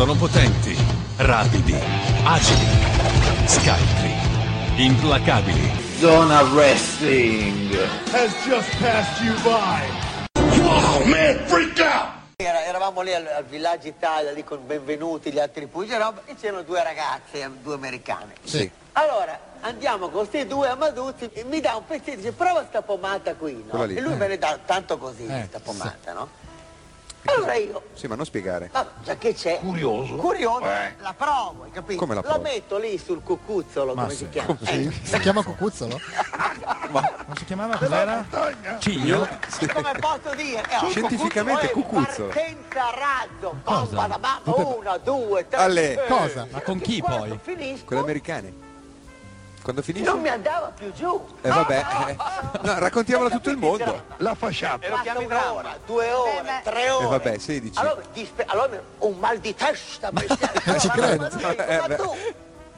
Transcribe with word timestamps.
Sono 0.00 0.14
potenti, 0.14 0.74
rapidi, 1.18 1.76
agili, 2.24 2.66
scaltri, 3.44 4.10
implacabili. 4.76 5.70
Zona 5.98 6.40
Wrestling. 6.54 7.70
has 8.10 8.32
just 8.46 8.70
passed 8.78 9.22
you 9.22 9.34
by. 9.42 9.84
Wow, 10.62 11.04
man, 11.04 11.36
freak 11.48 11.78
out! 11.80 12.12
Era- 12.36 12.64
eravamo 12.64 13.02
lì 13.02 13.12
al, 13.12 13.26
al 13.26 13.44
villaggio 13.44 13.88
Italia, 13.88 14.32
lì 14.32 14.42
con 14.42 14.66
benvenuti, 14.66 15.30
gli 15.30 15.38
altri 15.38 15.66
pugili 15.66 15.96
e 15.96 15.98
roba, 15.98 16.22
e 16.24 16.34
c'erano 16.34 16.62
due 16.62 16.82
ragazze, 16.82 17.50
due 17.62 17.74
americane. 17.74 18.32
Sì. 18.42 18.70
Allora, 18.92 19.38
andiamo 19.60 20.08
con 20.08 20.26
questi 20.26 20.46
due 20.46 20.68
amaduzzi, 20.68 21.28
e 21.30 21.44
mi 21.44 21.60
dà 21.60 21.76
un 21.76 21.84
pezzettino, 21.84 22.16
dice 22.16 22.32
prova 22.32 22.64
sta 22.66 22.80
pomata 22.80 23.34
qui, 23.34 23.62
no? 23.70 23.84
E 23.84 24.00
lui 24.00 24.14
me 24.14 24.28
ne 24.28 24.38
dà 24.38 24.58
tanto 24.64 24.96
così, 24.96 25.26
Eh, 25.26 25.44
sta 25.46 25.60
pomata, 25.60 26.14
no? 26.14 26.28
Allora 27.24 27.54
io, 27.54 27.82
Sì, 27.92 28.06
ma 28.06 28.14
non 28.14 28.24
spiegare. 28.24 28.70
ma 28.72 28.86
già 29.04 29.16
che 29.16 29.34
c'è? 29.34 29.58
Curioso. 29.60 30.14
Curioso, 30.16 30.60
la 30.64 31.14
provo, 31.16 31.64
hai 31.64 31.70
capito? 31.70 31.98
Come 32.00 32.14
la 32.14 32.22
la 32.22 32.28
provi? 32.34 32.42
metto 32.44 32.78
lì 32.78 32.96
sul 32.98 33.22
cucuzzolo, 33.22 33.94
come 33.94 34.10
si 34.10 34.28
chiama? 34.30 34.56
Eh, 34.64 34.90
Si 35.02 35.18
chiama 35.20 35.42
Cucuzzolo? 35.42 36.00
Non 36.90 37.36
si 37.36 37.44
chiamava 37.44 37.76
cos'era? 37.76 38.26
Ciglio? 38.80 39.28
come 39.72 39.92
posso 40.00 40.34
dire? 40.34 40.62
Eh, 40.62 40.90
Scientificamente 40.90 41.66
eh, 41.66 41.70
cucuzzolo. 41.70 42.28
Partenza 42.28 42.86
a 42.88 42.90
razzo, 42.98 43.54
Cosa? 43.62 43.84
pompa 43.86 44.06
da 44.08 44.18
mamma, 44.18 44.56
una, 44.76 44.96
due, 44.98 45.46
tre. 45.48 45.58
Alle- 45.60 46.04
eh, 46.04 46.08
Cosa? 46.08 46.46
Ma 46.50 46.60
con 46.62 46.80
chi 46.80 47.00
poi? 47.00 47.38
finisco, 47.40 47.84
Quelle 47.84 48.02
americane. 48.02 48.52
Quando 49.62 49.82
finisce? 49.82 50.06
non 50.10 50.20
mi 50.20 50.28
andava 50.28 50.72
più 50.76 50.92
giù. 50.92 51.24
Eh 51.42 51.48
vabbè, 51.48 51.84
eh. 52.08 52.16
no, 52.62 52.78
raccontiamola 52.78 53.28
a 53.28 53.32
tutto 53.32 53.50
il 53.50 53.56
mondo. 53.56 54.04
La 54.18 54.34
fasciata. 54.34 54.88
Passa 54.88 55.18
un'ora, 55.18 55.76
due 55.84 56.10
ore, 56.12 56.60
tre 56.64 56.90
ore. 56.90 57.04
Eh 57.04 57.08
vabbè, 57.08 57.38
16. 57.38 57.78
Allora, 57.78 58.00
dispe- 58.12 58.44
allora 58.46 58.80
un 58.98 59.18
mal 59.18 59.38
di 59.38 59.54
testa 59.54 60.10
bestiale. 60.10 60.60
Ci 60.80 60.86
Ma- 60.86 60.92
credo. 60.94 61.28
ma 61.40 61.66
Eh, 61.66 61.78
ma 61.88 61.94
tu, 61.96 62.16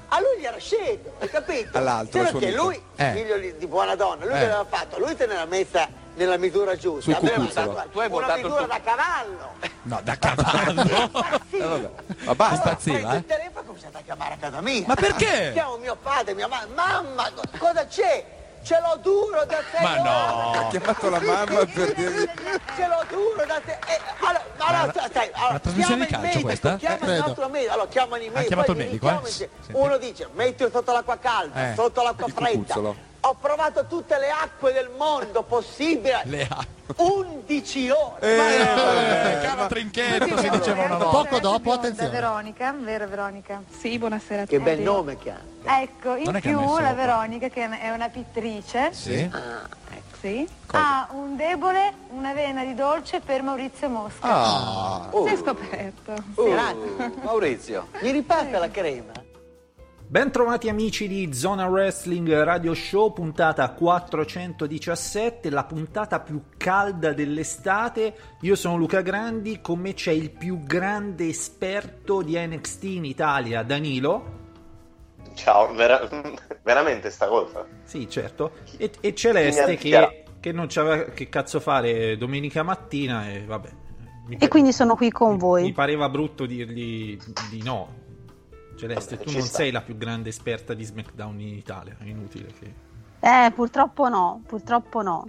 a 0.08 0.20
lui 0.20 0.40
gli 0.40 0.44
era 0.44 0.58
scendo, 0.58 1.14
hai 1.20 1.28
capito? 1.30 1.78
All'altro, 1.78 2.20
perché 2.22 2.46
amico. 2.48 2.62
lui, 2.64 2.82
Eh. 2.96 3.12
figlio 3.12 3.38
di, 3.38 3.66
buona 3.66 3.94
donna, 3.94 4.24
lui 4.24 4.34
Eh. 4.34 4.38
che 4.38 4.44
aveva 4.44 4.66
fatto, 4.68 4.98
lui 4.98 5.14
te 5.16 5.26
ne 5.26 5.34
era 5.34 5.44
messa 5.46 5.88
nella 6.14 6.36
misura 6.36 6.76
giusta. 6.76 7.16
Aveva 7.16 7.44
Tu 7.90 7.98
hai 7.98 8.06
una 8.06 8.08
votato 8.08 8.38
il 8.38 8.44
misura 8.44 8.58
tuo- 8.64 8.66
da 8.66 8.80
cavallo. 8.80 9.52
No, 9.82 10.00
da 10.02 10.16
cavallo. 10.18 11.40
Eh. 11.52 11.90
Ma 12.24 12.34
basta. 12.34 12.68
Impazziva, 12.70 12.96
Prendo 12.96 13.12
eh? 13.14 13.16
il 13.18 13.26
telefono 13.26 13.66
cominciate 13.66 13.98
a 13.98 14.00
chiamare 14.02 14.34
a 14.34 14.36
casa 14.36 14.60
mia. 14.60 14.82
Ma 14.86 14.94
perché? 14.94 15.50
Chiamo 15.52 15.76
mio 15.76 15.96
padre, 16.00 16.34
mia 16.34 16.48
mamma. 16.48 16.66
Mamma, 16.74 17.30
co- 17.34 17.42
cosa 17.58 17.86
c'è? 17.86 18.24
Ce 18.62 18.78
l'ho 18.80 18.96
duro 19.02 19.44
da 19.44 19.56
te. 19.70 19.82
Ma 19.82 19.96
no. 19.96 20.50
Ha 20.52 20.68
chiamato 20.68 21.10
la 21.10 21.20
mamma 21.20 21.64
per 21.66 21.92
dirgli... 21.94 22.28
Ce 22.76 22.86
l'ho 22.86 23.04
duro 23.08 23.44
da 23.46 23.60
te. 23.64 23.72
Eh, 23.72 24.00
allora, 24.20 24.44
ma 24.56 24.64
allora, 24.66 24.92
la- 24.94 25.10
sai, 25.12 25.30
allora, 25.32 25.50
una 25.50 25.58
trasmissione 25.60 26.06
chiama 26.06 26.22
di 26.22 26.28
il 26.28 26.32
calcio 26.32 26.46
medico, 26.46 26.46
questa? 26.46 26.76
Chiama 26.76 27.06
Eh, 27.12 27.16
il 27.18 27.24
nostro 27.26 27.48
medico. 27.48 27.72
Allora 27.72 27.88
chiamano 27.88 28.22
i 28.22 28.28
medici. 28.28 28.46
chiamato 28.46 28.72
poi 28.72 28.80
il 28.82 28.86
medico, 28.86 29.08
eh? 29.08 29.48
Uno 29.72 29.96
dice, 29.98 30.28
mettilo 30.32 30.70
sotto 30.70 30.92
l'acqua 30.92 31.18
calda, 31.18 31.70
Eh. 31.70 31.74
sotto 31.74 32.02
l'acqua 32.02 32.28
fredda. 32.28 33.10
Ho 33.24 33.36
provato 33.40 33.86
tutte 33.86 34.18
le 34.18 34.30
acque 34.30 34.72
del 34.72 34.90
mondo 34.96 35.42
possibili. 35.44 36.10
Le 36.24 36.46
ha. 36.50 36.64
11 36.96 37.90
ore. 37.90 38.20
Eh, 38.20 39.40
caro 39.46 39.66
trinchetto, 39.68 40.36
si 40.38 40.50
diceva 40.50 40.84
una 40.86 40.96
volta. 40.96 41.08
Poco 41.28 41.38
dopo, 41.38 41.72
attenzione. 41.72 42.10
Veronica, 42.10 42.74
vero 42.76 43.06
Veronica? 43.06 43.62
Sì, 43.78 43.96
buonasera 43.98 44.42
a 44.42 44.46
Che 44.46 44.56
tutti. 44.58 44.68
bel 44.68 44.80
nome 44.80 45.16
che 45.18 45.30
ha. 45.30 45.80
Ecco, 45.80 46.16
in 46.16 46.32
che 46.32 46.40
più 46.40 46.78
la 46.78 46.92
Veronica, 46.94 47.48
che 47.48 47.68
è 47.78 47.90
una 47.90 48.08
pittrice, 48.08 48.92
Sì? 48.92 49.30
sì, 50.20 50.48
ha 50.72 51.06
un 51.12 51.36
debole, 51.36 51.92
una 52.10 52.32
vena 52.32 52.64
di 52.64 52.74
dolce 52.74 53.20
per 53.20 53.42
Maurizio 53.42 53.88
Mosca. 53.88 54.28
Ah. 54.28 55.08
Si 55.12 55.32
è 55.32 55.36
scoperto. 55.36 56.12
Grazie. 56.34 57.12
Maurizio. 57.22 57.86
Mi 58.00 58.10
riparte 58.10 58.58
la 58.58 58.68
crema? 58.70 59.12
Ben 60.12 60.30
trovati 60.30 60.68
amici 60.68 61.08
di 61.08 61.32
Zona 61.32 61.64
Wrestling 61.68 62.30
Radio 62.42 62.74
Show, 62.74 63.14
puntata 63.14 63.70
417, 63.70 65.48
la 65.48 65.64
puntata 65.64 66.20
più 66.20 66.42
calda 66.58 67.14
dell'estate. 67.14 68.14
Io 68.42 68.54
sono 68.54 68.76
Luca 68.76 69.00
Grandi, 69.00 69.62
con 69.62 69.78
me 69.78 69.94
c'è 69.94 70.10
il 70.10 70.30
più 70.30 70.64
grande 70.64 71.28
esperto 71.28 72.20
di 72.20 72.36
NXT 72.38 72.82
in 72.82 73.06
Italia, 73.06 73.62
Danilo. 73.62 74.40
Ciao, 75.32 75.72
vera- 75.72 76.06
veramente 76.62 77.08
sta 77.08 77.26
cosa? 77.28 77.66
Sì, 77.84 78.06
certo. 78.06 78.52
E, 78.76 78.90
e 79.00 79.14
Celeste 79.14 79.66
Mi 79.66 79.76
che, 79.78 80.24
che 80.40 80.52
non 80.52 80.66
c'aveva 80.68 81.04
che 81.04 81.30
cazzo 81.30 81.58
fare 81.58 82.18
domenica 82.18 82.62
mattina 82.62 83.30
e 83.30 83.46
vabbè. 83.46 83.70
Mi, 84.26 84.36
E 84.38 84.48
quindi 84.48 84.74
sono 84.74 84.94
qui 84.94 85.10
con 85.10 85.32
mi 85.32 85.38
voi. 85.38 85.72
pareva 85.72 86.10
brutto 86.10 86.44
dirgli 86.44 87.16
di 87.48 87.62
no. 87.62 88.00
Celeste, 88.88 89.14
Vabbè, 89.16 89.26
tu 89.28 89.32
non 89.36 89.42
sta. 89.46 89.56
sei 89.58 89.70
la 89.70 89.80
più 89.80 89.96
grande 89.96 90.28
esperta 90.28 90.74
di 90.74 90.84
SmackDown 90.84 91.38
in 91.40 91.54
Italia, 91.54 91.96
è 92.00 92.04
inutile 92.04 92.48
che... 92.58 92.74
Eh, 93.20 93.52
purtroppo 93.52 94.08
no, 94.08 94.42
purtroppo 94.46 95.02
no. 95.02 95.26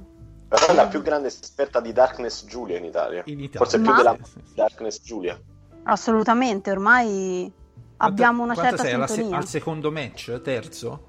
Però 0.48 0.66
è 0.68 0.74
la 0.74 0.88
più 0.88 1.02
grande 1.04 1.28
esperta 1.28 1.80
di 1.80 1.92
Darkness 1.94 2.46
Giulia 2.46 2.78
in 2.80 2.86
Italia. 2.86 3.22
In 3.26 3.40
Italia. 3.40 3.60
Forse 3.60 3.80
più 3.80 3.90
Ma- 3.92 3.96
della 3.98 4.18
sì, 4.24 4.32
sì. 4.44 4.54
Darkness 4.56 5.02
Giulia. 5.04 5.40
Assolutamente, 5.84 6.72
ormai 6.72 7.52
abbiamo 7.98 8.42
una 8.44 8.54
Quanto 8.54 8.78
certa 8.78 9.08
sei 9.08 9.08
sintonia. 9.16 9.38
al 9.38 9.46
secondo 9.48 9.92
match? 9.92 10.42
Terzo? 10.42 11.08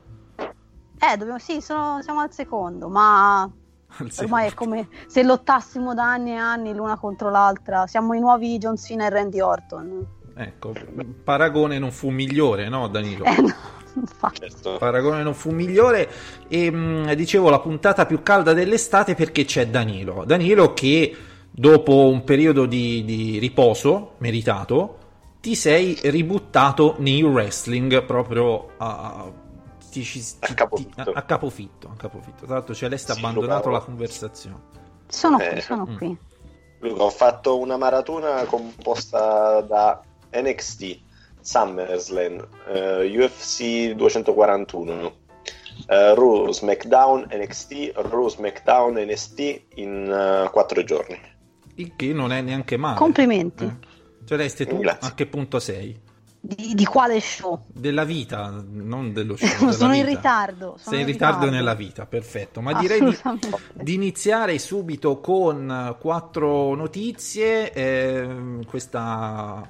Eh, 0.99 1.17
dobbiamo, 1.17 1.39
sì, 1.39 1.61
sono- 1.63 2.03
siamo 2.03 2.21
al 2.21 2.33
secondo, 2.33 2.89
ma 2.89 3.43
Al 3.97 4.11
ormai 4.19 4.47
è 4.47 4.49
secondo. 4.51 4.75
come 4.75 4.89
se 5.07 5.23
lottassimo 5.23 5.95
da 5.95 6.05
anni 6.11 6.33
e 6.33 6.37
anni 6.37 6.75
l'una 6.75 6.99
contro 6.99 7.31
l'altra. 7.31 7.87
Siamo 7.87 8.13
i 8.15 8.21
nuovi 8.21 8.59
John 8.59 8.77
Cena 8.77 9.07
e 9.07 9.11
Randy 9.11 9.41
Orton. 9.41 10.07
Ecco, 10.37 10.73
Paragone 11.23 11.79
non 11.79 11.93
fu 11.93 12.09
migliore, 12.11 12.69
no 12.69 12.89
Danilo? 12.89 13.25
Eh 13.25 13.41
no, 13.41 13.55
infatti. 13.95 14.41
Certo. 14.41 14.77
Paragone 14.79 15.23
non 15.23 15.35
fu 15.35 15.51
migliore 15.53 16.11
e 16.49 16.71
mh, 16.71 17.15
dicevo 17.15 17.51
la 17.51 17.61
puntata 17.61 18.05
più 18.07 18.23
calda 18.23 18.53
dell'estate 18.53 19.15
perché 19.15 19.45
c'è 19.45 19.69
Danilo. 19.69 20.25
Danilo 20.25 20.73
che 20.75 21.17
dopo 21.51 22.09
un 22.09 22.25
periodo 22.25 22.67
di, 22.67 23.05
di 23.05 23.39
riposo 23.39 24.15
meritato 24.19 24.99
ti 25.41 25.55
sei 25.55 25.99
ributtato 26.05 26.97
nel 26.99 27.23
wrestling 27.25 28.03
proprio 28.05 28.75
a, 28.79 29.31
ti- 29.91 30.03
ti- 30.03 30.37
A 30.41 30.55
capofitto. 30.55 31.11
a- 31.13 31.13
a 31.13 31.23
capofitto, 31.23 31.89
a 31.91 31.97
capofitto. 31.97 32.45
Tra 32.47 32.55
l'altro 32.55 32.75
Celeste 32.75 33.13
ha 33.13 33.15
Sì, 33.15 33.21
abbandonato 33.21 33.71
la 33.71 33.81
conversazione. 33.81 34.63
Sono 35.07 35.39
Eh, 35.39 35.49
qui, 35.49 35.61
sono 35.61 35.87
mm. 35.89 35.97
qui. 35.97 36.19
Luca, 36.79 37.03
ho 37.05 37.11
fatto 37.11 37.59
una 37.59 37.77
maratona 37.77 38.45
composta 38.45 39.61
da 39.63 40.03
NXT, 40.35 41.01
SummerSlam, 41.41 42.49
eh, 42.69 43.19
UFC 43.25 43.93
241, 43.95 45.13
eh, 45.87 46.15
Raw, 46.15 46.51
SmackDown, 46.51 47.29
NXT, 47.31 47.93
Raw, 47.95 48.29
SmackDown, 48.29 48.95
NXT 48.99 49.63
in 49.75 50.11
eh, 50.11 50.51
quattro 50.51 50.83
giorni. 50.85 51.19
Il 51.77 51.93
che 51.97 52.13
non 52.13 52.33
è 52.33 52.41
neanche 52.41 52.77
male. 52.77 52.97
Complimenti. 52.97 53.65
Eh. 53.65 54.27
Celeste, 54.27 54.67
tu 54.67 54.79
Grazie. 54.79 55.09
a 55.09 55.15
che 55.15 55.27
punto 55.27 55.59
sei? 55.59 56.01
Di, 56.41 56.75
di 56.75 56.85
quale 56.85 57.21
show? 57.21 57.65
Della 57.73 58.05
vita, 58.05 58.63
non 58.71 59.13
dello 59.13 59.35
show. 59.37 59.49
della 59.61 59.73
sono 59.73 59.95
in 59.95 60.05
vita. 60.05 60.17
ritardo. 60.17 60.77
Sono 60.79 60.95
Sei 60.97 61.01
in 61.01 61.07
ritardo 61.07 61.51
nella 61.51 61.75
vita, 61.75 62.07
perfetto. 62.07 62.61
Ma 62.61 62.79
direi 62.79 63.01
di, 63.01 63.17
di 63.73 63.95
iniziare 63.95 64.59
subito 64.59 65.21
con 65.21 65.71
eh, 65.71 65.97
quattro 65.99 66.75
notizie. 66.75 67.73
ehm, 67.73 68.65
questa 68.67 69.67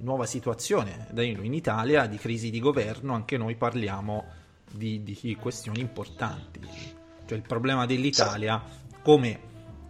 nuova 0.00 0.26
situazione 0.26 1.06
Danilo, 1.10 1.42
in 1.42 1.54
Italia 1.54 2.06
di 2.06 2.16
crisi 2.16 2.50
di 2.50 2.60
governo, 2.60 3.14
anche 3.14 3.36
noi 3.36 3.54
parliamo 3.54 4.24
di, 4.70 5.02
di 5.02 5.36
questioni 5.40 5.80
importanti. 5.80 6.60
Cioè 7.26 7.36
il 7.36 7.44
problema 7.46 7.86
dell'Italia, 7.86 8.62
come 9.02 9.28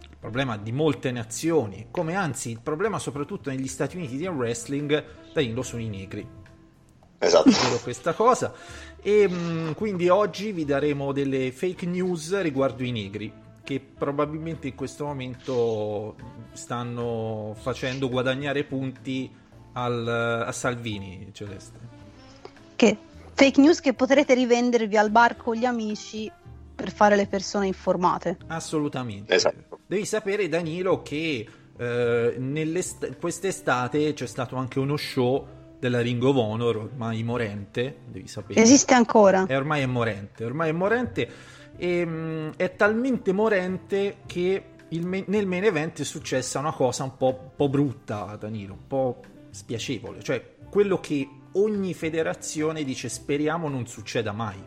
il 0.01 0.17
problema 0.19 0.57
di 0.57 0.71
molte 0.71 1.11
nazioni, 1.11 1.87
come 1.91 2.15
anzi 2.15 2.51
il 2.51 2.59
problema 2.61 2.99
soprattutto 2.99 3.49
negli 3.49 3.67
Stati 3.67 3.97
Uniti 3.97 4.17
del 4.17 4.29
wrestling, 4.29 5.31
Danilo 5.33 5.63
sono 5.63 5.81
i 5.81 5.87
negri 5.87 6.39
Esatto. 7.23 7.51
questa 7.83 8.13
cosa 8.13 8.51
e 8.99 9.27
mh, 9.27 9.75
quindi 9.75 10.09
oggi 10.09 10.51
vi 10.51 10.65
daremo 10.65 11.11
delle 11.11 11.51
fake 11.51 11.85
news 11.85 12.41
riguardo 12.41 12.83
i 12.83 12.91
negri 12.91 13.31
che 13.63 13.79
probabilmente 13.79 14.67
in 14.67 14.73
questo 14.73 15.05
momento 15.05 16.15
stanno 16.53 17.55
facendo 17.59 18.09
guadagnare 18.09 18.63
punti 18.63 19.29
al- 19.73 20.43
a 20.47 20.51
Salvini 20.51 21.29
Celeste 21.31 21.77
Che 22.75 22.97
fake 23.33 23.61
news 23.61 23.79
che 23.79 23.93
potrete 23.93 24.33
rivendervi 24.33 24.97
al 24.97 25.09
bar 25.11 25.37
con 25.37 25.55
gli 25.55 25.65
amici 25.65 26.31
per 26.75 26.91
fare 26.91 27.15
le 27.15 27.27
persone 27.27 27.67
informate. 27.67 28.37
assolutamente 28.47 29.33
Esatto. 29.33 29.79
devi 29.85 30.05
sapere 30.05 30.47
Danilo 30.49 31.01
che 31.01 31.47
eh, 31.77 33.15
quest'estate 33.19 34.13
c'è 34.13 34.25
stato 34.27 34.55
anche 34.55 34.79
uno 34.79 34.97
show 34.97 35.47
della 35.79 36.01
Ring 36.01 36.21
of 36.23 36.35
Honor 36.35 36.75
ormai 36.77 37.23
morente 37.23 37.97
devi 38.05 38.27
sapere 38.27 38.59
Esiste 38.61 38.93
ancora? 38.93 39.45
E 39.47 39.55
ormai 39.55 39.81
è 39.81 39.85
morente, 39.87 40.43
ormai 40.45 40.69
è 40.69 40.73
morente 40.73 41.29
e 41.77 42.05
mh, 42.05 42.53
è 42.57 42.75
talmente 42.75 43.31
morente 43.31 44.17
che 44.27 44.63
il 44.89 45.05
me- 45.07 45.23
nel 45.27 45.47
main 45.47 45.63
event 45.63 46.01
è 46.01 46.03
successa 46.03 46.59
una 46.59 46.73
cosa 46.73 47.03
un 47.03 47.15
po', 47.17 47.51
po' 47.55 47.69
brutta, 47.69 48.35
Danilo, 48.39 48.73
un 48.73 48.87
po' 48.87 49.21
spiacevole, 49.51 50.23
cioè 50.23 50.55
quello 50.69 50.99
che 50.99 51.27
ogni 51.53 51.93
federazione 51.93 52.83
dice 52.83 53.09
speriamo 53.09 53.69
non 53.69 53.85
succeda 53.87 54.31
mai. 54.31 54.61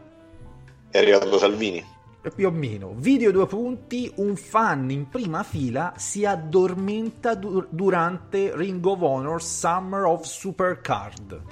È 0.91 0.99
arrivato 0.99 1.39
Salvini. 1.39 1.85
E 2.23 2.31
Più 2.31 2.47
o 2.47 2.51
meno. 2.51 2.95
Video 2.97 3.31
due 3.31 3.47
punti, 3.47 4.11
un 4.17 4.37
fan 4.37 4.91
in 4.91 5.09
prima 5.09 5.43
fila 5.43 5.93
si 5.97 6.25
addormenta 6.25 7.35
dur- 7.35 7.69
durante 7.69 8.53
Ring 8.55 8.85
of 8.85 9.01
Honor 9.01 9.43
Summer 9.43 10.05
of 10.05 10.25
Supercard. 10.25 11.43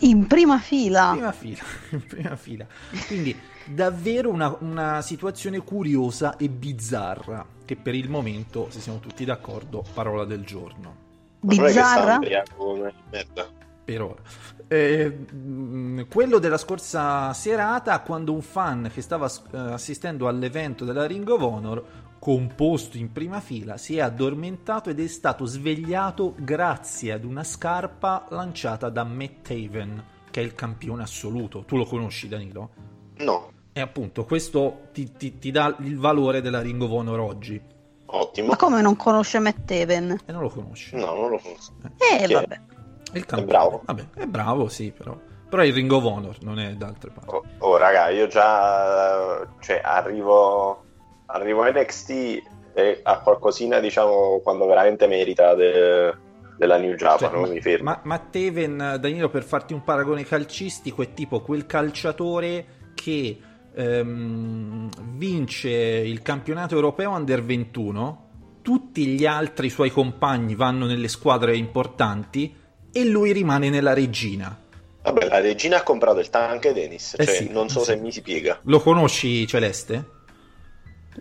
In 0.00 0.26
prima 0.26 0.58
fila. 0.58 1.10
prima 1.12 1.32
fila, 1.32 1.62
in 1.90 2.06
prima 2.06 2.36
fila. 2.36 2.66
Quindi 3.06 3.36
davvero 3.64 4.30
una, 4.30 4.56
una 4.60 5.02
situazione 5.02 5.58
curiosa 5.58 6.36
e 6.36 6.48
bizzarra, 6.48 7.46
che 7.64 7.76
per 7.76 7.94
il 7.94 8.08
momento, 8.08 8.68
se 8.70 8.80
siamo 8.80 8.98
tutti 8.98 9.24
d'accordo, 9.24 9.84
parola 9.92 10.24
del 10.24 10.44
giorno. 10.44 11.07
Non 11.40 11.56
Bizzarra? 11.56 12.16
ubriaco 12.16 12.54
come 12.56 12.92
merda. 13.10 13.48
Per 13.84 14.02
ora. 14.02 14.20
Eh, 14.66 15.08
mh, 15.08 16.08
quello 16.10 16.38
della 16.38 16.58
scorsa 16.58 17.32
serata, 17.32 18.00
quando 18.00 18.32
un 18.34 18.42
fan 18.42 18.90
che 18.92 19.00
stava 19.00 19.26
eh, 19.26 19.56
assistendo 19.56 20.28
all'evento 20.28 20.84
della 20.84 21.06
Ring 21.06 21.26
of 21.28 21.40
Honor, 21.40 21.84
composto 22.18 22.98
in 22.98 23.12
prima 23.12 23.40
fila, 23.40 23.78
si 23.78 23.96
è 23.96 24.00
addormentato 24.00 24.90
ed 24.90 25.00
è 25.00 25.06
stato 25.06 25.46
svegliato 25.46 26.34
grazie 26.36 27.12
ad 27.12 27.24
una 27.24 27.44
scarpa 27.44 28.26
lanciata 28.30 28.90
da 28.90 29.04
Matt 29.04 29.46
Taven, 29.48 30.04
che 30.30 30.40
è 30.40 30.44
il 30.44 30.52
campione 30.54 31.02
assoluto. 31.04 31.64
Tu 31.64 31.76
lo 31.78 31.84
conosci, 31.86 32.28
Danilo? 32.28 32.70
No, 33.18 33.52
E 33.72 33.80
appunto, 33.80 34.24
questo 34.24 34.88
ti, 34.92 35.12
ti- 35.12 35.38
ti 35.38 35.50
dà 35.50 35.74
il 35.80 35.96
valore 35.96 36.40
della 36.42 36.60
Ring 36.60 36.82
of 36.82 36.90
Honor 36.90 37.20
oggi. 37.20 37.60
Ottimo. 38.10 38.48
Ma 38.48 38.56
come 38.56 38.80
non 38.80 38.96
conosce 38.96 39.38
Matt 39.38 39.70
Haven? 39.70 40.18
E 40.26 40.32
non 40.32 40.42
lo 40.42 40.48
conosci. 40.48 40.96
No, 40.96 41.14
non 41.14 41.30
lo 41.30 41.38
conosco. 41.38 41.72
Eh, 41.98 42.18
è? 42.24 42.28
vabbè. 42.28 42.60
Il 43.14 43.24
campione. 43.24 43.44
bravo. 43.52 43.82
Vabbè, 43.84 44.04
è 44.16 44.26
bravo, 44.26 44.68
sì, 44.68 44.90
però. 44.96 45.16
Però 45.48 45.62
è 45.62 45.64
il 45.66 45.72
Ring 45.72 45.90
of 45.90 46.04
Honor, 46.04 46.36
non 46.42 46.58
è 46.58 46.72
da 46.74 46.88
altre 46.88 47.10
parti. 47.10 47.34
Oh, 47.34 47.42
oh, 47.58 47.76
raga, 47.78 48.08
io 48.10 48.26
già 48.26 49.46
cioè, 49.60 49.80
arrivo, 49.82 50.84
arrivo 51.26 51.62
a 51.62 51.70
NXT 51.70 52.10
e 52.74 53.00
a 53.02 53.18
qualcosina, 53.20 53.78
diciamo, 53.80 54.40
quando 54.42 54.66
veramente 54.66 55.06
merita 55.06 55.54
de- 55.54 56.14
della 56.58 56.76
New 56.76 56.94
Japan, 56.94 57.18
Cioè, 57.18 57.30
non 57.30 57.40
ma, 57.42 57.48
mi 57.48 57.60
fermo. 57.62 57.84
ma- 57.90 58.00
ma 58.02 58.18
Teven, 58.18 58.98
Danilo, 59.00 59.30
per 59.30 59.42
farti 59.42 59.72
un 59.72 59.82
paragone 59.82 60.24
calcistico, 60.24 61.00
è 61.02 61.14
tipo 61.14 61.40
quel 61.40 61.64
calciatore 61.64 62.92
che 62.94 63.38
ehm, 63.74 64.88
vince 65.16 65.70
il 65.70 66.22
campionato 66.22 66.74
europeo 66.74 67.10
under 67.10 67.42
21, 67.42 68.26
tutti 68.62 69.06
gli 69.06 69.24
altri 69.26 69.70
suoi 69.70 69.90
compagni 69.90 70.54
vanno 70.54 70.86
nelle 70.86 71.08
squadre 71.08 71.56
importanti 71.56 72.54
e 72.92 73.04
lui 73.04 73.32
rimane 73.32 73.70
nella 73.70 73.94
regina. 73.94 74.56
Vabbè, 75.02 75.26
la 75.26 75.40
regina 75.40 75.78
ha 75.78 75.82
comprato 75.82 76.18
il 76.18 76.28
tank 76.28 76.70
Dennis, 76.72 77.14
Eh 77.16 77.24
cioè, 77.24 77.34
sì, 77.34 77.50
non 77.50 77.68
so 77.68 77.80
sì. 77.80 77.86
se 77.86 77.96
mi 77.96 78.12
si 78.12 78.20
piega. 78.20 78.58
Lo 78.64 78.80
conosci, 78.80 79.46
Celeste? 79.46 80.10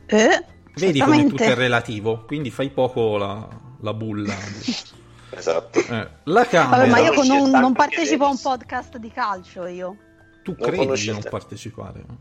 Eh, 0.07 0.43
Vedi 0.75 0.99
come 0.99 1.25
tutto 1.27 1.43
è 1.43 1.55
relativo, 1.55 2.23
quindi 2.25 2.51
fai 2.51 2.69
poco 2.69 3.17
la, 3.17 3.47
la 3.81 3.93
bulla. 3.93 4.35
Esatto. 5.29 5.79
Eh, 5.79 6.07
la 6.23 6.45
Camera, 6.47 6.77
Vabbè, 6.77 6.89
ma 6.89 6.99
io 6.99 7.23
non, 7.23 7.49
non 7.49 7.73
partecipo 7.73 8.25
a 8.25 8.29
un 8.29 8.39
podcast 8.41 8.97
di 8.97 9.11
calcio 9.11 9.65
io. 9.67 9.95
tu 10.41 10.55
non 10.57 10.69
credi 10.69 11.01
di 11.01 11.11
non 11.11 11.21
partecipare? 11.29 12.03
no? 12.07 12.17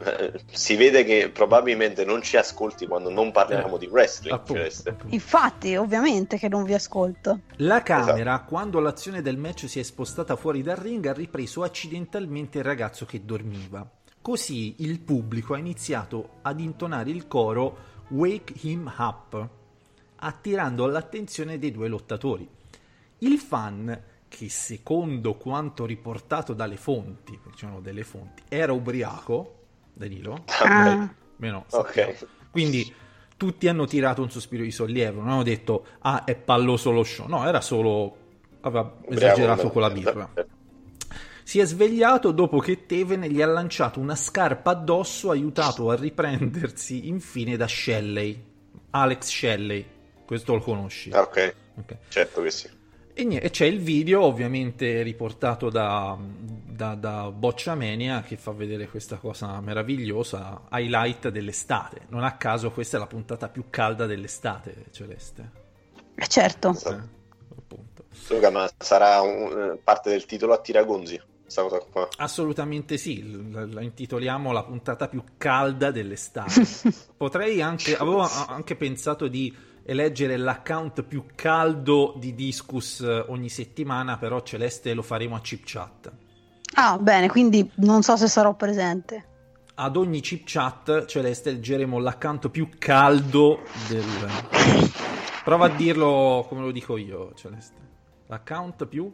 Eh, 0.00 0.40
si 0.52 0.76
vede 0.76 1.02
che 1.04 1.28
probabilmente 1.30 2.04
non 2.04 2.22
ci 2.22 2.36
ascolti 2.36 2.86
quando 2.86 3.10
non 3.10 3.32
parliamo 3.32 3.76
Eh, 3.76 3.78
di 3.80 3.86
wrestling. 3.86 4.32
appunto, 4.34 4.62
appunto. 4.90 5.14
Infatti, 5.14 5.74
ovviamente 5.76 6.38
che 6.38 6.48
non 6.48 6.62
vi 6.62 6.74
ascolto. 6.74 7.40
La 7.56 7.82
camera, 7.82 8.34
Esatto. 8.34 8.48
quando 8.48 8.78
l'azione 8.80 9.22
del 9.22 9.36
match 9.36 9.68
si 9.68 9.80
è 9.80 9.82
spostata 9.82 10.36
fuori 10.36 10.62
dal 10.62 10.76
ring, 10.76 11.04
ha 11.06 11.12
ripreso 11.12 11.62
accidentalmente 11.64 12.58
il 12.58 12.64
ragazzo 12.64 13.06
che 13.06 13.24
dormiva. 13.24 13.88
Così 14.22 14.76
il 14.78 15.00
pubblico 15.00 15.54
ha 15.54 15.58
iniziato 15.58 16.28
ad 16.42 16.60
intonare 16.60 17.10
il 17.10 17.26
coro 17.26 17.76
Wake 18.08 18.54
Him 18.60 18.92
Up, 18.98 19.48
attirando 20.16 20.86
l'attenzione 20.86 21.58
dei 21.58 21.70
due 21.72 21.88
lottatori. 21.88 22.48
Il 23.18 23.38
fan, 23.38 24.00
che 24.28 24.48
secondo 24.48 25.34
quanto 25.34 25.84
riportato 25.86 26.52
dalle 26.52 26.76
fonti, 26.76 27.38
perché 27.42 27.58
c'erano 27.58 27.80
delle 27.80 28.04
fonti, 28.04 28.42
era 28.48 28.72
ubriaco, 28.72 29.54
Danilo, 29.98 30.44
Ah, 30.46 31.12
meno 31.36 31.64
Ok. 31.70 32.26
quindi 32.50 32.94
tutti 33.36 33.68
hanno 33.68 33.84
tirato 33.84 34.22
un 34.22 34.30
sospiro 34.30 34.62
di 34.62 34.70
sollievo, 34.70 35.20
non 35.20 35.30
hanno 35.30 35.42
detto 35.42 35.86
ah 36.00 36.24
è 36.24 36.34
palloso 36.36 36.90
lo 36.90 37.02
show, 37.04 37.26
no 37.26 37.46
era 37.46 37.60
solo 37.60 38.16
aveva 38.60 38.96
esagerato 39.08 39.68
Bravo, 39.68 39.70
con 39.70 39.82
la 39.82 39.90
birra. 39.90 40.32
Si 41.42 41.58
è 41.60 41.64
svegliato 41.64 42.30
dopo 42.30 42.58
che 42.58 42.84
Teven 42.86 43.22
gli 43.22 43.40
ha 43.40 43.46
lanciato 43.46 44.00
una 44.00 44.14
scarpa 44.14 44.72
addosso, 44.72 45.30
aiutato 45.30 45.90
a 45.90 45.94
riprendersi 45.94 47.08
infine 47.08 47.56
da 47.56 47.66
Shelley, 47.66 48.44
Alex 48.90 49.24
Shelley, 49.26 49.86
questo 50.26 50.54
lo 50.54 50.60
conosci. 50.60 51.10
Ah, 51.10 51.22
ok, 51.22 51.54
Ok. 51.78 51.96
certo 52.08 52.42
che 52.42 52.50
sì. 52.50 52.68
E, 53.20 53.24
nie- 53.24 53.40
e 53.40 53.50
c'è 53.50 53.66
il 53.66 53.80
video 53.80 54.22
ovviamente 54.22 55.02
riportato 55.02 55.70
da, 55.70 56.16
da, 56.16 56.94
da 56.94 57.32
Bocciamania 57.32 58.22
che 58.22 58.36
fa 58.36 58.52
vedere 58.52 58.86
questa 58.88 59.16
cosa 59.16 59.60
meravigliosa, 59.60 60.62
highlight 60.70 61.28
dell'estate. 61.30 62.02
Non 62.10 62.22
a 62.22 62.36
caso 62.36 62.70
questa 62.70 62.96
è 62.96 63.00
la 63.00 63.08
puntata 63.08 63.48
più 63.48 63.64
calda 63.70 64.06
dell'estate, 64.06 64.84
Celeste. 64.92 65.50
eh, 66.14 66.26
certo. 66.28 66.68
Appunto. 66.68 68.04
Luca, 68.28 68.50
ma 68.50 68.70
sarà 68.78 69.20
un- 69.20 69.72
eh, 69.74 69.80
parte 69.82 70.10
del 70.10 70.24
titolo 70.24 70.52
a 70.52 70.58
tiragonzi? 70.60 71.20
Questa 71.42 71.62
cosa 71.62 71.78
qua. 71.90 72.08
Assolutamente 72.18 72.98
sì, 72.98 73.20
l- 73.24 73.68
la 73.72 73.80
intitoliamo 73.80 74.52
la 74.52 74.62
puntata 74.62 75.08
più 75.08 75.24
calda 75.36 75.90
dell'estate. 75.90 76.62
Potrei 77.16 77.60
anche, 77.62 77.96
avevo 77.96 78.20
anche 78.46 78.76
pensato 78.76 79.26
di 79.26 79.52
eleggere 79.90 80.36
l'account 80.36 81.02
più 81.02 81.24
caldo 81.34 82.14
di 82.18 82.34
Discus 82.34 83.00
eh, 83.00 83.24
ogni 83.28 83.48
settimana, 83.48 84.18
però 84.18 84.42
Celeste 84.42 84.92
lo 84.92 85.00
faremo 85.00 85.34
a 85.34 85.40
chip 85.40 85.62
chat. 85.64 86.12
Ah, 86.74 86.98
bene, 86.98 87.28
quindi 87.30 87.70
non 87.76 88.02
so 88.02 88.14
se 88.16 88.28
sarò 88.28 88.54
presente. 88.54 89.24
ad 89.76 89.96
ogni 89.96 90.20
chip 90.20 90.42
chat 90.44 91.06
Celeste 91.06 91.52
leggeremo 91.52 91.98
l'account 91.98 92.48
più 92.50 92.68
caldo 92.78 93.60
del 93.88 94.04
prova 95.44 95.66
a 95.66 95.68
dirlo 95.68 96.44
come 96.48 96.62
lo 96.62 96.72
dico 96.72 96.96
io 96.96 97.32
Celeste 97.34 97.80
l'account 98.26 98.86
più 98.86 99.10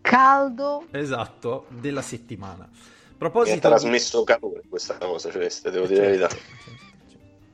Caldo. 0.00 0.84
esatto 0.90 1.66
della 1.70 2.02
settimana 2.02 2.68
Mi 2.68 2.76
ha 2.76 3.16
proposito 3.16 3.54
di- 3.54 3.60
trasmesso 3.60 4.24
calore 4.24 4.62
questa 4.68 4.96
cosa, 4.98 5.30
Celeste, 5.30 5.70
devo 5.70 5.86
dire 5.86 6.16
la 6.18 6.26
verità. 6.28 6.36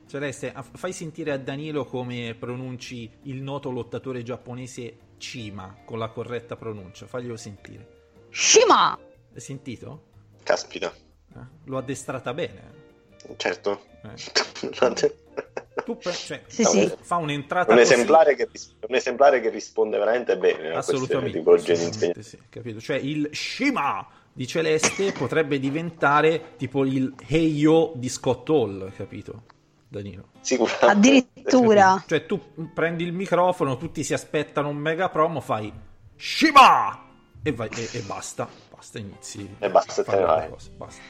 Celeste 0.07 0.53
fai 0.73 0.93
sentire 0.93 1.31
a 1.31 1.37
Danilo 1.37 1.85
come 1.85 2.35
pronunci 2.37 3.09
il 3.23 3.41
noto 3.41 3.71
lottatore 3.71 4.23
giapponese 4.23 4.97
Cima 5.17 5.77
con 5.85 5.97
la 5.97 6.09
corretta 6.09 6.55
pronuncia 6.55 7.07
faglielo 7.07 7.37
sentire 7.37 7.87
Shima! 8.29 8.91
hai 9.33 9.39
sentito? 9.39 10.03
Caspita, 10.43 10.93
Eh? 11.33 11.39
l'ho 11.63 11.77
addestrata 11.77 12.33
bene 12.33 12.83
certo. 13.37 13.81
Eh. 14.03 14.13
tu 15.83 15.97
cioè, 15.99 16.43
Sì, 16.47 16.63
sì. 16.63 16.93
fa 16.99 17.15
un'entrata 17.17 17.73
un, 17.73 17.79
esemplare 17.79 18.35
che, 18.35 18.47
ris- 18.51 18.75
un 18.87 18.95
esemplare 18.95 19.41
che 19.41 19.49
risponde 19.49 19.97
veramente 19.97 20.37
bene 20.37 20.69
assolutamente, 20.69 21.39
assolutamente 21.39 22.21
sì, 22.21 22.39
capito? 22.49 22.79
Cioè 22.79 22.97
il 22.97 23.29
Shima 23.31 24.07
di 24.31 24.45
Celeste 24.45 25.11
potrebbe 25.13 25.59
diventare 25.59 26.55
tipo 26.57 26.85
il 26.85 27.13
Heyo 27.27 27.93
di 27.95 28.09
Scott 28.09 28.49
Hall, 28.49 28.91
capito? 28.93 29.43
Danilo. 29.95 30.27
Sicuramente. 30.41 30.85
Addirittura. 30.85 32.03
Cioè 32.07 32.25
tu 32.25 32.39
prendi 32.73 33.03
il 33.03 33.13
microfono, 33.13 33.77
tutti 33.77 34.03
si 34.03 34.13
aspettano 34.13 34.69
un 34.69 34.77
mega 34.77 35.09
promo, 35.09 35.39
fai 35.41 35.71
Shima 36.15 37.03
e, 37.43 37.51
vai, 37.51 37.69
e, 37.75 37.89
e 37.93 38.01
basta, 38.01 38.47
basta 38.73 38.99
inizi. 38.99 39.55
E 39.59 39.69
basta, 39.69 40.03
te 40.03 40.15
ne 40.15 40.49
cosa, 40.49 40.69
basta. 40.77 41.01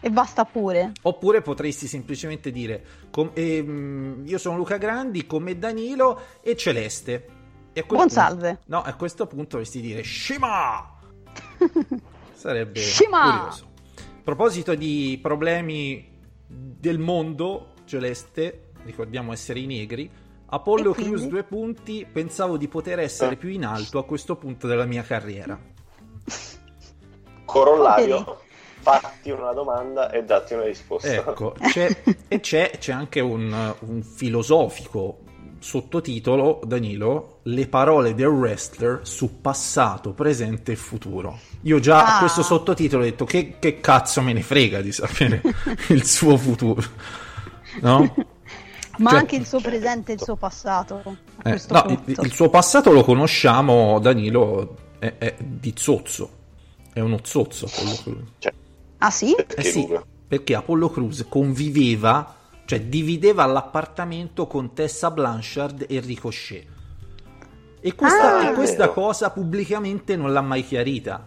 E 0.00 0.10
basta 0.10 0.44
pure. 0.44 0.92
Oppure 1.02 1.40
potresti 1.40 1.86
semplicemente 1.86 2.50
dire 2.50 2.84
com- 3.10 3.30
ehm, 3.32 4.22
io 4.26 4.38
sono 4.38 4.56
Luca 4.56 4.76
Grandi, 4.76 5.26
come 5.26 5.58
Danilo 5.58 6.20
e 6.42 6.56
Celeste. 6.56 7.26
E 7.72 7.82
Buon 7.82 8.00
punto- 8.00 8.12
salve. 8.14 8.58
No, 8.66 8.82
a 8.82 8.94
questo 8.94 9.26
punto 9.26 9.56
dovresti 9.56 9.80
dire 9.80 10.02
Shima! 10.04 10.98
Sarebbe 12.32 12.80
Shima! 12.80 13.38
curioso. 13.38 13.68
A 13.96 14.20
proposito 14.22 14.74
di 14.74 15.18
problemi 15.20 16.12
del 16.46 16.98
mondo, 16.98 17.73
Celeste, 17.84 18.70
ricordiamo 18.84 19.32
essere 19.32 19.60
i 19.60 19.66
negri, 19.66 20.10
Apollo? 20.46 20.92
Crews 20.92 21.26
due 21.26 21.42
punti, 21.42 22.06
pensavo 22.10 22.56
di 22.56 22.68
poter 22.68 22.98
essere 23.00 23.36
più 23.36 23.48
in 23.48 23.64
alto 23.64 23.98
a 23.98 24.04
questo 24.04 24.36
punto 24.36 24.66
della 24.66 24.84
mia 24.84 25.02
carriera. 25.02 25.58
Corollario, 27.44 28.40
fatti 28.80 29.30
una 29.30 29.52
domanda 29.52 30.10
e 30.10 30.24
datti 30.24 30.54
una 30.54 30.64
risposta. 30.64 31.12
Ecco, 31.12 31.54
c'è, 31.60 32.02
e 32.28 32.40
c'è, 32.40 32.72
c'è 32.78 32.92
anche 32.92 33.20
un, 33.20 33.74
un 33.80 34.02
filosofico 34.02 35.18
sottotitolo, 35.58 36.60
Danilo, 36.64 37.38
le 37.44 37.66
parole 37.68 38.14
del 38.14 38.26
wrestler 38.26 39.00
su 39.02 39.40
passato, 39.40 40.12
presente 40.12 40.72
e 40.72 40.76
futuro. 40.76 41.38
Io 41.62 41.78
già 41.80 42.04
a 42.04 42.16
Ah. 42.16 42.18
questo 42.18 42.42
sottotitolo 42.42 43.02
ho 43.02 43.06
detto 43.06 43.24
che, 43.24 43.56
che 43.58 43.80
cazzo 43.80 44.20
me 44.20 44.34
ne 44.34 44.42
frega 44.42 44.82
di 44.82 44.92
sapere 44.92 45.40
il 45.88 46.04
suo 46.04 46.36
futuro. 46.36 46.82
No? 47.80 48.14
Ma 48.98 49.10
Cioè- 49.10 49.18
anche 49.18 49.36
il 49.36 49.44
suo 49.46 49.60
presente 49.60 50.12
e 50.12 50.14
il 50.14 50.22
suo 50.22 50.36
passato. 50.36 51.02
a 51.42 51.50
Eh, 51.50 51.60
no, 51.70 51.84
il, 51.88 51.98
punto. 52.00 52.22
il 52.22 52.32
suo 52.32 52.48
passato 52.48 52.92
lo 52.92 53.02
conosciamo, 53.02 53.98
Danilo, 53.98 54.76
è, 55.00 55.14
è 55.18 55.34
di 55.40 55.72
zozzo. 55.76 56.30
È 56.92 57.00
uno 57.00 57.18
zozzo 57.22 57.66
Apollo 57.66 57.94
Crews. 58.02 58.54
Ah 58.98 59.10
sì? 59.10 59.34
Eh 59.34 59.62
sì, 59.64 59.88
perché 60.28 60.54
Apollo 60.54 60.90
Crews 60.90 61.26
conviveva, 61.28 62.34
cioè 62.66 62.82
divideva 62.82 63.44
l'appartamento 63.46 64.46
con 64.46 64.72
Tessa 64.74 65.10
Blanchard 65.10 65.86
e 65.88 65.98
Ricochet. 65.98 66.66
E 67.80 67.94
questa, 67.96 68.38
Ah. 68.38 68.50
e 68.50 68.52
questa 68.54 68.88
cosa 68.90 69.30
pubblicamente 69.30 70.14
non 70.16 70.32
l'ha 70.32 70.40
mai 70.40 70.64
chiarita. 70.64 71.24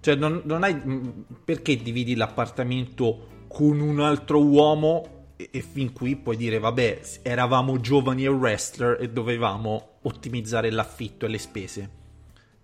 Cioè, 0.00 0.14
non, 0.14 0.40
non 0.44 0.62
hai. 0.64 0.74
mh, 0.74 1.24
Perché 1.44 1.76
dividi 1.76 2.14
l'appartamento 2.16 3.44
con 3.48 3.80
un 3.80 4.00
altro 4.00 4.42
uomo 4.42 5.15
e, 5.36 5.60
fin 5.60 5.92
qui 5.92 6.16
puoi 6.16 6.36
dire, 6.36 6.58
vabbè, 6.58 7.00
eravamo 7.22 7.78
giovani 7.80 8.24
e 8.24 8.28
wrestler 8.28 9.00
e 9.00 9.10
dovevamo 9.10 9.98
ottimizzare 10.02 10.70
l'affitto 10.70 11.26
e 11.26 11.28
le 11.28 11.38
spese. 11.38 11.90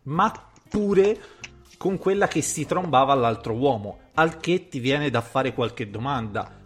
Ma 0.04 0.32
pure 0.68 1.20
con 1.76 1.98
quella 1.98 2.28
che 2.28 2.42
si 2.42 2.64
trombava 2.64 3.12
all'altro 3.12 3.54
uomo, 3.54 3.98
al 4.14 4.38
che 4.38 4.68
ti 4.68 4.78
viene 4.78 5.10
da 5.10 5.20
fare 5.20 5.52
qualche 5.52 5.90
domanda, 5.90 6.60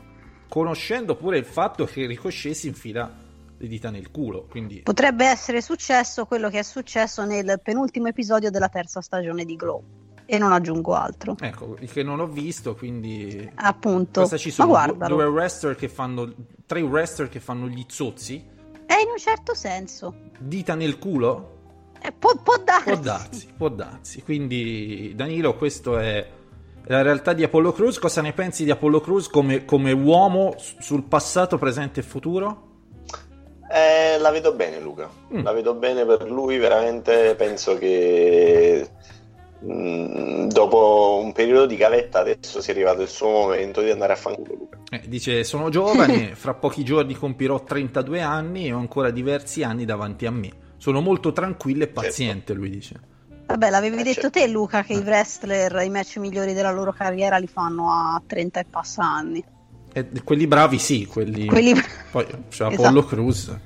conoscendo 0.48 1.16
pure 1.16 1.38
il 1.38 1.44
fatto 1.44 1.84
che 1.86 2.06
Ricochet 2.06 2.54
si 2.54 2.68
infila 2.68 3.25
le 3.58 3.68
dita 3.68 3.90
nel 3.90 4.10
culo, 4.10 4.46
quindi 4.48 4.82
Potrebbe 4.82 5.25
essere 5.26 5.62
successo 5.62 6.26
quello 6.26 6.50
che 6.50 6.58
è 6.58 6.62
successo 6.62 7.25
nel 7.25 7.60
penultimo 7.62 8.08
episodio 8.08 8.50
della 8.50 8.68
terza 8.68 9.00
stagione 9.00 9.44
di 9.44 9.56
Glow. 9.56 9.82
E 10.28 10.38
non 10.38 10.52
aggiungo 10.52 10.95
altro. 10.95 11.37
ecco, 11.40 11.76
il 11.78 11.90
che 11.90 12.02
non 12.02 12.18
ho 12.18 12.26
visto, 12.26 12.75
quindi 12.75 13.49
Appunto. 13.54 14.23
cosa 14.23 14.37
ci 14.37 14.50
sono? 14.50 14.68
Du- 14.68 14.75
guardalo. 14.75 15.14
due 15.14 15.25
wrestler 15.26 15.76
che 15.76 15.88
fanno 15.88 16.33
tre 16.66 16.80
wrestler 16.83 17.28
che 17.28 17.38
fanno 17.38 17.68
gli 17.68 17.85
zozzi? 17.88 18.45
È 18.87 18.95
in 18.95 19.09
un 19.11 19.18
certo 19.18 19.54
senso. 19.54 20.14
Dita 20.38 20.75
nel 20.75 20.99
culo? 20.99 21.54
Eh, 22.00 22.12
può, 22.12 22.33
può 22.42 22.56
darsi. 22.59 22.85
Può 22.90 22.97
darsi, 22.97 23.49
può 23.56 23.68
darsi. 23.68 24.23
Quindi, 24.23 25.12
Danilo, 25.14 25.56
questo 25.56 25.97
è 25.99 26.28
la 26.87 27.02
realtà 27.02 27.33
di 27.33 27.42
Apollo 27.42 27.73
Crews. 27.73 27.99
Cosa 27.99 28.21
ne 28.21 28.33
pensi 28.33 28.64
di 28.64 28.71
Apollo 28.71 29.00
Crews 29.00 29.28
come, 29.28 29.64
come 29.64 29.92
uomo 29.92 30.54
sul 30.59 31.04
passato, 31.04 31.56
presente 31.59 32.00
e 32.00 32.02
futuro? 32.02 32.62
Eh, 33.68 34.18
la 34.18 34.30
vedo 34.30 34.52
bene, 34.54 34.78
Luca. 34.80 35.09
Mm. 35.35 35.42
La 35.42 35.52
vedo 35.52 35.75
bene 35.75 36.04
per 36.04 36.30
lui. 36.30 36.59
Veramente 36.59 37.35
penso 37.37 37.76
che 37.78 38.88
dopo 40.66 41.20
un 41.23 41.32
periodo 41.32 41.66
di 41.66 41.76
gavetta 41.76 42.20
adesso 42.20 42.61
sia 42.61 42.73
arrivato 42.73 43.02
il 43.02 43.08
suo 43.08 43.28
momento 43.28 43.80
di 43.80 43.90
andare 43.90 44.12
a 44.12 44.16
fanculo, 44.16 44.54
Luca. 44.54 44.78
Eh, 44.90 45.02
dice: 45.06 45.44
Sono 45.44 45.68
giovane, 45.68 46.35
fra 46.37 46.54
pochi 46.54 46.85
giorni 46.85 47.14
compirò 47.14 47.62
32 47.62 48.20
anni 48.20 48.66
e 48.66 48.73
ho 48.73 48.78
ancora 48.78 49.11
diversi 49.11 49.62
anni 49.62 49.85
davanti 49.85 50.26
a 50.26 50.30
me. 50.30 50.50
Sono 50.76 51.00
molto 51.00 51.32
tranquillo 51.32 51.85
e 51.85 51.88
paziente, 51.88 52.52
lui 52.52 52.70
dice. 52.70 53.00
Vabbè, 53.46 53.70
l'avevi 53.70 54.00
Eh, 54.00 54.02
detto 54.02 54.23
certo. 54.23 54.40
te, 54.40 54.49
Luca, 54.49 54.82
che 54.82 54.92
i 54.94 54.99
wrestler 54.99 55.82
i 55.85 55.88
match 55.88 56.16
migliori 56.16 56.52
della 56.52 56.73
loro 56.73 56.92
carriera 56.92 57.37
li 57.38 57.46
fanno 57.46 57.90
a 57.92 58.20
30 58.26 58.61
e 58.61 58.64
passa 58.68 59.04
anni. 59.04 59.42
E 59.92 60.08
quelli 60.25 60.46
bravi, 60.46 60.78
sì, 60.78 61.06
quelli. 61.06 61.46
Quelli... 61.46 61.73
Poi 62.11 62.26
c'è 62.26 62.37
Esatto. 62.50 62.75
Apollo 62.75 63.04
Crews. 63.04 63.56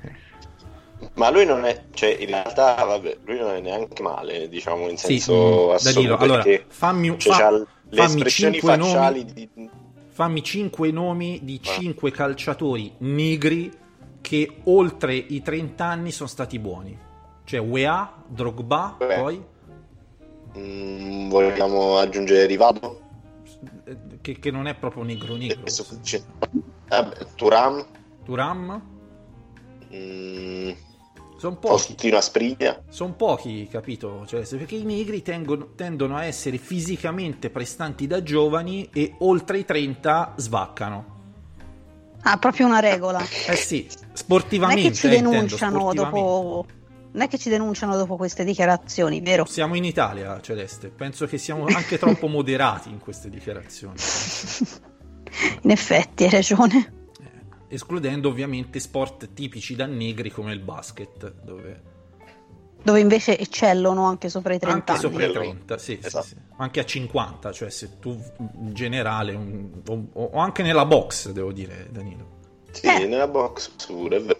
Ma 1.15 1.29
lui 1.29 1.45
non 1.45 1.65
è, 1.65 1.87
cioè 1.93 2.09
in 2.19 2.27
realtà, 2.27 2.75
vabbè, 2.83 3.19
lui 3.23 3.37
non 3.39 3.51
è 3.55 3.59
neanche 3.59 4.01
male, 4.01 4.47
diciamo 4.47 4.87
in 4.89 4.97
Sì, 4.97 5.25
senso 5.25 5.71
mm, 5.73 5.73
assoluto. 5.73 6.15
Allora, 6.17 6.47
fammi, 6.67 7.15
cioè, 7.17 7.33
fa- 7.33 7.49
le 7.89 8.01
fammi 8.01 8.03
espressioni 8.03 8.59
cinque 8.59 8.61
facciali 8.61 9.23
nomi, 9.23 9.25
di... 9.25 9.49
fammi 10.09 10.43
cinque 10.43 10.91
nomi 10.91 11.39
di 11.43 11.61
cinque 11.61 12.11
calciatori 12.11 12.93
negri 12.99 13.71
che 14.21 14.61
oltre 14.65 15.15
i 15.15 15.41
30 15.41 15.85
anni 15.85 16.11
sono 16.11 16.29
stati 16.29 16.59
buoni. 16.59 16.97
Cioè 17.43 17.59
UEA, 17.59 18.23
Drogba, 18.27 18.99
Beh. 18.99 19.07
poi 19.11 19.43
Mm, 20.57 21.29
vogliamo 21.29 21.97
aggiungere 21.97 22.45
Rivaldo? 22.45 23.01
eh, 23.85 23.97
che, 24.21 24.39
che 24.39 24.51
non 24.51 24.67
è 24.67 24.75
proprio 24.75 25.03
negro 25.03 25.35
negro. 25.35 25.77
Turam, 27.37 27.85
Turam? 28.25 28.81
mm, 29.91 30.73
Sono 31.41 31.55
pochi. 31.55 31.67
Faustino 31.85 32.17
Aspriglia. 32.17 32.83
Sono 32.87 33.13
pochi, 33.13 33.67
capito? 33.67 34.27
Cioè, 34.27 34.45
perché 34.45 34.75
i 34.75 34.83
negri 34.83 35.23
tengono- 35.23 35.69
tendono 35.75 36.15
a 36.15 36.23
essere 36.23 36.59
fisicamente 36.59 37.49
prestanti 37.49 38.05
da 38.05 38.21
giovani 38.21 38.87
e 38.93 39.15
oltre 39.21 39.57
i 39.57 39.65
30 39.65 40.33
svaccano. 40.35 41.05
Ah, 42.21 42.37
proprio 42.37 42.67
una 42.67 42.79
regola. 42.79 43.19
Eh 43.47 43.55
sì, 43.55 43.87
Non 43.89 44.09
è 44.13 44.15
sportivamente. 44.15 44.89
che 44.89 44.93
ci 44.93 45.07
intendo, 45.07 45.29
denunciano 45.31 45.79
sportivamente. 45.79 46.19
dopo. 46.19 46.65
Non 47.13 47.21
è 47.23 47.27
che 47.27 47.37
ci 47.39 47.49
denunciano 47.49 47.97
dopo 47.97 48.17
queste 48.17 48.43
dichiarazioni, 48.43 49.19
vero? 49.19 49.45
Siamo 49.45 49.73
in 49.73 49.83
Italia, 49.83 50.39
Celeste. 50.41 50.89
Penso 50.89 51.25
che 51.25 51.39
siamo 51.39 51.65
anche 51.65 51.97
troppo 51.97 52.27
moderati 52.29 52.89
in 52.89 52.99
queste 52.99 53.29
dichiarazioni. 53.31 53.95
In 55.61 55.71
effetti, 55.71 56.23
hai 56.25 56.29
ragione. 56.29 56.99
Escludendo 57.73 58.27
ovviamente 58.29 58.79
sport 58.79 59.33
tipici 59.33 59.75
da 59.75 59.85
negri 59.85 60.29
come 60.29 60.51
il 60.53 60.59
basket, 60.59 61.33
dove 61.43 61.89
Dove 62.83 62.99
invece 62.99 63.37
eccellono 63.37 64.05
anche 64.05 64.27
sopra 64.27 64.53
i 64.55 64.59
30 64.59 64.75
anche 64.75 64.91
anni. 64.91 64.99
sopra 65.01 65.25
i 65.25 65.31
Quello. 65.31 65.51
30, 65.51 65.77
sì, 65.77 65.97
sì, 66.01 66.07
Esatto. 66.07 66.25
sì. 66.25 66.35
anche 66.57 66.79
a 66.79 66.85
50, 66.85 67.51
cioè 67.51 67.69
se 67.69 67.99
tu 67.99 68.09
in 68.59 68.73
generale, 68.73 69.33
un- 69.35 69.69
o, 69.87 70.07
o 70.13 70.37
anche 70.39 70.63
nella 70.63 70.85
box, 70.85 71.29
devo 71.31 71.51
dire, 71.51 71.87
Danilo. 71.91 72.39
Sì, 72.71 72.87
Eh. 72.87 73.05
nella 73.05 73.27
box 73.27 73.69
pure, 73.85 74.17
è 74.17 74.21
vero. 74.21 74.39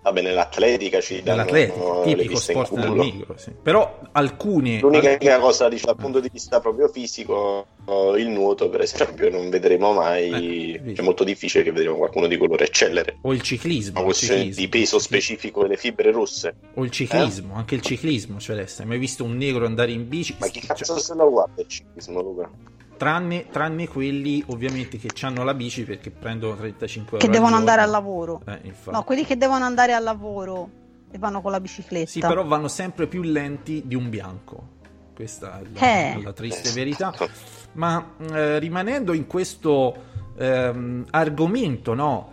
Vabbè, 0.00 0.22
nell'atletica 0.22 1.00
ci 1.00 1.22
danno 1.22 1.42
Nell'atletica, 1.42 2.04
le 2.04 2.14
tipico 2.14 2.38
sport 2.38 2.74
del 2.74 2.92
negro, 2.92 3.34
sì. 3.36 3.52
Però 3.60 4.00
alcune... 4.12 4.78
L'unica 4.78 5.10
al- 5.10 5.40
cosa, 5.40 5.68
diciamo, 5.68 5.92
dal 5.92 6.02
punto 6.02 6.20
di 6.20 6.30
vista 6.32 6.60
proprio 6.60 6.88
fisico, 6.88 7.66
oh, 7.84 8.16
il 8.16 8.28
nuoto, 8.28 8.68
per 8.70 8.82
esempio, 8.82 9.28
non 9.28 9.50
vedremo 9.50 9.92
mai. 9.92 10.72
Eh, 10.72 10.94
è 10.94 11.02
molto 11.02 11.24
difficile 11.24 11.64
che 11.64 11.72
vedremo 11.72 11.96
qualcuno 11.96 12.26
di 12.26 12.36
colore 12.36 12.64
eccellere. 12.66 13.18
O 13.22 13.32
il 13.32 13.42
ciclismo. 13.42 13.96
Una 13.96 14.04
questione 14.04 14.36
ciclismo, 14.36 14.62
di 14.62 14.68
peso 14.68 14.98
specifico 14.98 15.62
delle 15.62 15.76
fibre 15.76 16.10
rosse. 16.12 16.54
O 16.74 16.84
il 16.84 16.90
ciclismo, 16.90 17.54
anche 17.54 17.74
il 17.74 17.82
ciclismo, 17.82 18.38
Celeste. 18.38 18.82
Hai 18.82 18.88
mai 18.88 18.98
visto 18.98 19.24
un 19.24 19.36
negro 19.36 19.66
andare 19.66 19.90
in 19.90 20.08
bici? 20.08 20.36
Ma 20.38 20.46
chi 20.46 20.60
Cioè, 20.60 20.68
cazzo 20.68 20.98
se 20.98 21.14
la 21.14 21.24
guarda 21.24 21.60
il 21.60 21.68
ciclismo, 21.68 22.22
Luca? 22.22 22.50
Tranne, 22.98 23.48
tranne 23.48 23.88
quelli 23.88 24.42
ovviamente 24.48 24.98
che 24.98 25.08
hanno 25.24 25.42
la 25.44 25.54
bici 25.54 25.84
perché 25.84 26.10
prendono 26.10 26.56
35 26.56 27.04
euro 27.12 27.18
Che 27.18 27.26
al 27.26 27.30
devono 27.32 27.56
giorno. 27.56 27.56
andare 27.58 27.80
al 27.82 27.90
lavoro. 27.90 28.42
Eh. 28.46 28.72
No, 28.90 29.04
quelli 29.04 29.24
che 29.24 29.38
devono 29.38 29.64
andare 29.64 29.94
al 29.94 30.02
lavoro 30.02 30.68
e 31.10 31.16
vanno 31.16 31.40
con 31.40 31.50
la 31.52 31.60
bicicletta. 31.60 32.10
Sì, 32.10 32.20
però 32.20 32.44
vanno 32.44 32.68
sempre 32.68 33.06
più 33.06 33.22
lenti 33.22 33.82
di 33.86 33.94
un 33.94 34.10
bianco. 34.10 34.76
Questa 35.14 35.60
è 35.60 35.62
la, 35.72 35.80
Eh. 35.80 36.22
la 36.22 36.32
triste 36.34 36.68
Eh, 36.68 36.72
verità. 36.72 37.12
esatto. 37.14 37.30
Ma 37.72 38.12
eh, 38.32 38.58
rimanendo 38.58 39.14
in 39.14 39.26
questo 39.26 40.04
ehm, 40.36 41.06
argomento, 41.10 41.94
no? 41.94 42.32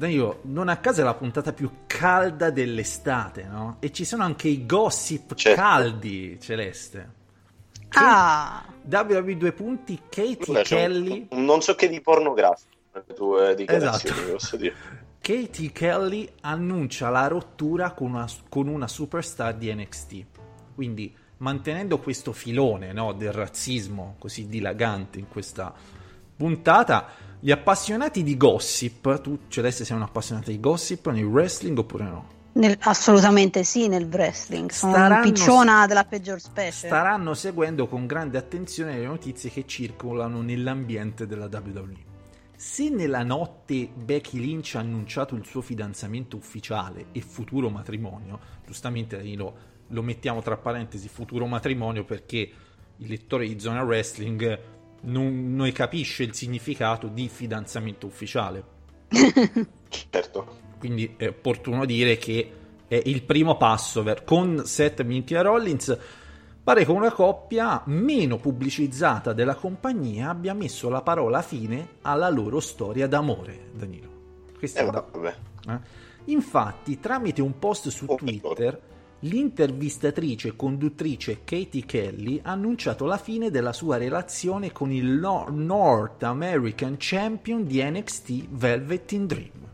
eh, 0.00 0.06
Io, 0.08 0.40
non 0.42 0.68
a 0.68 0.76
caso 0.76 1.00
è 1.00 1.04
la 1.04 1.14
puntata 1.14 1.52
più 1.52 1.70
calda 1.86 2.50
dell'estate, 2.50 3.44
no? 3.50 3.76
E 3.80 3.90
ci 3.92 4.04
sono 4.04 4.22
anche 4.24 4.48
i 4.48 4.64
gossip 4.64 5.34
Certo. 5.34 5.60
caldi, 5.60 6.38
Celeste. 6.40 7.16
Ah, 7.90 8.64
WW2 8.88 9.52
punti, 9.52 10.00
Katie 10.08 10.36
Luca, 10.46 10.62
c'è 10.62 10.86
un- 10.86 10.92
Kelly. 10.92 11.26
non 11.32 11.60
so 11.62 11.74
che 11.74 11.88
di 11.88 12.00
pornografico 12.00 12.76
le 12.92 13.14
tue 13.14 13.54
dichiarazioni, 13.54 14.16
Esatto. 14.16 14.32
posso 14.36 14.56
dire. 14.56 14.74
Katie 15.20 15.72
Kelly 15.72 16.28
annuncia 16.42 17.10
la 17.10 17.26
rottura 17.26 17.92
con 17.92 18.08
una, 18.14 18.26
con 18.48 18.66
una 18.68 18.88
superstar 18.88 19.54
di 19.56 19.72
NXT. 19.74 20.24
Quindi, 20.74 21.14
mantenendo 21.38 21.98
questo 21.98 22.32
filone 22.32 22.92
no, 22.92 23.12
del 23.12 23.32
razzismo 23.32 24.16
così 24.18 24.46
dilagante 24.48 25.18
in 25.18 25.28
questa 25.28 25.72
puntata, 26.36 27.08
gli 27.40 27.50
appassionati 27.50 28.22
di 28.22 28.36
gossip, 28.36 29.20
tu 29.20 29.38
Celeste 29.48 29.84
sei 29.84 29.96
un 29.96 30.02
appassionato 30.02 30.50
di 30.50 30.60
gossip 30.60 31.08
nel 31.10 31.24
wrestling 31.24 31.76
oppure 31.78 32.04
no? 32.04 32.26
Nel- 32.58 32.76
assolutamente 32.80 33.64
sì 33.64 33.88
nel 33.88 34.04
wrestling. 34.10 34.70
Sono 34.70 34.92
Staranno- 34.92 35.26
un 35.26 35.32
picciona 35.32 35.86
della 35.86 36.04
peggior 36.04 36.40
specie. 36.40 36.86
Staranno 36.86 37.34
seguendo 37.34 37.86
con 37.86 38.06
grande 38.06 38.38
attenzione 38.38 38.98
le 38.98 39.06
notizie 39.06 39.50
che 39.50 39.66
circolano 39.66 40.42
nell'ambiente 40.42 41.26
della 41.26 41.48
WWE. 41.50 42.06
Se 42.56 42.90
nella 42.90 43.22
notte 43.22 43.88
Becky 43.94 44.38
Lynch 44.40 44.74
ha 44.74 44.80
annunciato 44.80 45.36
il 45.36 45.44
suo 45.46 45.60
fidanzamento 45.60 46.36
ufficiale 46.36 47.06
e 47.12 47.20
futuro 47.20 47.70
matrimonio, 47.70 48.38
giustamente 48.66 49.16
Danilo, 49.16 49.66
lo 49.88 50.02
mettiamo 50.02 50.42
tra 50.42 50.56
parentesi 50.56 51.08
futuro 51.08 51.46
matrimonio 51.46 52.04
perché 52.04 52.50
il 52.96 53.08
lettore 53.08 53.46
di 53.46 53.60
Zona 53.60 53.82
Wrestling 53.84 54.58
non, 55.02 55.54
non 55.54 55.70
capisce 55.70 56.24
il 56.24 56.34
significato 56.34 57.06
di 57.06 57.28
fidanzamento 57.28 58.06
ufficiale. 58.06 58.64
Certo. 60.10 60.66
Quindi 60.78 61.14
è 61.16 61.28
opportuno 61.28 61.84
dire 61.84 62.16
che 62.16 62.52
è 62.86 63.00
il 63.04 63.22
primo 63.22 63.56
passo 63.56 64.02
ver- 64.02 64.24
con 64.24 64.62
Seth 64.64 65.02
Mintia 65.02 65.42
Rollins. 65.42 65.96
Pare 66.62 66.84
che 66.84 66.90
una 66.90 67.12
coppia 67.12 67.82
meno 67.86 68.36
pubblicizzata 68.36 69.32
della 69.32 69.54
compagnia 69.54 70.30
abbia 70.30 70.54
messo 70.54 70.88
la 70.88 71.02
parola 71.02 71.40
fine 71.42 71.96
alla 72.02 72.28
loro 72.28 72.60
storia 72.60 73.06
d'amore, 73.06 73.70
Danilo. 73.74 74.16
Eh, 74.60 74.72
è 74.72 75.04
eh? 75.68 75.80
Infatti, 76.26 77.00
tramite 77.00 77.40
un 77.40 77.58
post 77.58 77.88
su 77.88 78.04
Oh, 78.08 78.16
Twitter, 78.16 78.80
l'intervistatrice 79.20 80.48
e 80.48 80.56
conduttrice 80.56 81.42
Katie 81.44 81.84
Kelly 81.84 82.40
ha 82.42 82.52
annunciato 82.52 83.06
la 83.06 83.18
fine 83.18 83.50
della 83.50 83.72
sua 83.72 83.96
relazione 83.96 84.72
con 84.72 84.92
il 84.92 85.06
Nor- 85.06 85.50
North 85.50 86.22
American 86.22 86.96
Champion 86.98 87.64
di 87.66 87.82
NXT 87.82 88.48
Velvet 88.50 89.12
in 89.12 89.26
Dream. 89.26 89.67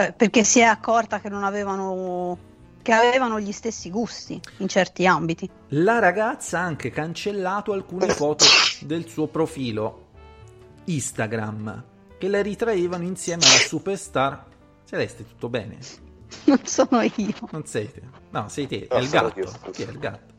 Eh, 0.00 0.12
perché 0.12 0.44
si 0.44 0.60
è 0.60 0.64
accorta 0.64 1.20
che 1.20 1.28
non 1.28 1.44
avevano 1.44 2.38
che 2.82 2.92
avevano 2.92 3.38
gli 3.40 3.52
stessi 3.52 3.90
gusti 3.90 4.40
in 4.58 4.68
certi 4.68 5.06
ambiti. 5.06 5.48
La 5.70 5.98
ragazza 5.98 6.60
ha 6.60 6.62
anche 6.62 6.90
cancellato 6.90 7.72
alcune 7.72 8.08
foto 8.08 8.44
del 8.82 9.06
suo 9.08 9.26
profilo 9.26 10.06
Instagram 10.84 11.84
che 12.16 12.28
la 12.28 12.40
ritraevano 12.40 13.04
insieme 13.04 13.44
alla 13.44 13.52
superstar. 13.58 14.44
Celeste, 14.86 15.26
tutto 15.26 15.48
bene? 15.50 15.78
Non 16.44 16.60
sono 16.64 17.00
io. 17.02 17.34
Non 17.50 17.64
sei 17.66 17.92
te. 17.92 18.02
No, 18.30 18.48
sei 18.48 18.66
te, 18.66 18.86
No, 18.90 18.96
è 18.96 19.00
il 19.00 19.08
gatto. 19.10 19.38
io. 19.40 19.52
Chi 19.70 19.82
è 19.82 19.88
il 19.90 19.98
gatto? 19.98 20.34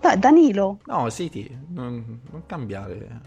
Dai, 0.00 0.18
Danilo. 0.18 0.78
No, 0.86 1.10
sei 1.10 1.28
te. 1.30 1.50
Non, 1.68 2.20
non 2.30 2.46
cambiare. 2.46 3.20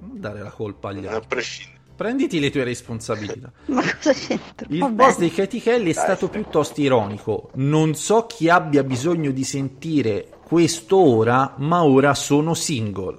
Non 0.00 0.12
dare 0.20 0.40
la 0.42 0.50
colpa 0.50 0.88
agli 0.88 1.06
A 1.06 1.12
altri. 1.14 1.26
prescindere. 1.28 1.80
Prenditi 1.94 2.40
le 2.40 2.50
tue 2.50 2.64
responsabilità. 2.64 3.52
Ma 3.66 3.82
cosa 3.82 4.12
c'entra? 4.12 4.66
Il 4.68 4.78
Vabbè. 4.80 5.04
post 5.04 5.18
di 5.20 5.30
Katie 5.30 5.60
Kelly 5.60 5.90
è 5.90 5.94
stato 5.94 6.28
piuttosto 6.28 6.80
ironico. 6.80 7.50
Non 7.54 7.94
so 7.94 8.26
chi 8.26 8.48
abbia 8.48 8.82
bisogno 8.82 9.30
di 9.30 9.44
sentire 9.44 10.28
questo 10.44 10.96
ora, 10.98 11.54
ma 11.58 11.84
ora 11.84 12.14
sono 12.14 12.54
single. 12.54 13.18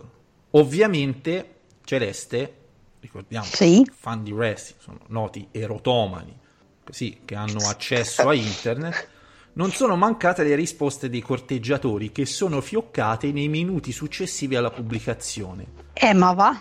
Ovviamente, 0.52 1.56
Celeste, 1.84 2.54
ricordiamo, 3.00 3.46
Sì. 3.46 3.86
fan 3.98 4.24
di 4.24 4.32
wrestling, 4.32 4.82
sono 4.82 5.00
noti 5.08 5.48
erotomani, 5.52 6.38
così, 6.84 7.20
che 7.26 7.36
hanno 7.36 7.68
accesso 7.68 8.28
a 8.30 8.34
internet. 8.34 9.08
Non 9.54 9.72
sono 9.72 9.96
mancate 9.96 10.44
le 10.44 10.56
risposte 10.56 11.10
dei 11.10 11.22
corteggiatori 11.22 12.12
che 12.12 12.26
sono 12.26 12.60
fioccate 12.62 13.32
nei 13.32 13.48
minuti 13.50 13.92
successivi 13.92 14.56
alla 14.56 14.72
pubblicazione. 14.72 15.68
Eh, 15.94 16.14
ma 16.14 16.34
va. 16.34 16.60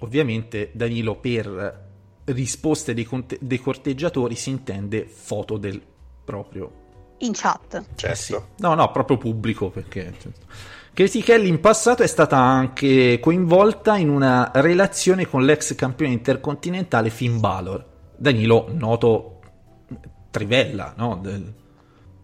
Ovviamente 0.00 0.70
Danilo 0.72 1.16
per 1.16 1.86
risposte 2.24 2.94
dei, 2.94 3.04
conte- 3.04 3.38
dei 3.40 3.58
corteggiatori 3.58 4.34
si 4.34 4.50
intende 4.50 5.06
foto 5.06 5.56
del 5.56 5.80
proprio 6.24 6.70
In 7.18 7.32
chat. 7.32 7.82
Certo. 7.94 8.06
eh 8.06 8.14
sì. 8.14 8.38
no 8.58 8.74
no 8.74 8.90
proprio 8.90 9.16
pubblico 9.16 9.70
perché 9.70 10.14
Katie 10.92 11.22
Kelly 11.22 11.48
in 11.48 11.60
passato 11.60 12.02
è 12.02 12.06
stata 12.06 12.36
anche 12.36 13.18
coinvolta 13.18 13.96
in 13.96 14.10
una 14.10 14.50
relazione 14.54 15.26
con 15.26 15.44
l'ex 15.44 15.74
campione 15.74 16.12
intercontinentale 16.12 17.08
Finn 17.08 17.38
Balor 17.40 17.84
Danilo 18.16 18.66
noto 18.72 19.40
trivella 20.30 20.92
no? 20.96 21.18
Del- 21.22 21.52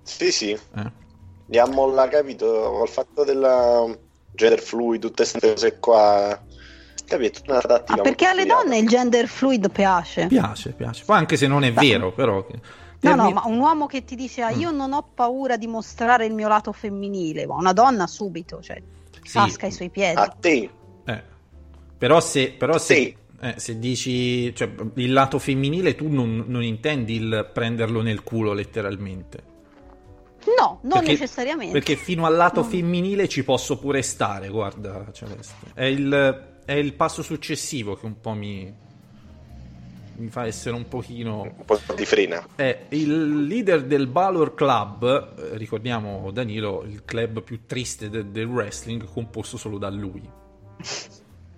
Sì, 0.02 0.30
sì. 0.30 0.50
eh? 0.50 1.02
Andiamo 1.46 1.86
là, 1.92 2.08
capito? 2.08 2.46
Col 2.46 2.88
fatto 2.88 3.24
della 3.24 3.84
gender 4.32 4.60
fluid, 4.60 5.00
tutte 5.00 5.26
queste 5.28 5.40
cose 5.52 5.78
qua. 5.78 6.42
Capito? 7.06 7.40
Una. 7.46 7.58
Ah, 7.58 7.96
perché 7.96 8.24
alle 8.26 8.40
studiata. 8.42 8.62
donne 8.62 8.78
il 8.78 8.88
gender 8.88 9.26
fluid 9.28 9.70
piace. 9.70 10.26
piace 10.26 10.70
piace 10.72 11.04
poi 11.04 11.16
anche 11.18 11.36
se 11.36 11.46
non 11.46 11.62
è 11.64 11.72
vero 11.72 12.12
però 12.12 12.44
che- 12.46 12.60
No, 13.00 13.14
no, 13.16 13.30
ma 13.32 13.42
un 13.44 13.58
uomo 13.58 13.86
che 13.86 14.02
ti 14.04 14.14
dice 14.16 14.40
ah, 14.40 14.50
io 14.50 14.70
non 14.70 14.94
ho 14.94 15.06
paura 15.14 15.58
di 15.58 15.66
mostrare 15.66 16.24
il 16.24 16.32
mio 16.32 16.48
lato 16.48 16.72
femminile, 16.72 17.46
ma 17.46 17.54
una 17.56 17.74
donna 17.74 18.06
subito, 18.06 18.62
cioè, 18.62 18.82
Sì. 19.22 19.32
casca 19.36 19.66
ai 19.66 19.72
suoi 19.72 19.90
piedi. 19.90 20.18
A 20.18 20.28
te. 20.28 20.70
Eh. 21.04 21.22
Però 21.98 22.18
se, 22.20 22.52
però 22.52 22.78
se, 22.78 22.94
Sì. 22.94 23.16
eh, 23.42 23.54
se 23.58 23.78
dici 23.78 24.54
cioè, 24.54 24.70
il 24.94 25.12
lato 25.12 25.38
femminile, 25.38 25.94
tu 25.94 26.08
non, 26.08 26.44
non 26.46 26.62
intendi 26.62 27.16
il 27.16 27.50
prenderlo 27.52 28.00
nel 28.00 28.22
culo 28.22 28.54
letteralmente. 28.54 29.52
No, 30.58 30.78
non 30.82 30.92
Perché- 31.00 31.10
necessariamente. 31.12 31.72
Perché 31.72 31.96
fino 31.96 32.24
al 32.24 32.34
lato 32.36 32.60
No. 32.62 32.66
femminile 32.66 33.28
ci 33.28 33.44
posso 33.44 33.78
pure 33.78 34.00
stare, 34.00 34.48
guarda 34.48 35.04
Celeste. 35.12 35.54
È 35.74 35.84
il, 35.84 36.52
è 36.64 36.72
il 36.72 36.94
passo 36.94 37.22
successivo 37.22 37.96
che 37.96 38.06
un 38.06 38.20
po' 38.20 38.32
mi, 38.32 38.72
mi 40.16 40.28
fa 40.28 40.46
essere 40.46 40.74
un 40.74 40.88
pochino... 40.88 41.42
Un 41.42 41.64
po' 41.64 41.78
di 41.94 42.04
frena. 42.04 42.46
È 42.54 42.86
il 42.90 43.46
leader 43.46 43.84
del 43.84 44.06
Balor 44.06 44.54
Club, 44.54 45.34
eh, 45.38 45.56
ricordiamo 45.56 46.30
Danilo, 46.30 46.82
il 46.86 47.04
club 47.04 47.42
più 47.42 47.60
triste 47.66 48.08
de- 48.08 48.30
del 48.30 48.46
wrestling, 48.46 49.04
composto 49.04 49.56
solo 49.56 49.78
da 49.78 49.90
lui. 49.90 50.22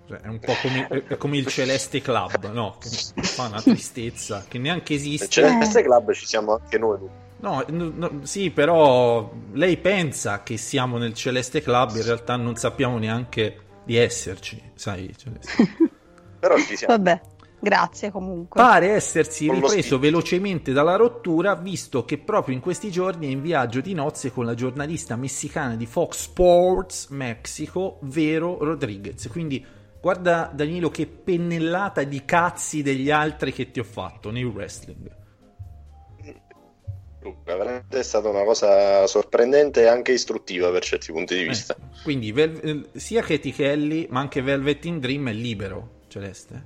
Cioè, 0.07 0.19
è 0.21 0.27
un 0.27 0.39
po' 0.39 0.53
come, 0.61 0.87
è 0.87 1.17
come 1.17 1.37
il 1.37 1.47
Celeste 1.47 2.01
Club, 2.01 2.49
no? 2.51 2.77
Che 2.79 2.89
fa 3.23 3.47
una 3.47 3.61
tristezza 3.61 4.45
che 4.47 4.57
neanche 4.57 4.93
esiste. 4.93 5.27
Celeste 5.27 5.83
Club 5.83 6.13
ci 6.13 6.25
siamo 6.25 6.53
anche 6.53 6.77
noi. 6.77 6.99
No, 7.39 7.63
no, 7.67 7.91
no, 7.93 8.19
sì, 8.23 8.49
però 8.49 9.31
lei 9.51 9.77
pensa 9.77 10.43
che 10.43 10.57
siamo 10.57 10.97
nel 10.97 11.13
Celeste 11.13 11.61
Club, 11.61 11.95
in 11.95 12.03
realtà 12.03 12.35
non 12.35 12.55
sappiamo 12.55 12.97
neanche 12.97 13.65
di 13.87 13.95
esserci, 13.95 14.61
sai? 14.75 15.15
Celeste. 15.15 15.75
Però 16.39 16.57
ci 16.57 16.75
siamo. 16.75 16.97
Vabbè, 16.97 17.21
grazie 17.57 18.11
comunque. 18.11 18.61
Pare 18.61 18.89
essersi 18.89 19.47
Con 19.47 19.61
ripreso 19.61 19.97
velocemente 19.97 20.73
dalla 20.73 20.97
rottura, 20.97 21.55
visto 21.55 22.03
che 22.03 22.17
proprio 22.17 22.53
in 22.53 22.59
questi 22.59 22.91
giorni 22.91 23.27
è 23.27 23.31
in 23.31 23.41
viaggio 23.41 23.79
di 23.79 23.93
nozze 23.93 24.33
con 24.33 24.43
la 24.43 24.55
giornalista 24.55 25.15
messicana 25.15 25.75
di 25.75 25.85
Fox 25.85 26.17
Sports 26.23 27.07
Mexico, 27.11 27.99
Vero 28.01 28.57
Rodriguez. 28.61 29.29
Quindi 29.29 29.65
guarda 30.01 30.51
Danilo 30.53 30.89
che 30.89 31.07
pennellata 31.07 32.03
di 32.03 32.25
cazzi 32.25 32.81
degli 32.81 33.09
altri 33.09 33.53
che 33.53 33.71
ti 33.71 33.79
ho 33.79 33.85
fatto 33.85 34.31
nel 34.31 34.45
wrestling. 34.45 35.25
Veramente 37.43 37.99
è 37.99 38.03
stata 38.03 38.29
una 38.29 38.43
cosa 38.43 39.05
sorprendente 39.07 39.81
e 39.83 39.87
anche 39.87 40.11
istruttiva 40.11 40.69
per 40.71 40.83
certi 40.83 41.11
punti 41.11 41.35
di 41.35 41.43
vista. 41.43 41.75
Eh, 41.75 42.01
quindi 42.03 42.31
Vel- 42.31 42.59
eh, 42.93 42.99
sia 42.99 43.21
Katie 43.21 43.51
Kelly 43.51 44.07
ma 44.09 44.19
anche 44.19 44.41
Velvet 44.41 44.85
in 44.85 44.99
Dream 44.99 45.29
è 45.29 45.33
libero, 45.33 46.01
Celeste. 46.07 46.65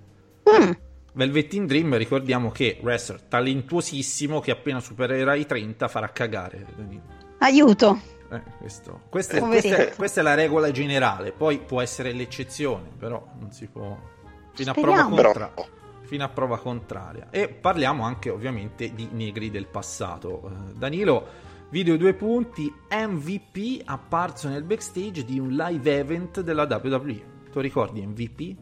Mm, 0.49 0.71
Velvet 1.13 1.53
in 1.53 1.65
Dream 1.65 1.95
ricordiamo 1.97 2.51
che 2.51 2.79
wrestler 2.81 3.21
talentuosissimo 3.21 4.39
che 4.39 4.51
appena 4.51 4.79
supererà 4.79 5.35
i 5.35 5.45
30 5.45 5.87
farà 5.87 6.09
cagare. 6.09 6.65
Aiuto. 7.39 7.99
Eh, 8.31 8.41
questo- 8.59 9.01
questa, 9.09 9.37
è, 9.37 9.39
questa 9.41 9.75
è- 9.77 9.93
questa 9.95 10.19
è 10.21 10.23
la 10.23 10.35
regola 10.35 10.71
generale, 10.71 11.31
poi 11.33 11.59
può 11.59 11.81
essere 11.81 12.13
l'eccezione, 12.13 12.89
però 12.97 13.25
non 13.39 13.51
si 13.51 13.67
può... 13.67 13.97
Fino 14.53 14.71
a 14.71 14.73
prova, 14.73 15.03
Speriamo. 15.03 15.67
Fino 16.11 16.25
a 16.25 16.27
prova 16.27 16.59
contraria. 16.59 17.29
E 17.29 17.47
parliamo 17.47 18.03
anche 18.03 18.29
ovviamente 18.29 18.93
di 18.93 19.07
negri 19.13 19.49
del 19.49 19.67
passato. 19.67 20.41
Eh, 20.43 20.73
Danilo, 20.73 21.25
video 21.69 21.95
due 21.95 22.13
punti, 22.13 22.69
MVP 22.89 23.83
apparso 23.85 24.49
nel 24.49 24.63
backstage 24.63 25.23
di 25.23 25.39
un 25.39 25.51
live 25.51 25.99
event 25.99 26.41
della 26.41 26.63
WWE. 26.63 27.23
Tu 27.49 27.61
ricordi 27.61 28.05
MVP? 28.05 28.55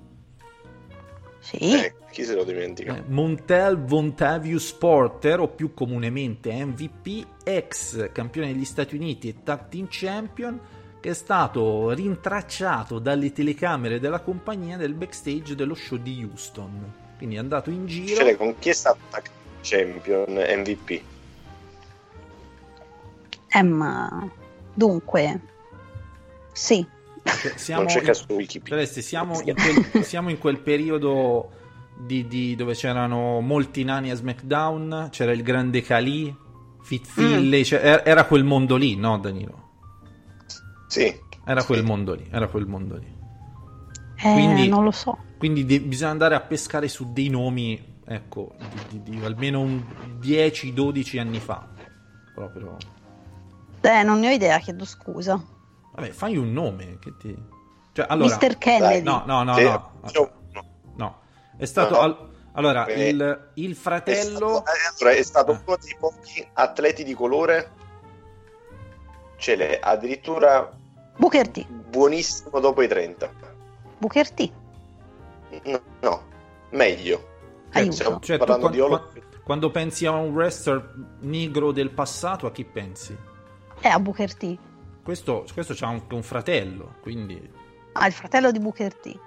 Sì. 1.40 1.58
eh, 1.58 1.96
chi 2.12 2.24
se 2.24 2.36
lo 2.36 2.44
dimentica? 2.44 2.98
Eh, 2.98 3.04
Montel 3.08 3.84
Vontavious 3.84 4.72
Porter, 4.74 5.40
o 5.40 5.48
più 5.48 5.74
comunemente 5.74 6.54
MVP, 6.64 7.26
ex 7.44 8.12
campione 8.12 8.54
degli 8.54 8.64
Stati 8.64 8.94
Uniti 8.96 9.28
e 9.28 9.42
Tag 9.42 9.70
Team 9.70 9.88
Champion, 9.90 10.60
che 11.00 11.10
è 11.10 11.14
stato 11.16 11.90
rintracciato 11.94 13.00
dalle 13.00 13.32
telecamere 13.32 14.00
della 14.00 14.20
compagnia 14.20 14.78
nel 14.78 14.94
backstage 14.94 15.56
dello 15.56 15.74
show 15.74 15.98
di 15.98 16.24
Houston. 16.24 16.99
Quindi 17.20 17.36
è 17.36 17.40
andato 17.40 17.70
in 17.70 17.86
giro. 17.86 18.16
Cioè, 18.16 18.38
con 18.38 18.56
chi 18.60 18.70
è 18.70 18.74
stato 18.74 18.98
champion 19.62 20.32
MVP? 20.32 21.02
Ehm, 23.50 24.32
dunque, 24.74 25.42
sì. 26.54 26.88
Cioè, 27.22 27.58
siamo 27.58 27.82
non 27.82 27.92
c'è 27.92 28.00
caso 28.00 28.24
su 28.26 28.36
Wikipedia. 28.36 28.78
Celeste, 28.78 29.02
siamo 29.02 29.38
in 29.42 29.54
quel, 29.54 30.04
siamo 30.06 30.30
in 30.30 30.38
quel 30.38 30.60
periodo 30.60 31.52
di, 31.98 32.26
di- 32.26 32.56
dove 32.56 32.74
c'erano 32.74 33.42
molti 33.42 33.84
nani 33.84 34.12
a 34.12 34.16
SmackDown, 34.16 35.10
c'era 35.12 35.34
il 35.34 35.44
grande 35.44 35.82
Kali, 35.82 36.34
Fit 36.82 37.06
Finlay, 37.06 37.66
cioè, 37.66 37.82
era, 37.84 38.06
era 38.06 38.24
quel 38.24 38.46
mondo 38.46 38.78
lì, 38.78 38.96
no 38.96 39.18
Danilo? 39.20 39.68
Sì, 40.88 41.14
Era 41.44 41.66
quel 41.66 41.84
mondo 41.84 42.14
lì, 42.14 42.26
era 42.32 42.48
quel 42.48 42.66
mondo 42.66 42.96
lì. 42.96 43.14
Eh, 44.22 44.32
Quindi- 44.32 44.70
non 44.70 44.86
lo 44.86 44.92
so. 44.92 45.18
Quindi 45.40 45.66
de- 45.66 45.80
bisogna 45.82 46.12
andare 46.12 46.36
a 46.36 46.42
pescare 46.42 46.88
su 46.88 47.12
dei 47.14 47.30
nomi, 47.30 48.02
ecco, 48.06 48.54
di, 48.90 49.02
di- 49.02 49.18
di 49.20 49.26
almeno 49.26 49.62
un 49.62 49.82
10-12 50.22 51.18
anni 51.20 51.40
fa. 51.40 51.66
Proprio. 52.36 52.76
Eh, 53.82 54.04
non 54.04 54.20
ne 54.20 54.28
ho 54.28 54.32
idea, 54.32 54.60
chiedo 54.60 54.84
scusa. 54.86 55.42
Vabbè, 55.96 56.10
fai 56.12 56.36
un 56.38 56.52
nome 56.52 56.98
che 57.00 57.14
ti... 57.18 57.36
Cioè, 57.94 58.06
allora... 58.10 58.36
Mr. 58.36 58.58
Kennedy. 58.58 59.02
No, 59.02 59.24
no, 59.26 59.44
no, 59.44 59.56
Sì, 59.56 59.64
no. 59.64 60.32
No, 60.96 61.20
è 61.58 61.66
stato, 61.66 61.94
No. 61.96 62.00
al- 62.02 62.28
Allora, 62.54 62.86
Eh, 62.88 63.08
il, 63.10 63.52
il 63.54 63.72
È 63.72 63.76
fratello... 63.76 64.64
stato, 64.96 65.08
è 65.10 65.24
stato 65.24 65.52
uno 65.66 65.78
dei 65.82 65.96
pochi 65.98 66.46
atleti 66.54 67.06
di 67.06 67.14
colore. 67.14 67.72
Ce 69.38 69.56
l'è 69.56 69.80
addirittura 69.82 70.70
Booker 71.16 71.48
T. 71.48 71.66
buonissimo 71.66 72.60
dopo 72.60 72.82
i 72.82 72.88
30. 72.90 73.32
Booker 73.98 74.30
T. 74.32 74.52
No, 75.66 75.82
no, 76.02 76.24
meglio. 76.72 77.28
Aiuto. 77.72 77.92
Stiamo 77.94 78.20
Cioè, 78.20 78.38
tu 78.38 78.46
parlando 78.46 78.68
qua- 78.88 79.00
di 79.10 79.20
qua- 79.20 79.40
quando 79.44 79.72
pensi 79.72 80.06
a 80.06 80.12
un 80.12 80.34
wrestler 80.34 80.94
negro 81.22 81.72
del 81.72 81.92
passato, 81.92 82.46
a 82.48 82.52
chi 82.52 82.66
pensi? 82.66 83.16
È 83.80 83.88
a 83.88 84.00
Booker 84.00 84.34
T. 84.36 84.58
Questo, 85.04 85.46
questo 85.54 85.74
c'ha 85.76 85.88
anche 85.88 86.14
un 86.14 86.24
fratello, 86.24 86.96
quindi 87.02 87.50
Ah, 87.94 88.06
il 88.08 88.14
fratello 88.14 88.52
di 88.52 88.60
Booker 88.60 88.94
T. 88.96 89.18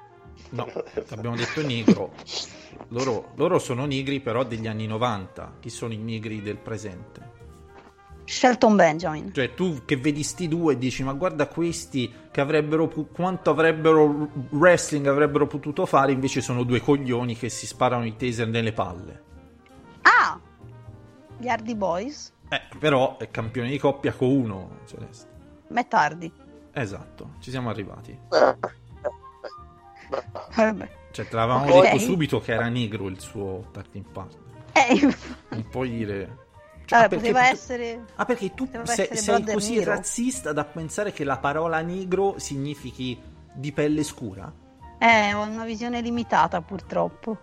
no, 0.50 0.66
abbiamo 1.10 1.34
detto 1.36 1.60
negro. 1.66 2.12
Loro, 2.88 3.32
loro 3.36 3.58
sono 3.58 3.84
negri 3.86 4.20
però 4.20 4.44
degli 4.44 4.66
anni 4.66 4.86
90. 4.86 5.56
Chi 5.60 5.70
sono 5.70 5.92
i 5.92 5.96
negri 5.98 6.40
del 6.42 6.58
presente? 6.58 7.30
Shelton 8.32 8.76
Benjamin. 8.76 9.30
Cioè 9.34 9.52
tu 9.52 9.82
che 9.84 9.98
vedi 9.98 10.22
sti 10.22 10.48
due 10.48 10.72
e 10.72 10.78
dici 10.78 11.02
ma 11.04 11.12
guarda 11.12 11.46
questi 11.48 12.10
che 12.30 12.40
avrebbero 12.40 12.88
pu- 12.88 13.08
quanto 13.12 13.50
avrebbero 13.50 14.30
wrestling 14.52 15.06
avrebbero 15.06 15.46
potuto 15.46 15.84
fare 15.84 16.12
invece 16.12 16.40
sono 16.40 16.62
due 16.64 16.80
coglioni 16.80 17.36
che 17.36 17.50
si 17.50 17.66
sparano 17.66 18.06
i 18.06 18.16
taser 18.16 18.48
nelle 18.48 18.72
palle. 18.72 19.22
Ah! 20.02 20.40
Gli 21.36 21.46
Hardy 21.46 21.74
Boys. 21.74 22.32
Eh, 22.48 22.60
però 22.78 23.18
è 23.18 23.30
campione 23.30 23.68
di 23.68 23.78
coppia 23.78 24.12
con 24.14 24.28
uno, 24.30 24.78
Celeste. 24.86 25.28
Matt 25.68 25.92
Hardy. 25.92 26.32
Esatto, 26.72 27.34
ci 27.40 27.50
siamo 27.50 27.68
arrivati. 27.68 28.12
Eh. 28.30 28.56
Cioè, 31.10 31.28
te 31.28 31.36
l'avevamo 31.36 31.66
Ok. 31.70 31.82
detto 31.82 31.98
subito 31.98 32.40
che 32.40 32.52
era 32.52 32.68
negro 32.68 33.08
il 33.08 33.20
suo 33.20 33.66
tacting 33.72 34.06
partner. 34.10 34.40
Eh, 34.72 35.14
Non 35.50 35.68
puoi 35.68 35.90
dire. 35.90 36.41
Vabbè, 36.92 37.08
Cioè, 37.08 37.08
perché- 37.08 37.16
poteva 37.32 37.48
essere... 37.48 38.04
Ah, 38.16 38.24
perché 38.24 38.54
tu 38.54 38.68
sei, 38.84 39.08
essere 39.10 39.16
sei 39.16 39.44
così 39.54 39.74
Nero. 39.76 39.90
razzista 39.92 40.52
da 40.52 40.64
pensare 40.64 41.12
che 41.12 41.24
la 41.24 41.38
parola 41.38 41.80
negro 41.80 42.38
significhi 42.38 43.18
di 43.54 43.72
pelle 43.72 44.02
scura? 44.02 44.52
Eh, 44.98 45.34
ho 45.34 45.42
una 45.42 45.64
visione 45.64 46.00
limitata 46.00 46.60
purtroppo. 46.62 47.38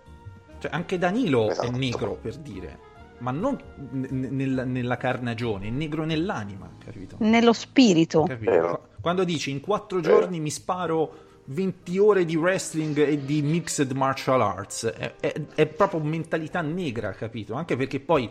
Cioè, 0.59 0.71
anche 0.73 0.97
Danilo 0.97 1.47
è 1.47 1.51
Esatto. 1.51 1.71
negro, 1.71 2.13
per 2.21 2.35
dire. 2.37 2.79
Ma 3.19 3.31
non 3.31 3.57
n- 3.91 4.07
n- 4.09 4.71
nella, 4.71 4.95
carnagione, 4.97 5.67
è 5.67 5.69
negro 5.69 6.05
nell'anima, 6.05 6.69
capito? 6.83 7.17
Nello 7.19 7.51
spirito. 7.51 8.23
Capito? 8.23 8.87
Quando 9.01 9.25
dici 9.25 9.51
in 9.51 9.59
quattro 9.59 9.99
giorni 9.99 10.39
mi 10.39 10.49
sparo 10.49 11.27
20 11.45 11.97
ore 11.97 12.23
di 12.25 12.35
wrestling 12.37 12.97
e 12.97 13.25
di 13.25 13.41
mixed 13.41 13.91
martial 13.91 14.41
arts, 14.41 14.85
è, 14.85 15.15
è- 15.19 15.33
è 15.55 15.65
proprio 15.65 15.99
mentalità 15.99 16.61
negra, 16.61 17.11
capito? 17.11 17.55
Anche 17.55 17.75
perché 17.75 17.99
poi 17.99 18.29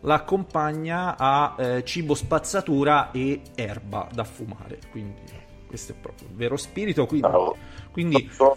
l'accompagna 0.00 1.16
a 1.16 1.54
eh, 1.58 1.84
cibo 1.84 2.14
spazzatura 2.14 3.10
e 3.10 3.40
erba 3.54 4.08
da 4.12 4.24
fumare, 4.24 4.78
quindi 4.90 5.20
questo 5.66 5.92
è 5.92 5.94
proprio 5.94 6.28
il 6.28 6.34
vero 6.34 6.56
spirito. 6.56 7.06
Quindi, 7.06 7.28
bravo. 7.28 7.56
quindi 7.90 8.28
Solo, 8.32 8.56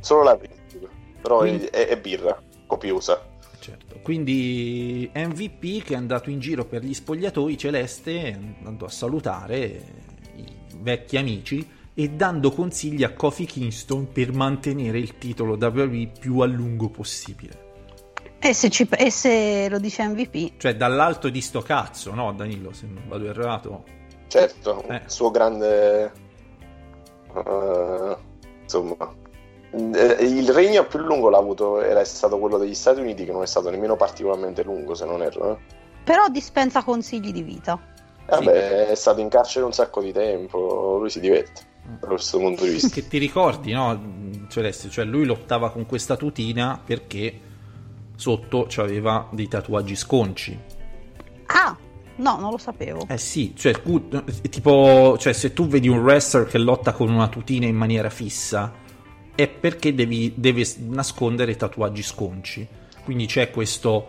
solo 0.00 0.22
la 0.22 0.36
birra, 0.36 0.88
però 1.20 1.38
Quindi- 1.38 1.66
è, 1.66 1.88
è 1.88 1.98
birra 1.98 2.40
copiosa. 2.66 3.34
Certo. 3.58 3.98
Quindi 4.02 5.10
MVP 5.12 5.82
che 5.82 5.94
è 5.94 5.96
andato 5.96 6.30
in 6.30 6.38
giro 6.38 6.64
per 6.64 6.84
gli 6.84 6.94
spogliatoi 6.94 7.58
celeste, 7.58 8.32
andando 8.32 8.84
a 8.84 8.88
salutare 8.88 9.82
i 10.36 10.46
vecchi 10.78 11.16
amici 11.16 11.68
e 11.92 12.10
dando 12.10 12.52
consigli 12.52 13.02
a 13.02 13.12
Kofi 13.12 13.44
Kingston 13.46 14.12
per 14.12 14.32
mantenere 14.32 14.98
il 14.98 15.18
titolo 15.18 15.56
WWE 15.56 16.12
più 16.20 16.38
a 16.40 16.46
lungo 16.46 16.90
possibile. 16.90 17.65
E 18.48 18.52
se, 18.54 18.70
ci- 18.70 18.88
e 18.96 19.10
se 19.10 19.68
lo 19.68 19.78
dice 19.78 20.06
MVP? 20.06 20.52
Cioè 20.58 20.76
dall'alto 20.76 21.28
di 21.28 21.40
sto 21.40 21.62
cazzo, 21.62 22.14
no 22.14 22.32
Danilo, 22.32 22.72
se 22.72 22.86
non 22.86 23.02
vado 23.08 23.26
errato. 23.26 23.84
Certo, 24.28 24.84
Eh. 24.88 24.94
il 25.04 25.10
suo 25.10 25.30
grande... 25.30 26.12
eh, 27.34 28.16
insomma... 28.62 29.14
eh, 29.72 30.24
Il 30.24 30.48
regno 30.50 30.86
più 30.86 31.00
lungo 31.00 31.28
l'ha 31.28 31.38
avuto 31.38 31.80
era 31.80 32.04
stato 32.04 32.38
quello 32.38 32.56
degli 32.58 32.74
Stati 32.74 33.00
Uniti, 33.00 33.24
che 33.24 33.32
non 33.32 33.42
è 33.42 33.46
stato 33.46 33.68
nemmeno 33.70 33.96
particolarmente 33.96 34.62
lungo, 34.62 34.94
se 34.94 35.04
non 35.06 35.22
erro. 35.22 35.52
eh. 35.52 35.58
Però 36.04 36.28
dispensa 36.28 36.84
consigli 36.84 37.32
di 37.32 37.42
vita. 37.42 37.78
Vabbè, 38.28 38.86
è 38.88 38.94
stato 38.94 39.20
in 39.20 39.28
carcere 39.28 39.64
un 39.64 39.72
sacco 39.72 40.00
di 40.00 40.12
tempo, 40.12 40.98
lui 40.98 41.10
si 41.10 41.20
diverte 41.20 41.62
da 42.00 42.08
questo 42.08 42.38
punto 42.38 42.64
di 42.64 42.70
vista. 42.70 42.88
Che 42.88 43.06
ti 43.06 43.18
ricordi, 43.18 43.72
no? 43.72 44.00
Celeste, 44.48 44.88
cioè 44.88 45.04
lui 45.04 45.24
lottava 45.24 45.70
con 45.70 45.86
questa 45.86 46.16
tutina 46.16 46.80
perché 46.84 47.40
sotto 48.16 48.66
c'aveva 48.68 49.28
dei 49.30 49.48
tatuaggi 49.48 49.94
sconci. 49.94 50.58
Ah, 51.46 51.76
no, 52.16 52.38
non 52.40 52.50
lo 52.50 52.58
sapevo. 52.58 53.06
Eh 53.08 53.18
sì, 53.18 53.54
cioè, 53.54 53.80
tu- 53.80 54.08
tipo, 54.50 55.16
cioè, 55.18 55.32
se 55.32 55.52
tu 55.52 55.66
vedi 55.68 55.88
un 55.88 55.98
wrestler 55.98 56.46
che 56.46 56.58
lotta 56.58 56.92
con 56.92 57.10
una 57.10 57.28
tutina 57.28 57.66
in 57.66 57.76
maniera 57.76 58.10
fissa, 58.10 58.72
è 59.34 59.48
perché 59.48 59.94
devi, 59.94 60.32
deve 60.34 60.64
nascondere 60.88 61.56
tatuaggi 61.56 62.02
sconci. 62.02 62.66
Quindi 63.04 63.26
c'è 63.26 63.50
questo, 63.50 64.08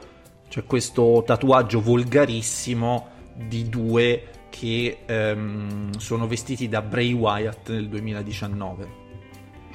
c'è 0.49 0.63
questo 0.63 1.23
tatuaggio 1.25 1.81
volgarissimo 1.81 3.09
di 3.35 3.69
due 3.69 4.29
che 4.49 4.99
ehm, 5.05 5.97
sono 5.97 6.25
vestiti 6.27 6.67
da 6.67 6.81
Bray 6.81 7.11
Wyatt 7.11 7.69
nel 7.69 7.87
2019. 7.89 9.05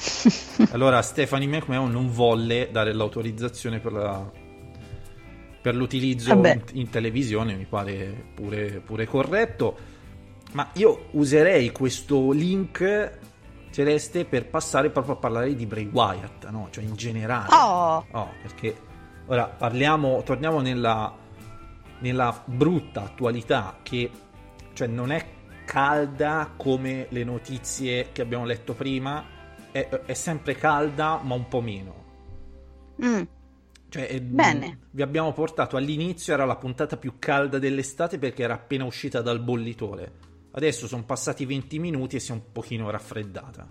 Allora 0.73 1.01
Stephanie 1.03 1.49
McMahon 1.49 1.91
non 1.91 2.11
volle 2.11 2.69
dare 2.71 2.93
l'autorizzazione 2.93 3.79
per, 3.79 3.93
la- 3.93 4.31
per 5.61 5.75
l'utilizzo 5.75 6.31
in, 6.33 6.81
in 6.81 6.91
televisione, 6.91 7.55
mi 7.55 7.67
pare 7.67 8.31
pure, 8.35 8.81
pure 8.85 9.07
corretto. 9.07 9.77
Ma 10.53 10.69
io 10.75 11.07
userei 11.13 11.71
questo 11.73 12.31
link 12.33 13.19
celeste 13.71 14.25
per 14.27 14.49
passare 14.49 14.91
proprio 14.91 15.15
a 15.15 15.19
parlare 15.19 15.55
di 15.55 15.65
Bray 15.67 15.89
Wyatt, 15.91 16.49
no? 16.51 16.69
Cioè 16.71 16.85
in 16.85 16.95
generale. 16.95 17.47
Oh, 17.55 18.05
Oh, 18.11 18.29
perché 18.43 18.77
ora 19.27 19.47
parliamo, 19.47 20.23
torniamo 20.25 20.61
nella, 20.61 21.15
nella 22.01 22.43
brutta 22.45 23.05
attualità 23.05 23.79
che 23.83 24.11
cioè 24.75 24.89
non 24.89 25.11
è 25.11 25.25
calda 25.65 26.53
come 26.57 27.07
le 27.11 27.25
notizie 27.25 28.09
che 28.13 28.21
abbiamo 28.21 28.45
letto 28.45 28.75
prima, 28.75 29.25
è, 29.73 29.89
è 29.89 30.15
sempre 30.15 30.55
calda 30.55 31.19
ma 31.23 31.35
un 31.35 31.49
po' 31.49 31.61
meno. 31.61 31.95
mm, 33.05 33.23
Cioè, 33.89 34.07
eh, 34.11 34.21
Bene. 34.23 34.79
Vi 34.91 35.03
abbiamo 35.03 35.33
portato 35.33 35.77
all'inizio, 35.77 36.33
era 36.35 36.45
la 36.45 36.57
puntata 36.57 36.97
più 36.97 37.15
calda 37.19 37.59
dell'estate 37.59 38.19
perché 38.19 38.43
era 38.43 38.55
appena 38.55 38.85
uscita 38.85 39.21
dal 39.23 39.41
bollitore. 39.41 40.13
Adesso 40.53 40.87
sono 40.87 41.05
passati 41.05 41.47
20 41.47 41.79
minuti 41.79 42.17
e 42.17 42.21
si 42.21 42.31
è 42.31 42.35
un 42.35 42.53
pochino 42.53 42.91
raffreddata. 42.91 43.67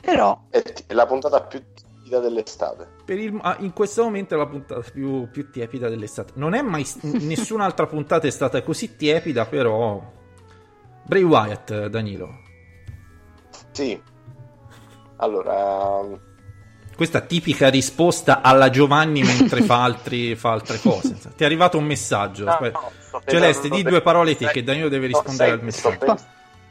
però 0.00 0.46
È 0.48 0.62
la 0.94 1.06
puntata 1.06 1.42
più 1.42 1.60
tiepida 1.74 2.20
dell'estate. 2.20 2.88
Per 3.04 3.18
il- 3.18 3.38
ah, 3.42 3.56
in 3.60 3.72
questo 3.72 4.02
momento 4.04 4.34
è 4.34 4.38
la 4.38 4.46
puntata 4.46 4.80
più, 4.90 5.28
più 5.30 5.50
tiepida 5.50 5.88
dell'estate. 5.88 6.32
Non 6.36 6.54
è 6.54 6.62
mai. 6.62 6.86
nessun'altra 7.02 7.86
puntata 7.86 8.26
è 8.26 8.30
stata 8.30 8.62
così 8.62 8.96
tiepida, 8.96 9.46
però. 9.46 10.00
Bray 11.04 11.22
Wyatt, 11.22 11.86
Danilo. 11.86 12.38
Sì. 13.72 14.00
Allora, 15.22 16.00
Questa 16.96 17.20
tipica 17.20 17.68
risposta 17.70 18.40
alla 18.42 18.68
Giovanni 18.70 19.22
mentre 19.22 19.62
fa, 19.62 19.82
altri- 19.84 20.34
fa 20.36 20.52
altre 20.52 20.78
cose. 20.80 21.14
Ti 21.14 21.42
è 21.42 21.46
arrivato 21.46 21.78
un 21.78 21.84
messaggio. 21.84 22.44
No, 22.44 22.58
no, 22.60 22.90
Celeste, 23.24 23.68
pensando- 23.68 23.76
di 23.76 23.82
due 23.82 24.00
parole 24.02 24.36
te 24.36 24.46
che 24.48 24.62
Danilo 24.62 24.88
deve 24.88 25.08
no, 25.08 25.12
rispondere 25.18 25.50
sai, 25.50 25.66
al 25.66 25.72
sto 25.72 25.88
messaggio. 25.88 26.04
pens- 26.06 26.26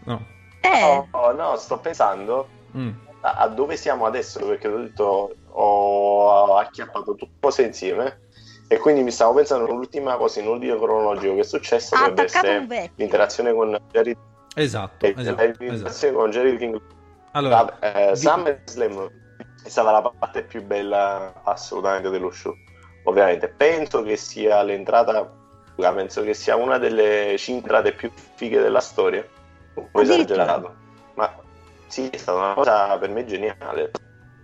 No. 0.05 0.25
eh, 0.61 1.07
no, 1.11 1.31
no, 1.31 1.55
sto 1.57 1.79
pensando 1.79 2.47
Mm. 2.77 2.89
a, 3.21 3.31
a 3.37 3.47
dove 3.47 3.75
siamo 3.75 4.05
adesso 4.05 4.45
perché 4.45 4.67
ho 4.67 4.77
detto 4.77 5.33
ho 5.51 6.55
acchiappato 6.57 7.15
tutte 7.15 7.33
cose 7.39 7.63
insieme 7.63 8.19
e 8.67 8.77
quindi 8.77 9.01
mi 9.01 9.09
stavo 9.11 9.33
pensando 9.33 9.65
all'ultima 9.65 10.15
cosa 10.17 10.39
in 10.39 10.47
ordine 10.47 10.77
cronologico 10.77 11.33
che 11.33 11.39
è 11.41 11.43
successa 11.43 11.95
ha 11.95 11.99
dovrebbe 12.09 12.23
essere 12.23 12.91
l'interazione 12.95 13.51
con 13.53 13.75
Jerry 13.91 14.15
Esatto, 14.55 15.05
esatto, 15.05 15.19
esatto. 15.21 15.63
l'interazione 15.63 16.13
con 16.13 16.29
Jerry 16.29 16.57
King 16.57 16.79
Allora, 17.31 17.79
eh, 17.79 18.11
vi- 18.11 18.17
SummerSlam 18.17 19.09
è 19.63 19.69
stata 19.69 19.91
la 19.91 20.01
parte 20.01 20.43
più 20.43 20.63
bella 20.63 21.41
assolutamente 21.43 22.09
dello 22.09 22.31
show. 22.31 22.55
Ovviamente 23.03 23.47
penso 23.47 24.03
che 24.03 24.17
sia 24.17 24.61
l'entrata 24.63 25.37
penso 25.93 26.23
che 26.23 26.33
sia 26.33 26.57
una 26.57 26.77
delle 26.77 27.35
cinque 27.37 27.69
entrate 27.69 27.93
più 27.93 28.11
fighe 28.11 28.61
della 28.61 28.81
storia. 28.81 29.25
Un 29.75 29.89
po' 29.89 30.01
esagerato 30.01 30.75
ma 31.13 31.33
sì 31.87 32.09
è 32.09 32.17
stata 32.17 32.37
una 32.37 32.53
cosa 32.53 32.97
per 32.97 33.09
me 33.09 33.25
geniale. 33.25 33.91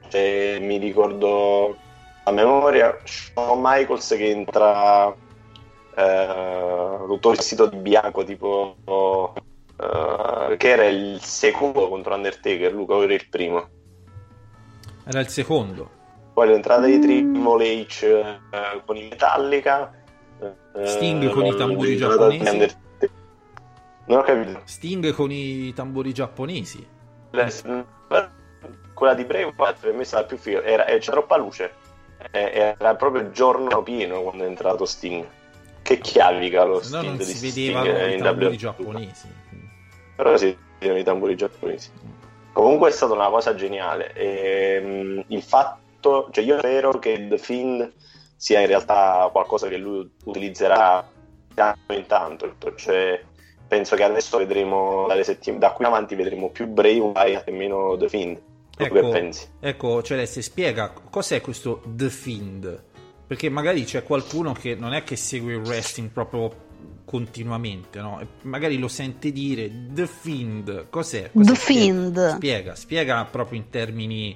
Cioè, 0.08 0.60
mi 0.60 0.78
ricordo 0.78 1.76
a 2.24 2.32
memoria 2.32 2.98
Shawn 3.04 3.60
Michaels 3.62 4.08
che 4.10 4.30
entra 4.30 5.13
eh, 5.95 6.98
tutto 7.08 7.30
vestito 7.30 7.67
di 7.67 7.78
bianco 7.78 8.24
tipo 8.24 8.76
eh, 9.80 10.58
che 10.58 10.70
era 10.70 10.86
il 10.86 11.20
secondo 11.22 11.90
contro 11.90 12.16
Undertaker 12.16 12.74
Luca 12.74 12.94
o 12.94 13.04
era 13.04 13.14
il 13.14 13.28
primo 13.30 13.70
era 15.06 15.20
il 15.20 15.28
secondo. 15.28 15.90
Poi 16.34 16.48
l'entrata 16.48 16.86
di. 16.88 17.00
Triple 17.00 17.86
H 17.88 18.06
eh, 18.06 18.82
con 18.86 18.98
i 18.98 19.08
Metallica. 19.08 19.94
eh, 20.42 20.86
Sting 20.88 21.30
con 21.30 21.46
i 21.46 21.56
tamburi 21.56 21.96
giapponesi. 21.96 22.76
Non 24.08 24.20
ho 24.20 24.22
capito. 24.24 24.62
Sting 24.66 25.14
con 25.14 25.32
i 25.32 25.74
tamburi 25.74 26.12
giapponesi. 26.12 26.86
Quella 28.94 29.14
di 29.14 29.26
Bray 29.26 29.44
Wyatt 29.56 29.80
per 29.80 29.94
me 29.94 30.02
è 30.02 30.06
stata 30.06 30.26
più 30.26 30.38
figa. 30.38 30.64
Era, 30.64 30.86
c'era 30.86 31.00
troppa 31.00 31.38
luce. 31.38 31.72
Era 32.32 32.96
proprio 32.96 33.30
giorno 33.30 33.84
pieno 33.84 34.22
quando 34.24 34.44
è 34.44 34.48
entrato 34.48 34.86
Sting. 34.86 35.26
Che 35.84 36.00
chiavica 36.00 36.64
lo 36.64 36.78
no 36.78 36.82
Sting 36.82 37.04
non 37.04 37.18
di 37.18 37.24
si 37.26 37.52
Sting 37.52 38.14
i 38.14 38.18
tamburi 38.18 38.58
giapponesi. 38.58 39.30
Però 40.15 40.38
si 40.38 40.58
vedono 40.80 40.99
i 40.99 41.04
tamburi 41.04 41.36
giapponesi. 41.36 41.89
Comunque 42.54 42.89
è 42.89 42.91
stata 42.91 43.13
una 43.13 43.30
cosa 43.30 43.54
geniale. 43.54 44.13
Ehm, 44.13 45.23
il 45.28 45.41
fatto, 45.41 46.30
cioè 46.32 46.43
io 46.43 46.58
spero 46.58 46.97
che 46.99 47.28
The 47.28 47.38
Fiend 47.38 47.91
sia 48.38 48.62
in 48.62 48.67
realtà 48.67 49.30
qualcosa 49.32 49.67
che 49.67 49.78
lui 49.78 50.10
utilizzerà 50.23 51.06
tanto 51.54 51.93
in 51.93 52.06
tanto. 52.06 52.56
Cioè, 52.75 53.21
penso 53.67 53.95
che 53.95 54.04
adesso 54.04 54.38
vedremo 54.38 55.06
dalle 55.08 55.23
settim- 55.23 55.58
da 55.58 55.71
qui 55.71 55.86
in 55.86 55.91
avanti 55.91 56.15
vedremo 56.15 56.49
più 56.49 56.67
Bray 56.67 56.99
Wyatt 56.99 57.47
e 57.47 57.51
meno 57.51 57.97
The 57.97 58.10
Fiend. 58.10 58.41
Ecco, 58.78 59.12
ecco, 59.60 60.01
Celeste, 60.04 60.41
spiega 60.41 60.93
cos'è 61.10 61.41
questo 61.41 61.82
The 61.86 62.10
Fiend. 62.10 62.84
Perché 63.28 63.49
magari 63.49 63.84
c'è 63.86 64.04
qualcuno 64.04 64.54
che 64.54 64.75
non 64.75 64.93
è 64.93 65.04
che 65.04 65.15
segue 65.15 65.54
il 65.54 65.62
wrestling 65.62 66.10
proprio 66.12 66.64
continuamente, 67.06 68.02
no? 68.02 68.20
E 68.20 68.28
magari 68.41 68.78
lo 68.78 68.88
sente 68.88 69.32
dire 69.32 69.72
The 69.91 70.08
Fiend, 70.08 70.89
cos'è? 70.89 71.30
Cos'è? 71.32 71.46
The 71.46 71.56
Spiega- 71.56 71.56
Fiend. 71.56 72.36
Spiega, 72.36 72.76
spiega 72.76 73.26
proprio 73.26 73.60
in 73.60 73.70
termini... 73.70 74.36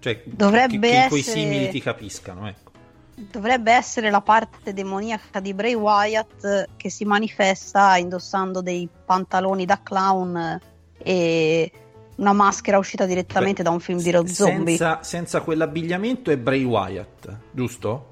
Cioè, 0.00 0.22
Dovrebbe 0.24 0.90
che, 0.90 1.00
che 1.02 1.06
quei 1.08 1.20
essere- 1.20 1.40
simili 1.40 1.68
ti 1.70 1.80
capiscano, 1.80 2.48
ecco. 2.48 2.72
Dovrebbe 3.16 3.70
essere 3.72 4.10
la 4.10 4.20
parte 4.20 4.72
demoniaca 4.72 5.38
di 5.38 5.54
Bray 5.54 5.74
Wyatt 5.74 6.68
che 6.76 6.90
si 6.90 7.04
manifesta 7.04 7.96
indossando 7.96 8.60
dei 8.60 8.88
pantaloni 9.04 9.64
da 9.64 9.78
clown 9.82 10.60
e 10.98 11.72
una 12.16 12.32
maschera 12.32 12.76
uscita 12.78 13.06
direttamente 13.06 13.62
da 13.62 13.70
un 13.70 13.78
film 13.78 14.00
di 14.00 14.10
Rob 14.10 14.26
Zombie. 14.26 14.76
Senza, 14.76 15.02
senza 15.04 15.40
quell'abbigliamento 15.42 16.30
è 16.32 16.36
Bray 16.36 16.64
Wyatt, 16.64 17.36
giusto? 17.52 18.08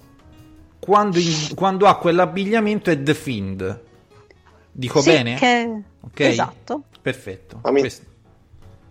Quando, 0.85 1.19
in- 1.19 1.55
quando 1.55 1.87
ha 1.87 1.97
quell'abbigliamento 1.97 2.91
è 2.91 3.01
The 3.03 3.15
Fiend. 3.15 3.81
Dico 4.73 5.01
Sì, 5.01 5.11
bene? 5.11 5.35
che- 5.37 5.83
Ok? 6.01 6.21
Esatto. 6.21 6.83
Perfetto. 7.01 7.61
Ma 7.63 7.71
mi- 7.71 7.81
Questo- 7.81 8.11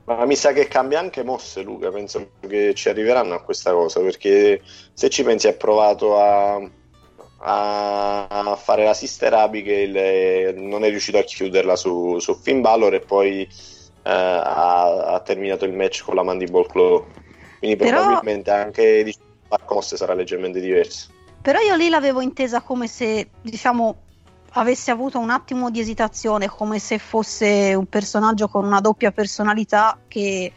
Ma 0.06 0.26
mi 0.26 0.36
sa 0.36 0.52
che 0.52 0.68
cambia 0.68 1.00
anche 1.00 1.24
mosse, 1.24 1.62
Luca. 1.62 1.90
Penso 1.92 2.32
che 2.48 2.74
ci 2.74 2.90
arriveranno 2.90 3.34
a 3.36 3.42
questa 3.42 3.72
cosa. 3.72 4.00
Perché 4.02 4.62
se 4.94 5.10
ci 5.10 5.24
pensi, 5.24 5.48
ha 5.48 5.54
provato 5.54 6.18
a, 6.20 6.60
a- 7.40 8.56
fare 8.56 8.84
la 8.84 8.94
Sister 8.94 9.34
Abigail 9.34 9.96
e 9.96 10.54
non 10.58 10.84
è 10.84 10.90
riuscito 10.90 11.18
a 11.18 11.24
chiuderla 11.24 11.76
su, 11.76 12.20
su 12.20 12.36
Finn 12.36 12.62
Balor. 12.62 12.94
E 12.96 13.00
poi 13.02 13.42
eh, 13.42 14.10
ha, 14.10 15.14
ha 15.14 15.20
terminato 15.22 15.66
il 15.66 15.74
match 15.74 16.04
con 16.04 16.16
la 16.16 16.24
Mandible 16.24 16.66
Claw. 16.68 17.06
Quindi 17.60 17.78
Però- 17.78 18.02
probabilmente 18.02 18.50
anche 18.52 19.04
diciamo, 19.04 19.26
la 19.50 19.60
mosse 19.70 19.98
sarà 19.98 20.14
leggermente 20.14 20.60
diversa. 20.60 21.08
Però 21.42 21.60
io 21.60 21.76
lì 21.76 21.90
l'avevo 21.90 22.22
intesa 22.22 22.62
come 22.62 22.88
se, 22.88 23.30
diciamo, 23.42 23.96
avesse 24.54 24.92
avuto 24.92 25.18
un 25.18 25.30
attimo 25.30 25.70
di 25.72 25.80
esitazione, 25.80 26.48
come 26.48 26.78
se 26.80 26.98
fosse 27.00 27.74
un 27.74 27.86
personaggio 27.88 28.48
con 28.48 28.66
una 28.66 28.80
doppia 28.80 29.12
personalità 29.12 29.98
che, 30.08 30.52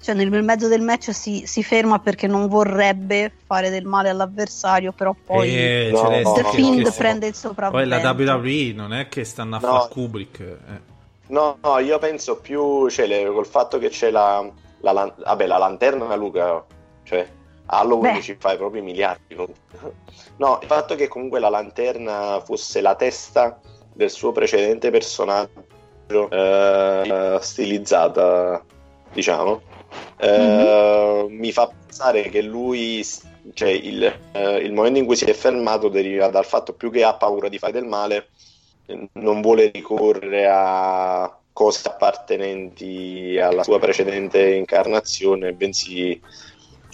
cioè, 0.00 0.14
nel 0.14 0.30
mezzo 0.42 0.66
del 0.68 0.80
match 0.80 1.12
si, 1.12 1.42
si 1.46 1.62
ferma 1.62 1.98
perché 1.98 2.26
non 2.26 2.46
vorrebbe 2.48 3.32
fare 3.44 3.68
del 3.70 3.84
male 3.84 4.08
all'avversario, 4.08 4.92
però 4.92 5.14
poi 5.24 5.48
Eh, 5.54 5.88
No, 5.92 5.98
Celeste, 5.98 6.32
The 6.32 6.42
no, 6.42 6.48
Fiend 6.52 6.94
prende 6.94 7.26
il 7.26 7.32
Poi 7.32 7.40
sopravvento. 7.40 7.88
la 7.96 8.10
WWE 8.12 8.72
non 8.74 8.92
è 8.94 9.08
che 9.08 9.24
stanno 9.24 9.56
a 9.56 9.60
No. 9.60 9.68
fare 9.68 9.88
Kubrick. 9.90 10.40
eh. 10.40 10.88
No, 11.26 11.58
no, 11.62 11.78
io 11.80 11.98
penso 11.98 12.38
più, 12.38 12.88
cioè, 12.88 13.06
le- 13.06 13.30
col 13.32 13.46
fatto 13.46 13.78
che 13.78 13.88
c'è 13.90 14.10
la, 14.10 14.48
la, 14.80 14.92
lan- 14.92 15.12
vabbè, 15.18 15.46
la 15.46 15.58
lanterna, 15.58 16.14
Luca, 16.16 16.64
cioè, 17.04 17.28
Halloween 17.66 18.14
Beh. 18.14 18.22
ci 18.22 18.36
fai 18.38 18.56
proprio 18.56 18.82
miliardi. 18.82 19.34
non- 19.34 19.52
No, 20.36 20.58
il 20.60 20.66
fatto 20.66 20.94
che 20.94 21.08
comunque 21.08 21.38
la 21.38 21.48
lanterna 21.48 22.40
fosse 22.40 22.80
la 22.80 22.94
testa 22.94 23.60
del 23.92 24.10
suo 24.10 24.32
precedente 24.32 24.90
personaggio 24.90 26.28
eh, 26.30 27.38
stilizzata, 27.40 28.64
diciamo, 29.12 29.60
eh, 30.16 31.26
mi 31.28 31.52
fa 31.52 31.68
pensare 31.68 32.28
che 32.28 32.42
lui, 32.42 33.04
cioè, 33.54 33.68
il, 33.68 34.04
eh, 34.32 34.56
il 34.56 34.72
momento 34.72 34.98
in 34.98 35.06
cui 35.06 35.16
si 35.16 35.24
è 35.26 35.32
fermato 35.32 35.88
deriva 35.88 36.28
dal 36.28 36.44
fatto 36.44 36.72
più 36.72 36.90
che 36.90 37.04
ha 37.04 37.14
paura 37.14 37.48
di 37.48 37.58
fare 37.58 37.72
del 37.72 37.84
male, 37.86 38.28
non 39.12 39.40
vuole 39.40 39.70
ricorrere 39.72 40.48
a 40.50 41.32
cose 41.52 41.88
appartenenti 41.88 43.38
alla 43.40 43.62
sua 43.62 43.78
precedente 43.78 44.54
incarnazione, 44.54 45.52
bensì 45.52 46.20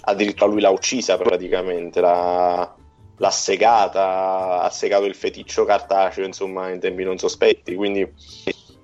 addirittura 0.07 0.49
lui 0.49 0.61
l'ha 0.61 0.69
uccisa 0.69 1.17
praticamente, 1.17 1.99
l'ha, 1.99 2.75
l'ha 3.17 3.31
segata, 3.31 4.61
ha 4.61 4.69
segato 4.69 5.05
il 5.05 5.15
feticcio 5.15 5.65
cartaceo, 5.65 6.25
insomma, 6.25 6.69
in 6.69 6.79
tempi 6.79 7.03
non 7.03 7.17
sospetti, 7.17 7.75
quindi 7.75 8.09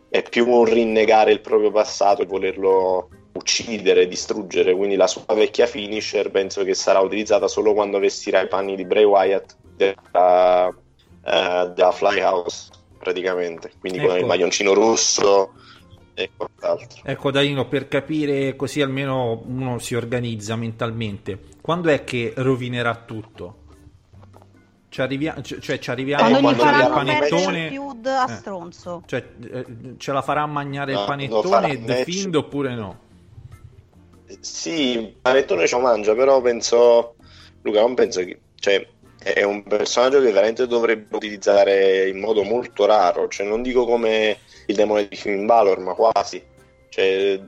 è 0.10 0.22
più 0.22 0.50
un 0.50 0.66
rinnegare 0.66 1.32
il 1.32 1.42
proprio 1.42 1.72
passato 1.72 2.22
e 2.22 2.26
volerlo 2.26 3.10
uccidere, 3.34 4.08
distruggere, 4.08 4.76
quindi 4.76 4.96
la 4.96 5.08
sua 5.08 5.34
vecchia 5.34 5.66
finisher 5.66 6.30
penso 6.30 6.64
che 6.64 6.74
sarà 6.74 7.00
utilizzata 7.00 7.48
solo 7.48 7.74
quando 7.74 8.00
vestirà 8.00 8.42
i 8.42 8.48
panni 8.48 8.76
di 8.76 8.86
Bray 8.86 9.06
Wyatt 9.06 9.56
della, 9.76 10.68
eh, 10.68 11.72
della 11.74 11.92
Flyhouse 11.92 12.70
praticamente, 13.00 13.72
quindi 13.80 14.00
con 14.00 14.10
Ecco. 14.10 14.20
il 14.20 14.26
maglioncino 14.26 14.74
rosso 14.74 15.54
e 16.14 16.30
quant'altro. 16.36 17.02
Ecco 17.04 17.32
Danilo, 17.32 17.68
per 17.68 17.88
capire 17.88 18.56
così 18.56 18.82
almeno 18.82 19.42
uno 19.46 19.80
si 19.80 19.96
organizza 19.96 20.56
mentalmente. 20.56 21.40
Quando 21.62 21.90
è 21.90 22.04
che 22.04 22.34
rovinerà 22.36 22.96
tutto? 23.06 23.58
Ci 24.90 25.02
arrivia- 25.02 25.34
c- 25.42 25.58
cioè 25.60 25.80
ci 25.80 25.90
arriviamo 25.90 26.38
Eh, 26.38 26.40
quando 26.42 26.50
al 26.50 26.56
perdere 26.70 26.84
il 26.84 26.94
panettone 26.94 27.68
feud 27.70 28.06
a 28.06 28.26
Eh. 28.30 28.36
stronzo. 28.36 29.04
cioè, 29.08 29.26
eh, 29.52 29.66
ce 29.98 30.12
la 30.12 30.22
farà 30.22 30.46
mangiare 30.46 30.92
il 30.92 30.98
No, 31.00 31.04
lo 31.04 31.08
panettone 31.50 31.84
The. 31.84 32.04
Fiend 32.04 32.36
oppure 32.36 32.76
no? 32.76 33.00
Sì, 34.40 34.98
il 35.00 35.14
panettone 35.22 35.68
ce 35.68 35.76
lo 35.76 35.82
mangia, 35.82 36.14
però 36.16 36.42
penso, 36.42 37.16
Luca, 37.62 37.80
non 37.82 37.94
penso 37.96 38.24
che, 38.24 38.40
cioè, 38.56 38.86
è 39.20 39.44
un 39.44 39.64
personaggio 39.64 40.20
che 40.22 40.32
veramente 40.32 40.68
dovrebbe 40.68 41.16
utilizzare 41.16 42.08
in 42.10 42.20
modo 42.20 42.44
molto 42.44 42.86
raro, 42.86 43.28
cioè 43.30 43.48
non 43.48 43.62
dico 43.62 43.86
come 43.86 44.38
il 44.68 44.76
demone 44.76 45.08
di 45.08 45.16
Finn 45.16 45.46
Balor, 45.46 45.80
ma 45.80 45.94
quasi, 45.94 46.42
cioè, 46.90 47.40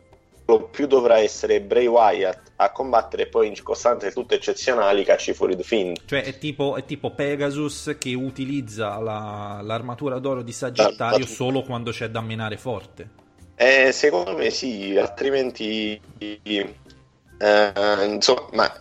lo 0.47 0.63
più 0.67 0.86
dovrà 0.86 1.17
essere 1.17 1.60
Bray 1.62 1.88
Wyatt 1.88 2.51
a 2.58 2.71
combattere 2.71 3.28
poi 3.28 3.47
in 3.47 3.56
circostanze 3.56 4.06
del 4.06 4.13
tutto 4.13 4.36
eccezionali 4.36 5.04
cacci 5.04 5.34
fuori 5.34 5.56
The 5.56 5.63
Fiend. 5.63 5.97
Cioè 6.06 6.23
è 6.23 6.38
tipo, 6.38 6.75
è 6.75 6.86
tipo 6.86 7.10
Pegasus 7.12 7.95
che 7.97 8.13
utilizza 8.13 8.99
la- 8.99 9.60
l'armatura 9.63 10.19
d'oro 10.19 10.41
di 10.43 10.51
Sagittario 10.51 10.95
L'armatura. 10.97 11.28
solo 11.28 11.63
quando 11.63 11.91
c'è 11.91 12.10
da 12.10 12.21
menare 12.21 12.58
forte. 12.58 13.10
Eh, 13.56 13.91
secondo 13.91 14.36
me 14.36 14.49
sì, 14.51 14.95
altrimenti 14.97 15.99
eh, 16.19 18.06
insomma, 18.08 18.47
ma 18.54 18.78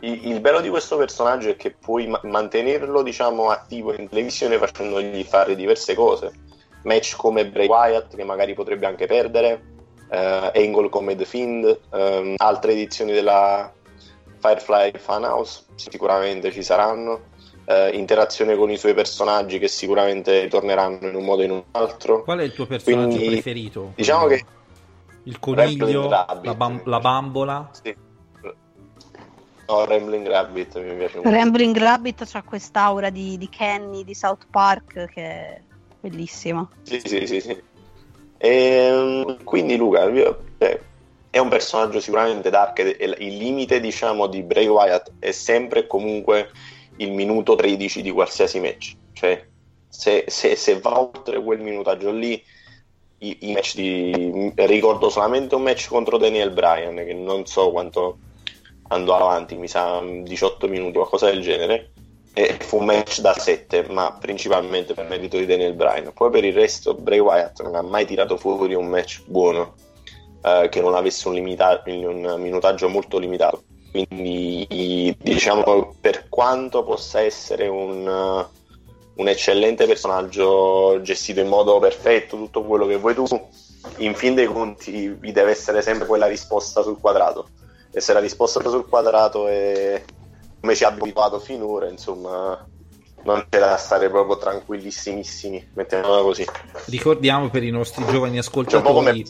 il, 0.00 0.26
il 0.28 0.40
bello 0.40 0.60
di 0.60 0.68
questo 0.68 0.96
personaggio 0.96 1.50
è 1.50 1.56
che 1.56 1.72
puoi 1.72 2.06
ma- 2.06 2.20
mantenerlo, 2.24 3.02
diciamo, 3.02 3.50
attivo 3.50 3.92
in 3.94 4.08
televisione 4.08 4.58
facendogli 4.58 5.22
fare 5.24 5.54
diverse 5.54 5.94
cose. 5.94 6.32
Match 6.82 7.16
come 7.16 7.46
Bray 7.46 7.66
Wyatt, 7.66 8.16
che 8.16 8.24
magari 8.24 8.54
potrebbe 8.54 8.86
anche 8.86 9.06
perdere, 9.06 9.62
eh, 10.10 10.50
Angle 10.54 10.88
come 10.88 11.14
The 11.16 11.24
Fiend, 11.24 11.80
ehm, 11.92 12.34
altre 12.36 12.72
edizioni 12.72 13.12
della 13.12 13.72
Firefly 14.38 14.92
Funhouse 14.98 15.64
sicuramente 15.76 16.50
ci 16.52 16.62
saranno. 16.62 17.30
eh, 17.64 17.90
interazione 17.96 18.56
con 18.56 18.70
i 18.70 18.76
suoi 18.76 18.92
personaggi 18.92 19.60
che 19.60 19.68
sicuramente 19.68 20.48
torneranno 20.48 21.06
in 21.06 21.14
un 21.14 21.24
modo 21.24 21.42
o 21.42 21.44
in 21.44 21.50
un 21.52 21.62
altro. 21.70 22.24
Qual 22.24 22.40
è 22.40 22.42
il 22.42 22.52
tuo 22.52 22.66
personaggio 22.66 23.16
Quindi, 23.16 23.26
preferito? 23.26 23.92
Diciamo 23.94 24.26
che 24.26 24.44
Il 25.22 25.38
coniglio, 25.38 26.08
la, 26.08 26.26
bam- 26.56 26.84
la 26.84 26.98
bambola. 26.98 27.70
Sì. 27.80 27.94
No, 29.68 29.84
Rambling 29.84 30.26
Rabbit 30.26 30.82
mi 30.82 30.96
piace 30.96 31.14
molto. 31.14 31.30
Rambling 31.30 31.76
Rabbit 31.76 32.28
c'ha 32.28 32.42
quest'aura 32.42 33.10
di, 33.10 33.38
di 33.38 33.48
Kenny 33.48 34.02
di 34.02 34.14
South 34.14 34.46
Park 34.50 35.06
che 35.06 35.62
bellissima. 36.02 36.68
Sì, 36.82 37.00
sì, 37.04 37.26
sì, 37.26 37.40
sì. 37.40 37.62
Ehm, 38.38 39.44
quindi 39.44 39.76
Luca, 39.76 40.10
è 41.30 41.38
un 41.38 41.48
personaggio 41.48 42.00
sicuramente 42.00 42.50
dark 42.50 42.78
e 42.80 42.96
e 42.98 43.06
il 43.20 43.36
limite, 43.36 43.80
diciamo, 43.80 44.26
di 44.26 44.42
Bray 44.42 44.66
Wyatt 44.66 45.12
è 45.18 45.30
sempre 45.30 45.80
e 45.80 45.86
comunque 45.86 46.50
il 46.96 47.12
minuto 47.12 47.54
13 47.54 48.02
di 48.02 48.10
qualsiasi 48.10 48.60
match. 48.60 48.96
Cioè, 49.12 49.48
se, 49.88 50.24
se- 50.26 50.56
se 50.56 50.78
va 50.80 51.00
oltre 51.00 51.42
quel 51.42 51.60
minutaggio 51.60 52.10
lì, 52.10 52.42
i, 53.18 53.38
i 53.42 53.52
match 53.52 53.76
di... 53.76 54.52
ricordo 54.56 55.08
solamente 55.08 55.54
un 55.54 55.62
match 55.62 55.88
contro 55.88 56.18
Daniel 56.18 56.50
Bryan, 56.50 56.96
che 56.96 57.14
non 57.14 57.46
so 57.46 57.70
quanto 57.70 58.18
andò 58.88 59.16
avanti, 59.16 59.54
mi 59.56 59.68
sa 59.68 60.02
18 60.02 60.68
minuti, 60.68 60.96
qualcosa 60.96 61.30
del 61.30 61.40
genere. 61.40 61.91
E 62.34 62.56
fu 62.60 62.78
un 62.78 62.86
match 62.86 63.20
da 63.20 63.34
7, 63.34 63.86
ma 63.90 64.16
principalmente 64.18 64.94
per 64.94 65.06
merito 65.08 65.36
di 65.36 65.46
Daniel 65.46 65.74
Bryan. 65.74 66.12
Poi 66.14 66.30
per 66.30 66.44
il 66.44 66.54
resto, 66.54 66.94
Bray 66.94 67.18
Wyatt 67.18 67.62
non 67.62 67.74
ha 67.74 67.82
mai 67.82 68.06
tirato 68.06 68.36
fuori 68.38 68.74
un 68.74 68.86
match 68.86 69.22
buono 69.26 69.74
eh, 70.42 70.68
che 70.70 70.80
non 70.80 70.94
avesse 70.94 71.28
un, 71.28 71.34
limita- 71.34 71.82
un 71.86 72.36
minutaggio 72.38 72.88
molto 72.88 73.18
limitato. 73.18 73.64
Quindi, 73.90 75.14
diciamo, 75.20 75.94
per 76.00 76.28
quanto 76.30 76.82
possa 76.82 77.20
essere 77.20 77.68
un, 77.68 78.46
un 79.14 79.28
eccellente 79.28 79.86
personaggio 79.86 81.00
gestito 81.02 81.40
in 81.40 81.48
modo 81.48 81.78
perfetto, 81.78 82.36
tutto 82.36 82.64
quello 82.64 82.86
che 82.86 82.96
vuoi 82.96 83.14
tu, 83.14 83.26
in 83.98 84.14
fin 84.14 84.34
dei 84.34 84.46
conti 84.46 85.08
vi 85.08 85.32
deve 85.32 85.50
essere 85.50 85.82
sempre 85.82 86.06
quella 86.06 86.26
risposta 86.26 86.82
sul 86.82 86.98
quadrato. 86.98 87.48
E 87.92 88.00
se 88.00 88.14
la 88.14 88.20
risposta 88.20 88.60
sul 88.66 88.88
quadrato 88.88 89.46
è 89.46 90.02
come 90.62 90.76
ci 90.76 90.84
ha 90.84 90.88
abituato 90.88 91.40
finora, 91.40 91.88
insomma, 91.88 92.64
non 93.24 93.44
c'è 93.50 93.58
da 93.58 93.76
stare 93.76 94.08
proprio 94.08 94.38
tranquillissimissimi, 94.38 95.70
mettiamola 95.74 96.22
così. 96.22 96.44
Ricordiamo 96.86 97.50
per 97.50 97.64
i 97.64 97.70
nostri 97.70 98.04
giovani 98.06 98.38
ascoltatori 98.38 99.26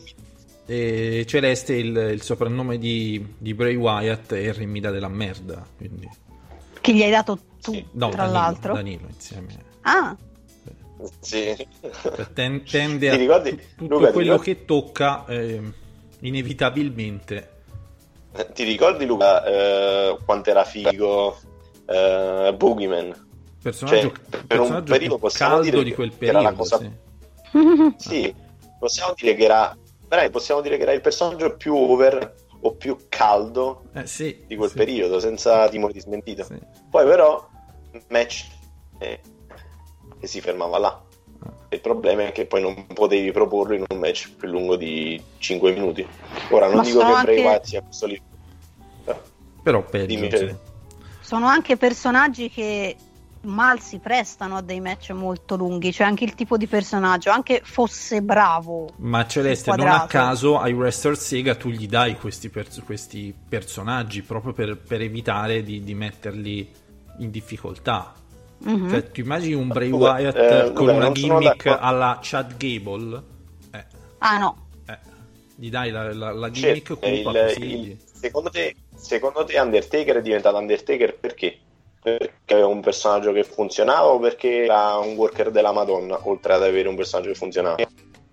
eh, 0.67 1.25
Celeste 1.27 1.75
il, 1.75 1.97
il 1.97 2.21
soprannome 2.23 2.77
di, 2.77 3.35
di 3.39 3.55
Bray 3.55 3.77
Wyatt 3.77 4.35
è 4.35 4.53
Remida 4.53 4.91
della 4.91 5.09
merda. 5.09 5.67
Quindi... 5.75 6.07
Che 6.83 6.93
gli 6.93 7.03
hai 7.03 7.11
dato 7.11 7.39
tu, 7.63 7.73
No, 7.93 8.11
tra 8.11 8.25
Danilo, 8.25 8.39
l'altro. 8.39 8.75
Danilo 8.75 9.07
insieme. 9.09 9.57
Ah, 9.83 10.15
Sì. 11.21 11.57
Ten- 12.35 12.63
tende 12.65 13.09
Ti 13.09 13.15
a 13.15 13.17
ricordi- 13.17 13.59
tutto 13.75 13.95
Luca, 13.95 14.07
ti 14.09 14.13
quello 14.13 14.33
ricordi- 14.33 14.55
che 14.55 14.65
tocca 14.67 15.25
eh, 15.27 15.61
inevitabilmente. 16.21 17.49
Ti 18.55 18.65
ricordi 18.65 19.05
Luca 19.05 19.45
eh, 19.45 20.17
quanto 20.25 20.51
era 20.51 20.65
figo 20.65 21.37
eh, 21.87 22.55
Boogeyman? 22.57 23.31
Personaggio, 23.63 24.01
Cioè, 24.01 24.11
per 24.11 24.41
un 24.41 24.47
personaggio 24.47 24.93
periodo 24.93 25.15
più 25.15 25.23
possiamo 25.29 25.55
caldo 25.55 25.71
dire 25.71 25.85
di 25.85 25.95
quel 25.95 26.17
che 26.19 26.27
era 26.27 26.41
la 26.41 26.53
periodo. 26.53 26.69
cosa- 26.69 26.79
sì. 26.79 27.95
Sì, 28.09 28.35
possiamo 28.79 29.13
dire 29.17 29.35
che 29.35 29.45
era 29.45 29.77
possiamo 30.31 30.61
dire 30.61 30.77
che 30.77 30.83
era 30.83 30.93
il 30.93 31.01
personaggio 31.01 31.57
più 31.57 31.75
over 31.75 32.35
o 32.61 32.75
più 32.75 32.97
caldo 33.09 33.85
Eh, 33.95 34.07
sì, 34.07 34.45
di 34.47 34.57
quel 34.57 34.71
sì. 34.71 34.77
periodo, 34.77 35.21
senza 35.21 35.69
timore 35.69 35.93
di 35.93 36.01
smentito. 36.01 36.45
Sì. 36.45 36.59
Poi 36.91 37.05
però 37.07 37.47
match 38.09 38.47
eh, 38.99 39.21
e 40.21 40.27
si 40.27 40.41
fermava 40.41 40.79
là. 40.79 41.03
Il 41.73 41.81
problema 41.81 42.25
è 42.27 42.33
che 42.33 42.45
poi 42.45 42.61
non 42.61 42.87
potevi 42.87 43.33
proporlo 43.33 43.75
in 43.75 43.85
un 43.89 43.99
match 43.99 44.31
più 44.37 44.49
lungo 44.49 44.77
di 44.77 45.21
5 45.39 45.73
minuti. 45.73 46.07
Ora 46.51 46.67
non 46.67 46.77
Ma 46.77 46.83
dico 46.83 46.99
che 46.99 47.05
Bray 47.05 47.17
anche- 47.17 47.43
Wyatt 47.43 47.65
sia 47.65 47.83
questo 47.83 48.07
lì. 48.07 48.23
Però 49.63 49.83
peggio. 49.83 50.37
Sì. 50.37 50.55
Sono 51.21 51.47
anche 51.47 51.77
personaggi 51.77 52.51
che 52.51 52.97
mal 53.43 53.81
si 53.81 53.99
prestano 53.99 54.57
a 54.57 54.61
dei 54.61 54.81
match 54.81 55.11
molto 55.11 55.57
lunghi, 55.57 55.93
cioè 55.93 56.07
anche 56.07 56.25
il 56.25 56.35
tipo 56.35 56.57
di 56.57 56.67
personaggio, 56.67 57.31
anche 57.31 57.61
fosse 57.65 58.23
bravo. 58.23 58.91
Ma 58.97 59.27
Celeste, 59.27 59.75
non 59.75 59.89
a 59.89 60.07
caso 60.07 60.59
ai 60.59 60.73
wrestler 60.73 61.17
Sega 61.17 61.55
tu 61.55 61.71
gli 61.71 61.87
dai 61.87 62.17
questi, 62.17 62.51
pers- 62.51 62.83
questi 62.85 63.35
personaggi 63.49 64.23
proprio 64.23 64.53
per, 64.53 64.77
per 64.77 65.01
evitare 65.01 65.63
di, 65.63 65.83
di 65.83 65.95
metterli 65.95 66.71
in 67.19 67.31
difficoltà. 67.31 68.15
Mhm. 68.65 68.89
Cioè, 68.91 69.11
tu 69.11 69.21
immagini 69.21 69.55
un 69.55 69.69
Bray 69.69 69.89
Luca, 69.89 70.13
Wyatt 70.13 70.37
eh, 70.37 70.73
con 70.73 70.87
Luca, 70.87 70.93
una 70.93 71.13
gimmick 71.13 71.67
alla 71.67 72.19
Chad 72.23 72.57
Gable? 72.57 73.23
Eh, 73.73 73.85
Ah 74.19 74.39
no, 74.39 74.57
eh, 74.87 74.99
gli 75.57 75.69
dai 75.71 75.91
la, 75.91 76.13
la- 76.15 76.33
la 76.33 76.51
gimmick 76.51 76.87
Certo, 76.87 76.97
cupa 76.97 77.31
il- 77.31 77.45
così. 77.45 77.61
il- 77.65 77.97
secondo, 78.13 78.51
te, 78.51 78.75
secondo 78.95 79.45
te 79.45 79.59
Undertaker 79.59 80.17
è 80.17 80.23
diventato 80.23 80.57
Undertaker 80.57 81.17
perché? 81.19 81.59
Perché 82.01 82.33
aveva 82.55 82.69
un 82.69 82.81
personaggio 82.81 83.33
che 83.33 83.45
funzionava 83.45 84.07
o 84.07 84.19
perché 84.19 84.65
era 84.65 84.97
un 84.99 85.15
worker 85.15 85.51
della 85.51 85.73
Madonna, 85.73 86.19
oltre 86.29 86.53
ad 86.55 86.63
avere 86.63 86.89
un 86.89 86.97
personaggio 86.97 87.29
che 87.31 87.35
funzionava? 87.37 87.77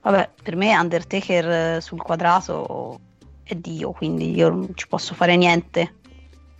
vabbè, 0.01 0.29
per 0.41 0.55
me 0.55 0.77
Undertaker 0.77 1.49
eh, 1.77 1.81
sul 1.81 2.01
quadrato 2.01 2.99
è 3.43 3.55
Dio, 3.55 3.91
quindi 3.91 4.35
io 4.35 4.49
non 4.49 4.69
ci 4.75 4.87
posso 4.87 5.13
fare 5.15 5.35
niente. 5.35 5.95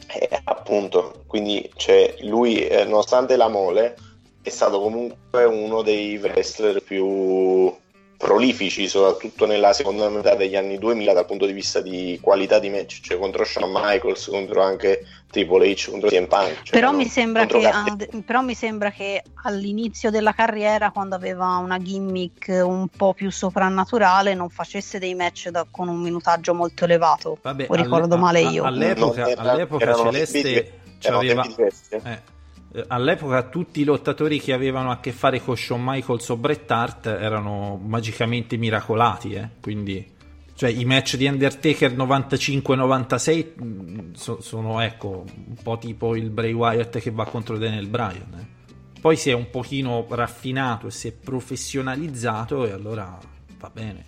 Eh, 0.08 0.42
appunto, 0.46 1.24
quindi 1.28 1.70
cioè, 1.76 2.16
lui, 2.22 2.66
eh, 2.68 2.84
nonostante 2.86 3.36
la 3.36 3.48
mole, 3.48 3.96
è 4.42 4.50
stato 4.50 4.80
comunque 4.80 5.44
uno 5.46 5.82
dei 5.82 6.18
wrestler 6.18 6.82
più 6.82 7.74
prolifici, 8.19 8.89
soprattutto 8.89 9.45
nella 9.45 9.71
seconda 9.71 10.10
metà 10.10 10.36
degli 10.36 10.58
anni 10.58 10.77
2000 10.77 11.13
dal 11.13 11.25
punto 11.25 11.45
di 11.45 11.53
vista 11.53 11.79
di 11.79 12.19
qualità 12.21 12.60
di 12.60 12.69
match, 12.69 12.99
cioè 13.01 13.17
contro 13.17 13.45
Shawn 13.45 13.71
Michaels, 13.73 14.27
contro 14.27 14.62
anche 14.62 15.05
Triple 15.32 15.71
H, 15.71 15.89
contro 15.89 16.10
CM 16.10 16.25
Punk. 16.27 16.63
cioè, 16.63 16.71
Però 16.77 16.91
mi, 16.91 17.05
sembra 17.05 17.47
contro 17.47 17.60
che, 17.60 17.67
And- 17.67 18.23
però 18.25 18.41
mi 18.41 18.55
sembra 18.55 18.91
che 18.91 19.23
all'inizio 19.43 20.10
della 20.10 20.34
carriera, 20.34 20.91
quando 20.91 21.15
aveva 21.15 21.55
una 21.55 21.79
gimmick 21.79 22.49
un 22.62 22.89
po' 22.89 23.13
più 23.13 23.32
soprannaturale, 23.32 24.34
non 24.34 24.49
facesse 24.49 24.99
dei 24.99 25.15
match 25.15 25.47
da- 25.47 25.65
con 25.71 25.88
un 25.88 26.01
minutaggio 26.01 26.53
molto 26.53 26.84
elevato. 26.84 27.38
Vabbè, 27.41 27.67
o 27.69 27.73
ricordo 27.75 28.15
alle- 28.15 28.21
male 28.23 28.39
a- 28.43 28.49
io. 28.49 28.63
All'epoca, 28.65 29.32
all'epoca 29.38 29.93
Celeste 29.95 30.82
tempi 30.99 31.47
diversi, 31.47 31.84
eh. 31.91 32.38
Eh, 32.71 32.84
all'epoca 32.88 33.43
tutti 33.43 33.82
i 33.82 33.84
lottatori 33.84 34.39
che 34.39 34.53
avevano 34.53 34.91
a 34.91 34.99
che 34.99 35.12
fare 35.12 35.41
con 35.41 35.58
Shawn 35.58 35.82
Michaels 35.84 36.29
o 36.29 36.38
Bret 36.38 36.69
Hart 36.69 37.05
erano 37.08 37.79
magicamente 37.84 38.58
miracolati, 38.58 39.34
eh, 39.34 39.49
quindi 39.62 40.17
cioè 40.53 40.69
i 40.69 40.84
match 40.84 41.15
di 41.15 41.25
Undertaker 41.25 41.93
95-96 41.95 43.63
mh, 43.63 44.13
so- 44.13 44.41
sono 44.41 44.82
ecco 44.82 45.23
un 45.25 45.55
po' 45.63 45.77
tipo 45.77 46.15
il 46.15 46.29
Bray 46.29 46.51
Wyatt 46.51 46.99
che 46.99 47.12
va 47.12 47.25
contro 47.25 47.58
Daniel 47.58 47.88
Bryan. 47.88 48.34
eh. 48.38 48.58
Poi 48.99 49.15
si 49.15 49.29
è 49.29 49.34
un 49.34 49.49
pochino 49.49 50.05
raffinato 50.10 50.88
e 50.88 50.91
si 50.91 51.08
è 51.08 51.12
professionalizzato 51.13 52.65
e 52.65 52.71
allora 52.71 53.17
va 53.58 53.69
bene. 53.73 54.03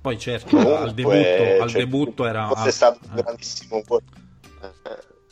Poi 0.00 0.18
certo, 0.20 0.56
al 0.56 0.94
Comunque, 0.94 0.94
debutto, 0.94 1.62
al 1.62 1.68
cioè, 1.68 1.80
debutto 1.80 2.26
era... 2.26 2.46
fosse 2.46 2.70
stato 2.70 3.00
un 3.08 3.14
grandissimo 3.16 3.82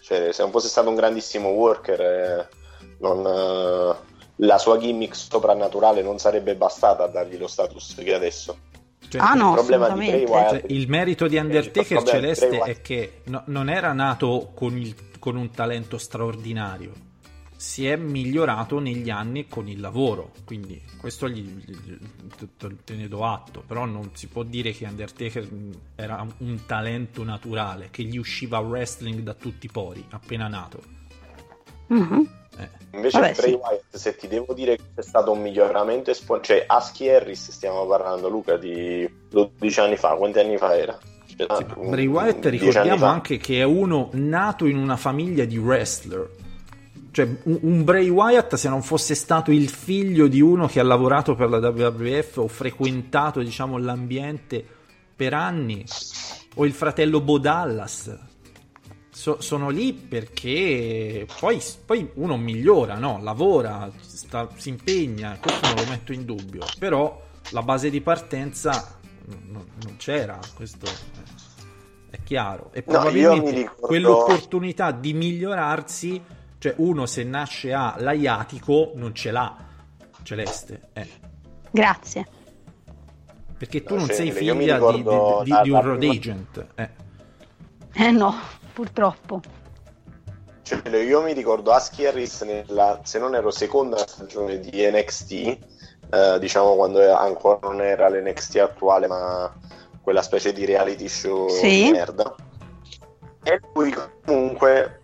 cioè, 0.04 0.32
se 0.32 0.42
non 0.42 0.50
fosse 0.50 0.68
stato 0.68 0.88
un 0.90 0.94
grandissimo 0.96 1.48
worker, 1.48 2.00
eh, 2.00 2.48
non, 3.00 3.26
eh, 3.26 3.96
la 4.36 4.58
sua 4.58 4.76
gimmick 4.78 5.16
soprannaturale 5.16 6.02
non 6.02 6.18
sarebbe 6.18 6.54
bastata 6.56 7.04
a 7.04 7.06
dargli 7.08 7.38
lo 7.38 7.46
status 7.46 7.94
che 7.96 8.12
ha 8.12 8.16
adesso. 8.16 8.56
Cioè, 9.08 9.20
Ah 9.20 9.34
no, 9.34 9.48
il 9.50 9.54
problema 9.54 9.88
di 9.88 9.92
assolutamente. 9.92 10.24
Bray 10.26 10.42
Wyatt- 10.42 10.60
Cioè, 10.60 10.72
il 10.76 10.88
merito 10.88 11.26
di 11.28 11.36
Undertaker 11.36 12.02
Celeste 12.02 12.58
è 12.58 12.80
che 12.82 13.20
no- 13.24 13.42
non 13.46 13.68
era 13.68 13.92
nato 13.92 14.50
con, 14.54 14.76
il- 14.76 14.94
con 15.18 15.36
un 15.36 15.50
talento 15.50 15.98
straordinario, 15.98 16.92
si 17.56 17.86
è 17.86 17.96
migliorato 17.96 18.78
negli 18.78 19.10
anni 19.10 19.46
con 19.48 19.68
il 19.68 19.80
lavoro, 19.80 20.32
quindi 20.44 20.80
questo 20.98 21.28
gli, 21.28 21.40
gli- 21.42 21.98
te- 22.56 22.94
ne 22.94 23.08
do 23.08 23.24
atto, 23.24 23.62
però 23.66 23.84
non 23.84 24.10
si 24.14 24.26
può 24.28 24.42
dire 24.42 24.72
che 24.72 24.84
Undertaker 24.86 25.50
mh, 25.50 25.70
era 25.94 26.26
un 26.38 26.64
talento 26.66 27.22
naturale, 27.24 27.88
che 27.90 28.02
gli 28.02 28.16
usciva 28.18 28.58
wrestling 28.58 29.20
da 29.20 29.34
tutti 29.34 29.66
i 29.66 29.70
pori, 29.70 30.04
appena 30.10 30.48
nato. 30.48 30.82
Mhm. 31.88 32.28
Eh, 32.56 32.68
Invece 32.92 33.18
Vabbè, 33.18 33.34
Bray 33.34 33.50
sì. 33.50 33.56
Wyatt, 33.56 33.96
se 33.96 34.16
ti 34.16 34.28
devo 34.28 34.54
dire 34.54 34.76
che 34.76 34.82
c'è 34.94 35.02
stato 35.02 35.32
un 35.32 35.42
miglioramento 35.42 36.10
esponenziale, 36.10 36.66
cioè 36.66 36.76
Husky 36.76 37.08
Harris 37.08 37.50
stiamo 37.50 37.84
parlando 37.86 38.28
Luca 38.28 38.56
di 38.56 39.08
12 39.28 39.80
anni 39.80 39.96
fa, 39.96 40.14
quanti 40.14 40.38
anni 40.38 40.56
fa 40.56 40.76
era? 40.76 40.96
Cioè, 41.26 41.46
Sì, 41.56 41.62
ah, 41.62 41.76
ma 41.76 41.88
Bray 41.90 42.06
Wyatt 42.06 42.40
10 42.40 42.46
anni 42.46 42.58
ricordiamo 42.58 43.06
anche 43.06 43.38
che 43.38 43.58
è 43.58 43.64
uno 43.64 44.10
nato 44.12 44.66
in 44.66 44.76
una 44.76 44.96
famiglia 44.96 45.44
di 45.44 45.58
wrestler. 45.58 46.30
Cioè, 47.14 47.28
un, 47.44 47.58
un 47.62 47.84
Bray 47.84 48.08
Wyatt, 48.08 48.56
se 48.56 48.68
non 48.68 48.82
fosse 48.82 49.14
stato 49.14 49.52
il 49.52 49.68
figlio 49.68 50.26
di 50.26 50.40
uno 50.40 50.66
che 50.66 50.80
ha 50.80 50.82
lavorato 50.82 51.36
per 51.36 51.48
la 51.48 51.58
WWF 51.58 52.38
o 52.38 52.48
frequentato, 52.48 53.38
diciamo, 53.40 53.78
l'ambiente 53.78 54.66
per 55.14 55.32
anni, 55.32 55.84
o 56.56 56.66
il 56.66 56.72
fratello 56.72 57.20
Bo 57.20 57.38
Dallas, 57.38 58.18
so- 59.10 59.40
sono 59.40 59.68
lì 59.68 59.92
perché 59.92 61.24
poi, 61.38 61.62
poi 61.86 62.10
uno 62.14 62.36
migliora, 62.36 62.96
no? 62.98 63.20
Lavora, 63.22 63.88
sta- 64.00 64.48
si 64.56 64.70
impegna, 64.70 65.38
questo 65.40 65.66
non 65.68 65.76
lo 65.84 65.90
metto 65.90 66.12
in 66.12 66.24
dubbio. 66.24 66.64
Però 66.80 67.22
la 67.50 67.62
base 67.62 67.90
di 67.90 68.00
partenza 68.00 68.98
non, 69.26 69.64
non 69.84 69.96
c'era, 69.98 70.36
questo 70.56 70.86
è, 72.10 72.18
chiaro. 72.24 72.70
E 72.72 72.82
No, 72.84 72.92
probabilmente 72.92 73.50
mi 73.52 73.56
ricordo- 73.58 73.86
quell'opportunità 73.86 74.90
di 74.90 75.12
migliorarsi, 75.12 76.20
cioè 76.64 76.72
uno 76.78 77.04
se 77.04 77.24
nasce 77.24 77.74
a 77.74 77.94
l'aiatico 77.98 78.92
non 78.94 79.14
ce 79.14 79.30
l'ha, 79.30 79.54
Celeste. 80.22 80.80
Eh. 80.94 81.06
Grazie. 81.70 82.26
Perché 83.58 83.82
tu 83.82 83.92
No, 83.92 84.00
non 84.06 84.08
sei 84.08 84.30
figlia 84.32 84.54
di, 84.54 85.02
di- 85.02 85.02
di- 85.44 85.60
di 85.62 85.70
un 85.70 85.82
road 85.82 85.98
prima- 85.98 86.12
agent. 86.14 86.66
Eh. 86.74 86.88
Eh 87.92 88.10
no, 88.12 88.34
purtroppo. 88.72 89.42
Cioè, 90.62 90.88
io 91.02 91.20
mi 91.22 91.34
ricordo 91.34 91.70
Husky 91.70 92.06
Harris 92.06 92.40
nella, 92.40 92.98
se 93.02 93.18
non 93.18 93.34
ero 93.34 93.50
seconda 93.50 93.98
stagione 93.98 94.58
di 94.58 94.70
NXT, 94.90 95.32
eh, 95.32 95.58
diciamo 96.40 96.76
quando 96.76 97.14
ancora 97.14 97.58
non 97.60 97.82
era 97.82 98.08
l'NXT 98.08 98.56
attuale, 98.56 99.06
ma 99.06 99.52
quella 100.00 100.22
specie 100.22 100.54
di 100.54 100.64
reality 100.64 101.08
show 101.08 101.46
Sì. 101.50 101.84
di 101.84 101.90
merda. 101.90 102.34
E 103.42 103.60
lui 103.74 103.94
comunque 104.24 105.02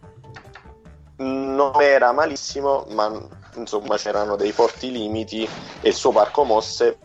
non 1.20 1.80
era 1.80 2.12
malissimo, 2.12 2.86
ma 2.90 3.10
insomma 3.54 3.96
c'erano 3.96 4.36
dei 4.36 4.52
forti 4.52 4.90
limiti 4.90 5.42
e 5.80 5.88
il 5.88 5.94
suo 5.94 6.12
parco 6.12 6.44
mosse 6.44 6.98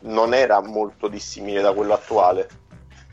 non 0.00 0.32
era 0.32 0.60
molto 0.60 1.08
dissimile 1.08 1.60
da 1.60 1.72
quello 1.72 1.94
attuale. 1.94 2.48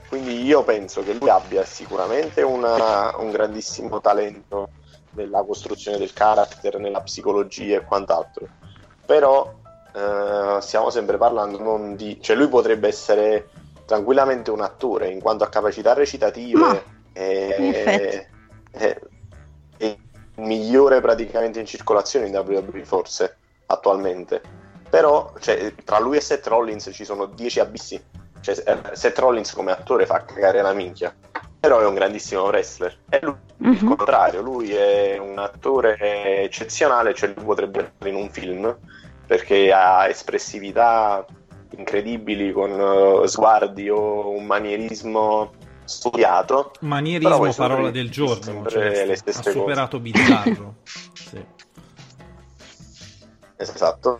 Quindi 0.07 0.43
io 0.43 0.63
penso 0.63 1.03
che 1.03 1.13
lui 1.13 1.29
abbia 1.29 1.65
sicuramente 1.65 2.41
una- 2.41 3.13
un 3.17 3.29
grandissimo 3.29 3.99
talento 3.99 4.69
nella 5.11 5.43
costruzione 5.43 5.97
del 5.97 6.13
character, 6.13 6.79
nella 6.79 7.01
psicologia 7.01 7.77
e 7.77 7.83
quant'altro. 7.83 8.47
Però 9.05 9.53
eh, 9.93 10.61
stiamo 10.61 10.89
sempre 10.89 11.17
parlando 11.17 11.59
non 11.59 11.95
di... 11.95 12.21
cioè 12.21 12.35
lui 12.37 12.47
potrebbe 12.47 12.87
essere 12.87 13.49
tranquillamente 13.85 14.51
un 14.51 14.61
attore 14.61 15.09
in 15.09 15.19
quanto 15.19 15.43
a 15.43 15.49
capacità 15.49 15.93
recitative 15.93 16.59
Ma, 16.59 16.81
è- 17.11 18.27
è 18.71 18.99
il 19.79 19.97
migliore 20.35 21.01
praticamente 21.01 21.59
in 21.59 21.65
circolazione 21.65 22.27
in 22.27 22.35
WWE 22.35 22.83
forse 22.85 23.37
attualmente. 23.67 24.41
Però 24.89 25.33
cioè, 25.39 25.73
tra 25.83 25.99
lui 25.99 26.17
e 26.17 26.21
Seth 26.21 26.47
Rollins 26.47 26.89
ci 26.93 27.03
sono 27.03 27.25
10 27.25 27.59
abissi. 27.59 28.01
Cioè, 28.39 28.63
eh, 28.65 28.95
Seth 28.95 29.19
Rollins 29.19 29.51
come 29.53 29.71
attore 29.71 30.05
fa 30.05 30.23
cagare 30.23 30.61
la 30.61 30.73
minchia, 30.73 31.13
però 31.59 31.79
è 31.79 31.85
un 31.85 31.95
grandissimo 31.95 32.43
wrestler. 32.43 32.97
E 33.09 33.19
lui 33.21 33.35
il 33.59 33.83
Mhm. 33.83 33.95
contrario, 33.95 34.41
lui 34.41 34.73
è 34.73 35.17
un 35.17 35.37
attore 35.39 35.97
eccezionale, 36.43 37.13
cioè 37.13 37.33
lui 37.35 37.43
potrebbe 37.43 37.79
essere 37.79 38.09
in 38.11 38.15
un 38.15 38.29
film 38.29 38.77
perché 39.25 39.73
ha 39.73 40.07
espressività 40.07 41.25
incredibili 41.71 42.53
con 42.53 42.71
eh, 43.23 43.27
sguardi 43.27 43.89
o 43.89 44.29
un 44.29 44.45
manierismo 44.45 45.51
studiato. 45.87 46.71
Manierismo, 46.81 47.51
parola 47.53 47.89
del 47.91 48.09
giorno. 48.11 48.65
cioè, 48.67 49.09
ha 49.09 49.15
stesse 49.15 49.41
cose. 49.41 49.51
superato 49.51 49.99
Bizzarro. 49.99 50.75
Sì. 51.27 51.43
Esatto. 53.57 54.19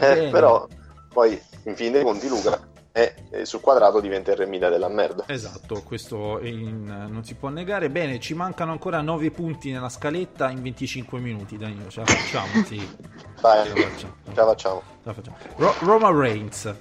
Eh, 0.00 0.28
però 0.30 0.66
poi 1.12 1.40
in 1.64 1.76
fin 1.76 1.92
dei 1.92 2.02
conti 2.02 2.28
Luca 2.28 2.58
è, 2.92 3.14
è 3.30 3.44
sul 3.44 3.60
quadrato 3.60 4.00
diventa 4.00 4.30
il 4.32 4.36
remida 4.36 4.68
della 4.68 4.88
merda. 4.88 5.24
Esatto, 5.26 5.82
questo 5.82 6.40
in- 6.40 7.06
non 7.08 7.24
si 7.24 7.34
può 7.34 7.48
negare. 7.50 7.90
Bene, 7.90 8.18
ci 8.18 8.34
mancano 8.34 8.72
ancora 8.72 9.00
9 9.00 9.30
punti 9.30 9.70
nella 9.70 9.88
scaletta 9.88 10.50
in 10.50 10.62
25 10.62 11.18
minuti, 11.20 11.56
Danilo, 11.56 11.88
ce 11.88 12.00
la 12.00 12.06
facciamo, 12.06 12.64
sì. 12.64 12.76
Dai, 13.40 13.66
Ce 13.66 13.74
la 13.74 13.86
facciamo. 13.88 14.14
ce 14.24 14.34
la 14.34 14.44
facciamo. 14.46 14.82
Ce 14.82 14.96
la 15.02 15.12
facciamo. 15.14 15.36
Ro- 15.56 15.74
Roman 15.80 16.18
Reigns. 16.18 16.74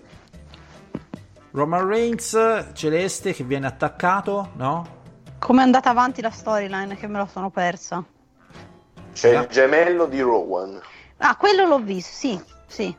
Roman 1.59 1.85
Reigns, 1.85 2.69
Celeste 2.71 3.33
che 3.33 3.43
viene 3.43 3.67
attaccato, 3.67 4.51
no? 4.55 4.97
Come 5.39 5.59
è 5.59 5.65
andata 5.65 5.89
avanti 5.89 6.21
la 6.21 6.29
storyline 6.31 6.95
che 6.95 7.05
me 7.07 7.17
la 7.17 7.27
sono 7.27 7.49
persa? 7.49 8.01
C'è 9.11 9.35
Ah. 9.35 9.41
il 9.41 9.47
gemello 9.49 10.05
di 10.05 10.21
Rowan. 10.21 10.79
Ah, 11.17 11.35
quello 11.35 11.65
l'ho 11.67 11.79
visto, 11.79 12.13
sì, 12.15 12.41
sì. 12.65 12.95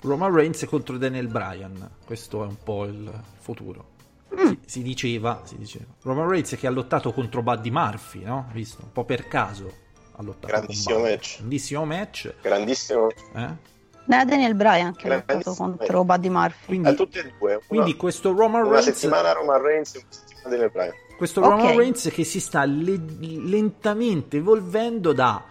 Roman 0.00 0.32
Reigns 0.34 0.64
contro 0.64 0.96
Daniel 0.96 1.28
Bryan. 1.28 1.90
Questo 2.06 2.42
è 2.44 2.46
un 2.46 2.56
po' 2.62 2.84
il 2.86 3.10
futuro. 3.40 3.90
Mm. 4.34 4.46
Si, 4.46 4.58
si 4.64 4.82
diceva, 4.82 5.42
si 5.44 5.58
diceva. 5.58 5.84
Roman 6.00 6.26
Reigns 6.26 6.56
che 6.58 6.66
ha 6.66 6.70
lottato 6.70 7.12
contro 7.12 7.42
Buddy 7.42 7.68
Murphy, 7.70 8.22
no? 8.24 8.48
Visto? 8.52 8.80
Un 8.84 8.92
po' 8.92 9.04
per 9.04 9.28
caso 9.28 9.70
ha 10.16 10.22
lottato 10.22 10.46
Grandissimo 10.46 10.98
match. 11.00 11.36
Grandissimo 11.36 11.84
match. 11.84 12.34
Grandissimo. 12.40 13.08
eh? 13.34 13.72
È 14.06 14.24
Daniel 14.24 14.54
Bryan 14.54 14.94
che 14.94 15.06
ha 15.08 15.14
lottato 15.14 15.38
Grandissimo. 15.40 15.76
contro 15.76 16.04
Buddy 16.04 16.28
Murphy. 16.28 16.66
Quindi, 16.66 16.88
A 16.88 16.94
tutti 16.94 17.18
e 17.18 17.32
due. 17.38 17.52
Una, 17.54 17.60
quindi 17.66 17.96
questo 17.96 18.32
Roman 18.32 18.62
una 18.64 18.70
Reigns 18.80 18.84
settimana 18.92 19.32
Roman 19.32 19.62
Reigns 19.62 19.94
e 19.94 19.98
una 19.98 20.06
settimana 20.10 20.48
Daniel 20.48 20.70
Bryan. 20.70 20.92
Questo 21.16 21.40
Ok. 21.40 21.48
Roman 21.48 21.76
Reigns 21.76 22.10
che 22.12 22.24
si 22.24 22.40
sta 22.40 22.64
le- 22.64 23.00
lentamente 23.18 24.36
evolvendo 24.38 25.12
da 25.12 25.42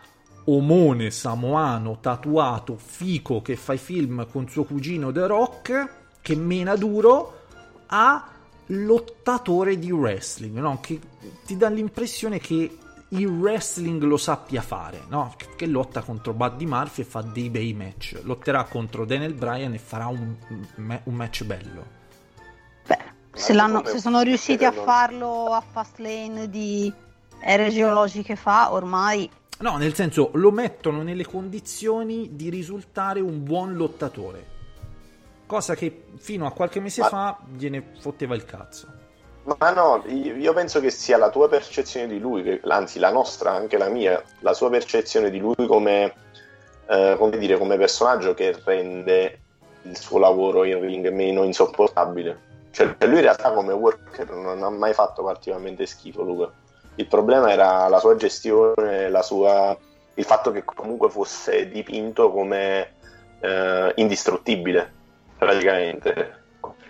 omone 0.46 1.10
samoano 1.10 2.00
tatuato 2.02 2.76
fico 2.78 3.42
che 3.42 3.56
fa 3.56 3.74
i 3.74 3.78
film 3.78 4.28
con 4.30 4.48
suo 4.50 4.66
cugino 4.66 5.10
The 5.12 5.26
Rock 5.26 5.90
che 6.22 6.36
mena 6.36 6.76
duro 6.76 7.40
a 7.88 8.28
lottatore 8.68 9.80
di 9.80 9.90
wrestling 9.92 10.58
no? 10.58 10.80
che 10.82 11.00
ti 11.46 11.56
dà 11.56 11.70
l'impressione 11.70 12.40
che 12.40 12.78
il 13.14 13.28
wrestling 13.28 14.02
lo 14.04 14.18
sappia 14.18 14.62
fare 14.62 15.04
no? 15.10 15.36
che, 15.56 15.66
lotta 15.66 16.02
contro 16.02 16.34
Buddy 16.34 16.66
Murphy 16.66 17.02
e 17.02 17.06
fa 17.06 17.22
dei 17.22 17.50
bei 17.50 17.74
match 17.74 18.20
lotterà 18.24 18.64
contro 18.66 19.06
Daniel 19.06 19.34
Bryan 19.34 19.74
e 19.74 19.78
farà 19.78 20.08
un, 20.08 20.36
un 20.76 21.14
match 21.14 21.44
bello 21.44 22.02
Beh, 22.86 22.98
se, 23.34 23.56
come- 23.56 23.82
se 23.86 24.00
sono 24.00 24.22
riusciti 24.22 24.66
a 24.66 24.72
farlo 24.72 25.54
a 25.54 25.62
Fastlane 25.62 26.50
di 26.50 26.92
ere 27.40 27.70
geologiche 27.70 28.36
fa, 28.36 28.72
ormai 28.72 29.30
No, 29.60 29.78
nel 29.78 29.94
senso 29.94 30.32
lo 30.34 30.52
mettono 30.52 31.04
nelle 31.04 31.26
condizioni 31.26 32.36
di 32.36 32.50
risultare 32.50 33.22
un 33.22 33.44
buon 33.44 33.76
lottatore. 33.76 34.52
Cosa 35.46 35.74
che 35.76 36.06
fino 36.18 36.46
a 36.46 36.52
qualche 36.52 36.82
mese 36.82 37.02
Ma- 37.02 37.08
fa 37.08 37.40
gliene 37.56 37.94
fotteva 38.00 38.36
il 38.36 38.44
cazzo. 38.44 38.93
Ma 39.46 39.72
no, 39.72 40.02
io 40.08 40.54
penso 40.54 40.80
che 40.80 40.90
sia 40.90 41.18
la 41.18 41.30
tua 41.30 41.50
percezione 41.50 42.08
di 42.08 42.18
lui, 42.18 42.62
anzi 42.64 42.98
la 42.98 43.12
nostra, 43.12 43.52
anche 43.52 43.78
la 43.78 43.90
mia, 43.90 44.22
la 44.40 44.54
sua 44.54 44.70
percezione 44.70 45.30
di 45.30 45.38
lui 45.38 45.68
come, 45.68 46.14
eh, 46.88 47.16
come 47.18 47.38
dire, 47.38 47.58
come 47.58 47.78
personaggio 47.78 48.34
che 48.34 48.56
rende 48.64 49.40
il 49.82 49.98
suo 49.98 50.18
lavoro 50.18 50.64
in 50.64 50.80
ring 50.80 51.10
meno 51.10 51.44
insopportabile. 51.44 52.52
Cioè, 52.72 52.96
lui 53.02 53.18
in 53.18 53.22
realtà 53.22 53.52
come 53.52 53.74
worker 53.74 54.32
non 54.32 54.64
ha 54.64 54.70
mai 54.70 54.94
fatto 54.94 55.24
particolarmente 55.24 55.86
schifo, 55.86 56.22
Luca. 56.24 56.50
Il 56.96 57.08
problema 57.08 57.52
era 57.52 57.88
la 57.90 58.00
sua 58.00 58.16
gestione, 58.16 59.10
la 59.10 59.22
sua... 59.22 59.78
il 60.14 60.24
fatto 60.24 60.52
che 60.52 60.64
comunque 60.64 61.10
fosse 61.10 61.68
dipinto 61.68 62.32
come 62.32 62.94
eh, 63.42 63.92
indistruttibile, 63.96 64.92
praticamente. 65.38 66.43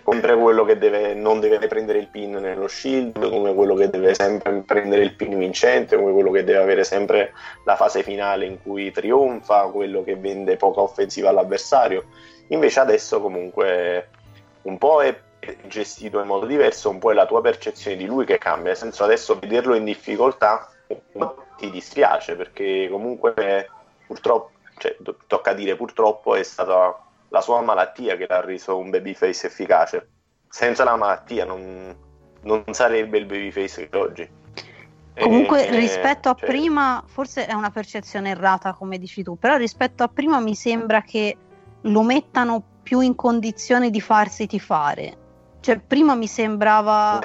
Sempre 0.06 0.36
quello 0.36 0.64
che 0.64 0.76
deve, 0.76 1.14
non 1.14 1.40
deve 1.40 1.66
prendere 1.66 1.98
il 1.98 2.08
pin 2.08 2.32
nello 2.32 2.68
shield, 2.68 3.28
come 3.28 3.54
quello 3.54 3.74
che 3.74 3.88
deve 3.88 4.14
sempre 4.14 4.62
prendere 4.66 5.02
il 5.02 5.14
pin 5.14 5.38
vincente, 5.38 5.96
come 5.96 6.12
quello 6.12 6.30
che 6.30 6.44
deve 6.44 6.58
avere 6.58 6.84
sempre 6.84 7.32
la 7.64 7.74
fase 7.74 8.02
finale 8.02 8.44
in 8.44 8.62
cui 8.62 8.90
trionfa, 8.90 9.62
quello 9.68 10.04
che 10.04 10.16
vende 10.16 10.56
poca 10.56 10.80
offensiva 10.80 11.30
all'avversario. 11.30 12.04
Invece 12.48 12.80
adesso 12.80 13.20
comunque 13.20 14.08
un 14.62 14.76
po' 14.76 15.02
è 15.02 15.18
gestito 15.66 16.20
in 16.20 16.26
modo 16.26 16.46
diverso, 16.46 16.90
un 16.90 16.98
po' 16.98 17.10
è 17.10 17.14
la 17.14 17.26
tua 17.26 17.40
percezione 17.40 17.96
di 17.96 18.06
lui 18.06 18.24
che 18.24 18.38
cambia, 18.38 18.68
nel 18.68 18.76
senso 18.76 19.04
adesso 19.04 19.38
vederlo 19.38 19.74
in 19.74 19.84
difficoltà 19.84 20.68
ti 21.56 21.70
dispiace 21.70 22.36
perché 22.36 22.88
comunque 22.90 23.70
purtroppo, 24.06 24.50
cioè, 24.78 24.96
to- 25.02 25.16
tocca 25.26 25.52
dire 25.52 25.76
purtroppo 25.76 26.34
è 26.34 26.42
stata 26.42 27.03
la 27.34 27.40
sua 27.40 27.60
malattia 27.62 28.16
che 28.16 28.26
l'ha 28.28 28.40
reso 28.40 28.78
un 28.78 28.90
babyface 28.90 29.48
efficace. 29.48 30.08
Senza 30.48 30.84
la 30.84 30.94
malattia 30.94 31.44
non, 31.44 31.92
non 32.42 32.62
sarebbe 32.70 33.18
il 33.18 33.26
babyface 33.26 33.88
che 33.88 33.96
oggi. 33.98 34.30
Comunque, 35.18 35.66
Eh, 35.66 35.76
rispetto 35.76 36.28
a 36.28 36.34
cioè, 36.34 36.48
prima, 36.48 37.02
forse 37.06 37.46
è 37.46 37.52
una 37.52 37.70
percezione 37.70 38.30
errata, 38.30 38.72
come 38.72 38.98
dici 38.98 39.24
tu, 39.24 39.36
però 39.36 39.56
rispetto 39.56 40.04
a 40.04 40.08
prima 40.08 40.38
mi 40.38 40.54
sembra 40.54 41.02
che 41.02 41.36
lo 41.80 42.02
mettano 42.02 42.62
più 42.84 43.00
in 43.00 43.16
condizione 43.16 43.90
di 43.90 44.00
farsi 44.00 44.46
tifare. 44.46 45.16
Cioè, 45.58 45.80
prima 45.80 46.14
mi 46.14 46.28
sembrava, 46.28 47.18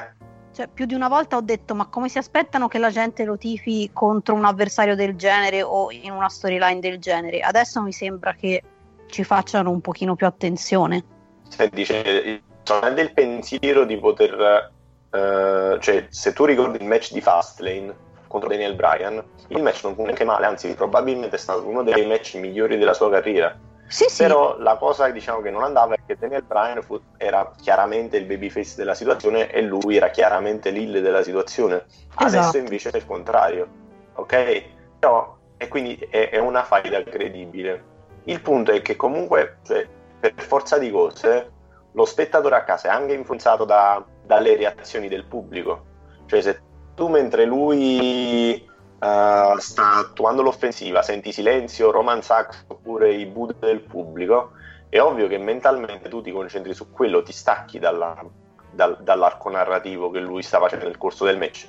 cioè, 0.52 0.68
più 0.68 0.86
di 0.88 0.96
una 0.96 1.08
volta 1.08 1.36
ho 1.36 1.42
detto, 1.42 1.76
ma 1.76 1.86
come 1.86 2.10
si 2.10 2.18
aspettano 2.18 2.68
che 2.68 2.80
la 2.80 2.90
gente 2.90 3.26
lo 3.26 3.38
tifi 3.38 3.92
contro 3.94 4.34
un 4.34 4.46
avversario 4.46 4.96
del 4.96 5.16
genere 5.16 5.62
o 5.62 5.92
in 5.92 6.12
una 6.12 6.30
storyline 6.30 6.80
del 6.80 6.98
genere? 6.98 7.42
Adesso 7.42 7.80
mi 7.84 7.92
sembra 7.92 8.34
che 8.34 8.64
ci 9.10 9.24
facciano 9.24 9.70
un 9.72 9.82
pochino 9.82 10.16
più 10.16 10.26
attenzione. 10.26 11.04
Senti, 11.48 11.84
cioè, 11.86 12.02
è 12.04 12.94
del 12.94 13.14
pensiero 13.14 13.84
di 13.86 13.98
poter. 13.98 14.72
eh, 15.12 15.78
cioè, 15.80 16.06
se 16.10 16.34
tu 16.34 16.46
ricordi 16.46 16.78
il 16.82 16.88
match 16.88 17.12
di 17.12 17.22
Fastlane 17.22 18.08
contro 18.28 18.48
Daniel 18.48 18.76
Bryan, 18.76 19.24
il 19.48 19.62
match 19.64 19.84
non 19.84 19.96
fu 19.96 20.04
neanche 20.04 20.24
male, 20.24 20.46
anzi, 20.46 20.74
probabilmente 20.76 21.36
è 21.36 21.40
stato 21.40 21.68
uno 21.68 21.82
dei 21.82 22.06
match 22.06 22.36
migliori 22.36 22.78
della 22.78 22.94
sua 22.94 23.10
carriera. 23.10 23.58
Sì, 23.88 24.06
sì, 24.08 24.22
Però 24.22 24.56
la 24.60 24.78
cosa 24.78 25.10
diciamo, 25.10 25.42
che 25.42 25.50
non 25.50 25.64
andava 25.64 25.96
è 25.96 25.98
che 26.06 26.16
Daniel 26.16 26.44
Bryan 26.44 26.84
fu- 26.84 27.02
era 27.18 27.52
chiaramente 27.60 28.18
il 28.18 28.26
babyface 28.26 28.76
della 28.76 28.94
situazione 28.94 29.50
e 29.50 29.64
lui 29.64 29.96
era 29.96 30.12
chiaramente 30.12 30.70
l'hill 30.70 31.02
della 31.02 31.24
situazione. 31.24 31.86
Adesso 32.14 32.38
Esatto. 32.38 32.58
invece 32.60 32.92
è 32.92 32.98
il 32.98 33.08
contrario, 33.08 33.68
ok? 34.14 34.64
Però, 35.00 35.36
e 35.58 35.68
quindi 35.68 35.96
è, 35.96 36.30
è 36.30 36.38
una 36.38 36.64
faida 36.64 37.02
credibile. 37.02 37.84
Il 38.30 38.42
punto 38.42 38.72
è 38.72 38.84
che 38.84 38.96
comunque, 38.96 39.58
cioè, 39.66 39.88
per 40.20 40.34
forza 40.36 40.78
di 40.78 40.92
cose, 40.92 41.52
lo 41.94 42.06
spettatore 42.06 42.56
a 42.56 42.64
casa 42.64 42.90
è 42.90 42.92
anche 42.92 43.14
influenzato 43.14 43.66
da- 43.66 44.06
dalle 44.24 44.56
reazioni 44.56 45.08
del 45.08 45.26
pubblico. 45.26 45.86
Cioè, 46.28 46.42
se 46.42 46.62
tu 46.94 47.08
mentre 47.08 47.46
lui 47.46 48.54
eh, 49.02 49.56
sta 49.58 49.96
attuando 49.96 50.44
l'offensiva, 50.44 51.02
senti 51.02 51.32
silenzio, 51.32 51.90
Roman 51.90 52.22
Sachs 52.22 52.66
oppure 52.68 53.14
i 53.14 53.26
boot 53.26 53.58
del 53.58 53.82
pubblico, 53.82 54.52
è 54.90 55.00
ovvio 55.00 55.28
che 55.28 55.40
mentalmente 55.40 56.08
tu 56.08 56.22
ti 56.22 56.32
concentri 56.32 56.74
su 56.76 56.92
quello, 56.92 57.24
ti 57.24 57.32
stacchi 57.32 57.80
dalla- 57.80 58.24
dal- 58.70 59.02
dall'arco 59.02 59.50
narrativo 59.50 60.12
che 60.12 60.20
lui 60.20 60.44
sta 60.44 60.60
facendo 60.60 60.86
nel 60.86 60.98
corso 60.98 61.26
del 61.26 61.38
match. 61.38 61.68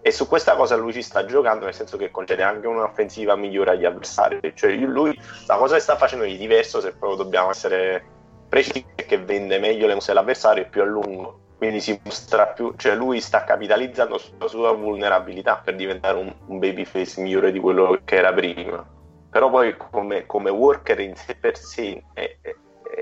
E 0.00 0.10
su 0.12 0.28
questa 0.28 0.54
cosa 0.54 0.76
lui 0.76 0.92
ci 0.92 1.02
sta 1.02 1.24
giocando, 1.24 1.64
nel 1.64 1.74
senso 1.74 1.96
che 1.96 2.10
concede 2.10 2.42
anche 2.42 2.66
un'offensiva 2.66 3.36
migliore 3.36 3.72
agli 3.72 3.84
avversari. 3.84 4.40
Cioè, 4.54 4.74
lui, 4.76 5.18
la 5.46 5.56
cosa 5.56 5.74
che 5.74 5.80
sta 5.80 5.96
facendo 5.96 6.24
di 6.24 6.36
diverso, 6.36 6.80
se 6.80 6.92
proprio 6.92 7.22
dobbiamo 7.22 7.50
essere 7.50 8.04
precisi, 8.48 8.84
è 8.94 9.04
che 9.04 9.18
vende 9.18 9.58
meglio 9.58 9.86
le 9.86 9.94
mosse 9.94 10.12
dell'avversario 10.12 10.62
e 10.62 10.66
più 10.66 10.82
a 10.82 10.84
lungo. 10.84 11.40
Quindi 11.58 11.80
si 11.80 12.00
mostra 12.04 12.46
più, 12.46 12.72
cioè 12.76 12.94
lui 12.94 13.20
sta 13.20 13.42
capitalizzando 13.42 14.16
sulla 14.16 14.46
sua 14.46 14.72
vulnerabilità 14.72 15.56
per 15.56 15.74
diventare 15.74 16.16
un, 16.16 16.32
un 16.46 16.58
babyface 16.60 17.20
migliore 17.20 17.50
di 17.50 17.58
quello 17.58 17.98
che 18.04 18.14
era 18.14 18.32
prima. 18.32 18.86
Però 19.28 19.50
poi 19.50 19.76
come, 19.76 20.24
come 20.24 20.50
worker 20.50 21.00
in 21.00 21.16
sé 21.16 21.34
per 21.34 21.58
sé 21.58 22.04
è, 22.14 22.36
è, 22.40 22.54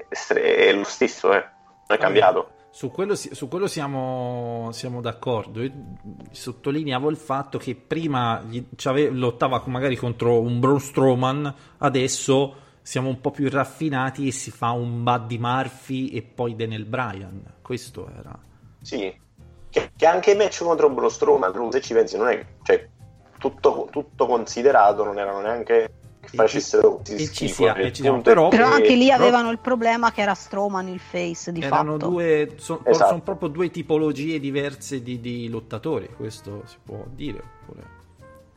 è, 0.08 0.32
è 0.32 0.72
lo 0.72 0.84
stesso, 0.84 1.34
eh. 1.34 1.44
non 1.86 1.98
è 1.98 1.98
cambiato. 1.98 2.52
Su 2.76 2.90
quello, 2.90 3.14
su 3.14 3.48
quello 3.48 3.68
siamo, 3.68 4.68
siamo 4.72 5.00
d'accordo. 5.00 5.62
Io 5.62 5.72
sottolineavo 6.30 7.08
il 7.08 7.16
fatto 7.16 7.56
che 7.56 7.74
prima 7.74 8.44
gli- 8.46 8.62
lottava 9.12 9.62
magari 9.64 9.96
contro 9.96 10.42
un 10.42 10.60
Braun 10.60 10.78
Strowman, 10.78 11.54
adesso 11.78 12.54
siamo 12.82 13.08
un 13.08 13.22
po' 13.22 13.30
più 13.30 13.48
raffinati 13.48 14.28
e 14.28 14.30
si 14.30 14.50
fa 14.50 14.72
un 14.72 15.02
Buddy 15.02 15.38
Murphy 15.38 16.08
e 16.08 16.20
poi 16.20 16.54
Daniel 16.54 16.84
Bryan. 16.84 17.54
Questo 17.62 18.10
era. 18.14 18.38
Sì, 18.82 19.10
che, 19.70 19.92
che 19.96 20.06
anche 20.06 20.32
i 20.32 20.36
match 20.36 20.62
contro 20.62 20.90
Braun 20.90 21.10
Strowman, 21.10 21.72
se 21.72 21.80
ci 21.80 21.94
pensi, 21.94 22.18
non 22.18 22.28
è 22.28 22.44
cioè, 22.62 22.86
tutto, 23.38 23.88
tutto 23.90 24.26
considerato, 24.26 25.02
non 25.02 25.18
erano 25.18 25.40
neanche 25.40 25.64
che 25.74 26.05
facessero 26.36 26.96
così 26.98 27.14
e 27.14 27.30
ci 27.32 27.48
sia- 27.48 27.74
e 27.74 27.92
ci 27.92 28.06
è 28.06 28.20
Però- 28.20 28.48
che- 28.48 28.56
Però 28.56 28.68
anche 28.70 28.94
lì 28.94 29.10
avevano 29.10 29.50
il 29.50 29.58
problema 29.58 30.12
che 30.12 30.20
era 30.20 30.34
Strowman 30.34 30.88
il 30.88 31.00
face 31.00 31.50
di 31.52 31.60
Erano 31.62 31.92
fatto. 31.98 32.08
due, 32.08 32.52
so- 32.56 32.80
Esatto. 32.84 33.08
sono 33.08 33.20
proprio 33.22 33.48
due 33.48 33.70
tipologie 33.70 34.38
diverse 34.38 35.02
di, 35.02 35.20
di 35.20 35.48
lottatori, 35.48 36.08
questo 36.16 36.62
si 36.66 36.76
può 36.84 37.04
dire. 37.08 37.42
oppure- 37.62 37.94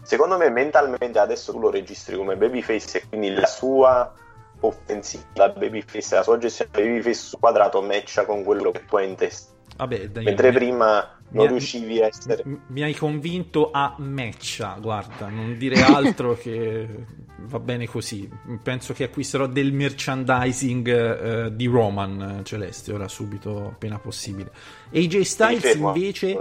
Secondo 0.03 0.37
me 0.37 0.49
mentalmente 0.49 1.19
adesso 1.19 1.51
tu 1.51 1.59
lo 1.59 1.69
registri 1.69 2.15
come 2.15 2.35
babyface 2.37 2.99
e 2.99 3.03
quindi 3.09 3.31
la 3.33 3.45
sua 3.45 4.13
offensiva 4.61 5.49
babyface, 5.49 6.15
la 6.15 6.23
sua 6.23 6.37
gestione 6.37 6.71
babyface 6.71 7.13
su 7.13 7.37
quadrato 7.39 7.81
matcha 7.81 8.25
con 8.25 8.43
quello 8.43 8.71
che 8.71 8.85
tu 8.85 8.95
hai 8.97 9.09
in 9.09 9.15
testa. 9.15 9.51
Vabbè, 9.77 10.07
dai, 10.09 10.23
Mentre 10.25 10.49
mi- 10.51 10.55
prima 10.57 11.18
non 11.31 11.45
mi- 11.45 11.51
riuscivi 11.51 12.01
a 12.01 12.07
essere... 12.07 12.43
Mi 12.67 12.81
hai 12.81 12.95
convinto 12.95 13.71
a 13.71 13.95
matcha, 13.97 14.77
guarda, 14.79 15.27
non 15.27 15.57
dire 15.57 15.81
altro 15.83 16.35
che 16.35 17.05
va 17.37 17.59
bene 17.59 17.87
così. 17.87 18.29
Penso 18.61 18.93
che 18.93 19.05
acquisterò 19.05 19.47
del 19.47 19.71
merchandising 19.73 20.87
eh, 20.87 21.55
di 21.55 21.67
Roman 21.67 22.39
eh, 22.39 22.43
Celeste 22.43 22.93
ora 22.93 23.07
subito, 23.07 23.67
appena 23.67 23.99
possibile. 23.99 24.51
AJ 24.93 25.21
Styles 25.21 25.61
fermo, 25.61 25.93
invece... 25.95 26.37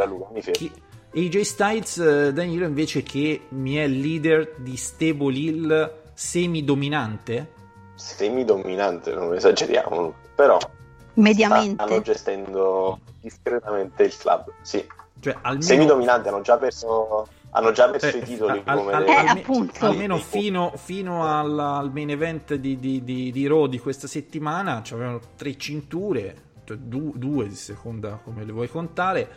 AJ 1.14 1.40
Styles, 1.40 1.98
eh, 1.98 2.32
Danilo 2.32 2.66
invece 2.66 3.02
che 3.02 3.42
mi 3.50 3.74
è 3.74 3.86
leader 3.86 4.54
di 4.58 4.76
Stable 4.76 5.36
Hill 5.36 5.92
semi-dominante. 6.14 7.52
semi-dominante, 7.94 9.14
non 9.14 9.34
esageriamo, 9.34 10.14
però 10.34 10.58
Mediamente. 11.14 11.84
stanno 11.84 12.00
gestendo 12.02 12.98
discretamente 13.28 14.02
il 14.04 14.16
club. 14.16 14.52
Sì, 14.62 14.84
Cioè, 15.20 15.36
almeno... 15.42 15.62
semi-dominante, 15.62 16.28
hanno 16.28 16.40
già 16.40 16.56
perso, 16.56 17.28
hanno 17.50 17.72
già 17.72 17.88
perso 17.90 18.16
Eh, 18.16 18.18
i 18.18 18.22
titoli 18.22 18.62
al- 18.64 18.76
come 18.78 18.92
al- 18.92 19.08
Eh, 19.08 19.12
appunto. 19.26 19.84
almeno 19.84 20.16
fino, 20.18 20.72
fino 20.76 21.24
al, 21.26 21.58
al 21.58 21.92
main 21.92 22.10
event 22.10 22.54
di, 22.54 22.78
di, 22.78 23.02
di, 23.04 23.30
di 23.30 23.46
Raw 23.46 23.66
di 23.66 23.78
questa 23.78 24.06
settimana 24.06 24.82
avevano 24.90 25.20
tre 25.36 25.56
cinture, 25.56 26.34
cioè 26.64 26.76
du- 26.76 27.14
due, 27.16 27.50
seconda 27.50 28.20
come 28.22 28.44
le 28.44 28.52
vuoi 28.52 28.68
contare, 28.68 29.28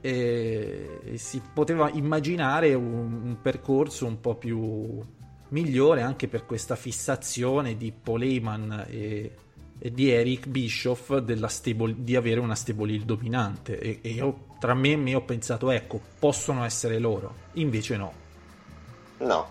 e, 0.00 1.00
e 1.04 1.18
si 1.18 1.42
poteva 1.52 1.90
immaginare 1.90 2.72
un, 2.74 3.20
un 3.24 3.36
percorso 3.42 4.06
un 4.06 4.20
po' 4.20 4.36
più 4.36 5.00
migliore 5.50 6.02
anche 6.02 6.28
per 6.28 6.44
questa 6.46 6.76
fissazione 6.76 7.76
di 7.76 7.90
e, 7.90 8.86
e 8.86 9.32
di 9.78 10.10
Eric 10.10 10.46
Bischoff 10.48 11.22
stable- 11.46 11.94
di 11.96 12.16
avere 12.16 12.40
una 12.40 12.54
stable 12.54 12.92
heel 12.92 13.04
dominante. 13.04 13.78
E, 13.78 13.98
e 14.02 14.08
io, 14.10 14.46
tra 14.58 14.74
me 14.74 14.92
e 14.92 14.96
me 14.96 15.14
ho 15.14 15.22
pensato 15.22 15.70
ecco 15.70 16.00
possono 16.18 16.64
essere 16.64 16.98
loro. 16.98 17.34
Invece 17.54 17.96
no. 17.96 18.12
No, 19.18 19.50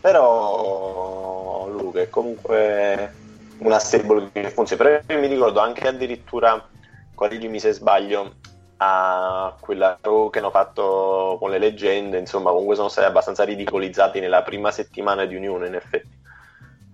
però 0.00 1.68
Luca 1.68 2.00
è 2.00 2.08
comunque 2.08 3.12
una 3.58 3.78
stable 3.78 4.30
che 4.32 4.50
funziona. 4.50 4.84
Però 4.84 5.00
io 5.14 5.20
mi 5.20 5.26
ricordo 5.26 5.60
anche 5.60 5.88
addirittura, 5.88 6.68
correggimi 7.14 7.58
se 7.60 7.72
sbaglio, 7.72 8.34
a 8.80 9.56
quella 9.58 9.98
che 10.00 10.38
hanno 10.38 10.50
fatto 10.50 11.36
con 11.40 11.50
le 11.50 11.58
leggende, 11.58 12.18
insomma, 12.18 12.50
comunque 12.50 12.76
sono 12.76 12.88
stati 12.88 13.08
abbastanza 13.08 13.44
ridicolizzati 13.44 14.20
nella 14.20 14.42
prima 14.42 14.70
settimana 14.70 15.24
di 15.24 15.34
Unione, 15.34 15.66
in 15.66 15.74
effetti. 15.74 16.16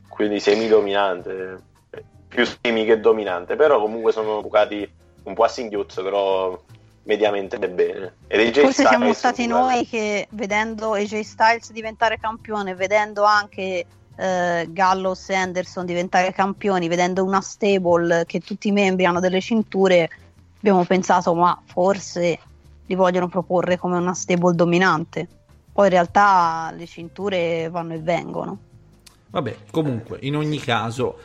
Quindi 0.08 0.40
semi-dominante, 0.40 1.58
più 2.34 2.44
semi 2.44 2.84
che 2.84 2.98
dominante, 2.98 3.54
però 3.54 3.80
comunque 3.80 4.10
sono 4.10 4.40
bucati 4.42 4.90
un 5.22 5.34
po' 5.34 5.44
a 5.44 5.48
singhiozzo, 5.48 6.02
però 6.02 6.60
mediamente 7.04 7.58
bene. 7.58 8.14
Ed 8.26 8.40
AJ 8.40 8.60
Forse 8.60 8.86
siamo 8.86 9.12
stati 9.12 9.46
noi 9.46 9.86
che 9.86 10.26
vedendo 10.30 10.94
AJ 10.94 11.20
Styles 11.20 11.70
diventare 11.70 12.18
campione, 12.18 12.74
vedendo 12.74 13.22
anche 13.22 13.86
eh, 14.16 14.66
Gallows 14.68 15.28
e 15.28 15.34
Anderson 15.34 15.86
diventare 15.86 16.32
campioni, 16.32 16.88
vedendo 16.88 17.22
una 17.22 17.40
stable 17.40 18.24
che 18.26 18.40
tutti 18.40 18.68
i 18.68 18.72
membri 18.72 19.04
hanno 19.04 19.20
delle 19.20 19.40
cinture, 19.40 20.10
abbiamo 20.58 20.84
pensato 20.84 21.34
ma 21.34 21.56
forse 21.64 22.38
li 22.86 22.94
vogliono 22.96 23.28
proporre 23.28 23.78
come 23.78 23.96
una 23.96 24.14
stable 24.14 24.54
dominante. 24.54 25.28
Poi 25.72 25.84
in 25.86 25.92
realtà 25.92 26.72
le 26.76 26.86
cinture 26.86 27.68
vanno 27.70 27.94
e 27.94 27.98
vengono. 27.98 28.58
Vabbè, 29.30 29.56
comunque, 29.70 30.18
in 30.22 30.36
ogni 30.36 30.58
caso, 30.58 31.18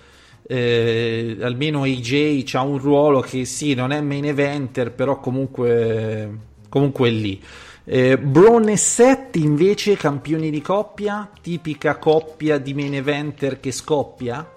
eh, 0.51 1.37
almeno 1.41 1.83
AJ 1.83 2.55
ha 2.55 2.63
un 2.63 2.79
ruolo 2.79 3.19
che 3.19 3.45
sì, 3.45 3.75
non 3.75 3.91
è 3.91 4.01
main 4.01 4.25
eventer, 4.25 4.91
però 4.91 5.19
comunque, 5.19 6.37
comunque 6.69 7.09
è 7.09 7.11
lì. 7.11 7.43
Eh, 7.83 8.17
Braun 8.17 8.67
e 8.69 8.75
Seth 8.75 9.35
invece 9.35 9.95
campioni 9.95 10.49
di 10.49 10.59
coppia, 10.59 11.29
tipica 11.39 11.99
coppia 11.99 12.57
di 12.57 12.73
main 12.73 12.95
eventer 12.95 13.59
che 13.59 13.71
scoppia 13.71 14.51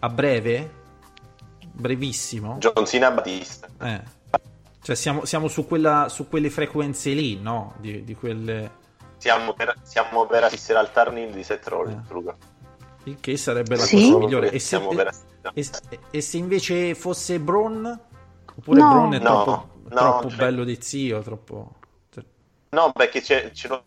a 0.00 0.08
breve, 0.08 0.70
brevissimo. 1.60 2.56
John 2.56 2.86
Cena 2.86 3.10
Batista. 3.10 3.68
Eh. 3.82 4.00
Cioè 4.80 4.96
siamo, 4.96 5.26
siamo 5.26 5.48
su, 5.48 5.66
quella, 5.66 6.08
su 6.08 6.26
quelle 6.26 6.48
frequenze 6.48 7.10
lì, 7.10 7.38
no? 7.38 7.74
Di, 7.80 8.02
di 8.02 8.14
quelle... 8.14 8.82
Siamo 9.18 9.52
per, 9.52 9.74
siamo 9.82 10.24
per 10.24 10.44
assistere 10.44 10.78
al 10.78 10.90
turn 10.90 11.30
di 11.32 11.42
Seth 11.42 11.68
Rollins, 11.68 12.08
Luca. 12.10 12.34
Il 13.04 13.18
che 13.20 13.36
sarebbe 13.36 13.76
la 13.76 13.82
Sì? 13.82 14.10
cosa 14.10 14.18
migliore. 14.18 14.50
E 14.50 14.58
se, 14.58 14.80
e, 15.54 15.64
e 16.10 16.20
se 16.20 16.36
invece 16.36 16.94
fosse 16.94 17.38
Braun? 17.38 18.00
Oppure 18.56 18.80
No. 18.80 18.88
Braun 18.88 19.14
è 19.14 19.20
troppo, 19.20 19.68
no, 19.82 19.88
troppo 19.88 20.28
cioè- 20.28 20.38
bello 20.38 20.64
di 20.64 20.78
zio, 20.80 21.20
troppo... 21.20 21.72
cioè- 22.10 22.24
No, 22.70 22.92
perché 22.92 23.20
c'è, 23.20 23.50
ce 23.52 23.68
lo- 23.68 23.84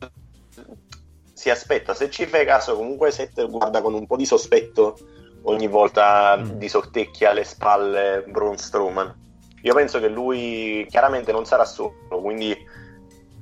si 1.34 1.50
aspetta, 1.50 1.94
se 1.94 2.10
ci 2.10 2.26
fai 2.26 2.46
caso, 2.46 2.76
comunque 2.76 3.12
Seth 3.12 3.48
guarda 3.50 3.82
con 3.82 3.94
un 3.94 4.06
po' 4.06 4.16
di 4.18 4.26
sospetto 4.26 4.98
ogni 5.44 5.68
volta 5.68 6.36
Mm. 6.38 6.52
di 6.58 6.68
sottecchia 6.68 7.30
alle 7.32 7.44
spalle 7.44 8.24
Braun 8.28 8.58
Strowman. 8.58 9.26
Io 9.62 9.74
penso 9.74 10.00
che 10.00 10.08
lui 10.10 10.86
chiaramente 10.90 11.32
non 11.32 11.46
sarà 11.46 11.66
solo, 11.66 11.94
quindi 12.22 12.56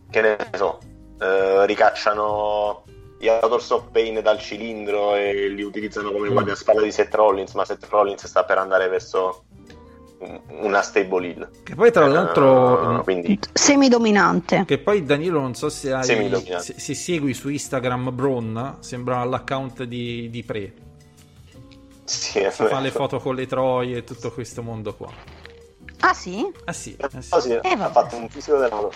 che 0.09 0.21
ne 0.21 0.37
so, 0.53 0.79
eh, 1.19 1.65
ricacciano 1.65 2.83
gli 3.25 3.27
Authors 3.27 3.69
of 3.71 3.85
Pain 3.91 4.21
dal 4.21 4.39
cilindro 4.39 5.15
e 5.15 5.47
li 5.49 5.63
utilizzano 5.63 6.11
come 6.11 6.29
Mm. 6.29 6.33
guardaspalla 6.33 6.81
di 6.81 6.91
Seth 6.91 7.13
Rollins, 7.15 7.53
ma 7.53 7.65
Seth 7.65 7.87
Rollins 7.89 8.23
sta 8.25 8.43
per 8.43 8.59
andare 8.59 8.87
verso 8.87 9.45
un- 10.19 10.39
una 10.61 10.81
stable 10.83 11.27
hill. 11.27 11.49
Che 11.63 11.73
poi 11.73 11.91
tra 11.91 12.05
l'altro... 12.07 12.99
Eh, 12.99 13.03
quindi 13.03 13.39
Semidominante. 13.51 14.63
Che 14.65 14.77
poi 14.77 15.03
Danilo 15.03 15.39
non 15.39 15.55
so 15.55 15.69
se 15.69 15.91
hai 15.91 16.03
se, 16.59 16.75
se 16.77 16.93
segui 16.93 17.33
su 17.33 17.49
Instagram 17.49 18.13
Braun, 18.13 18.77
sembra 18.81 19.23
l'account 19.23 19.83
di, 19.83 20.29
di 20.29 20.43
Pre. 20.43 20.73
sì, 22.03 22.41
Fa 22.51 22.79
le 22.79 22.91
foto 22.91 23.19
con 23.19 23.33
le 23.33 23.47
troie 23.47 23.97
e 23.97 24.03
tutto 24.03 24.31
questo 24.31 24.61
mondo 24.61 24.93
qua. 24.93 25.11
Ah 26.01 26.13
sì? 26.13 26.45
Ah 26.65 26.73
sì, 26.73 26.95
Eh, 26.99 27.09
eh 27.17 27.21
sì. 27.41 27.51
Eh, 27.53 27.61
ha 27.71 27.89
fatto 27.89 28.15
un 28.17 28.29
fisico 28.29 28.57
della 28.57 28.87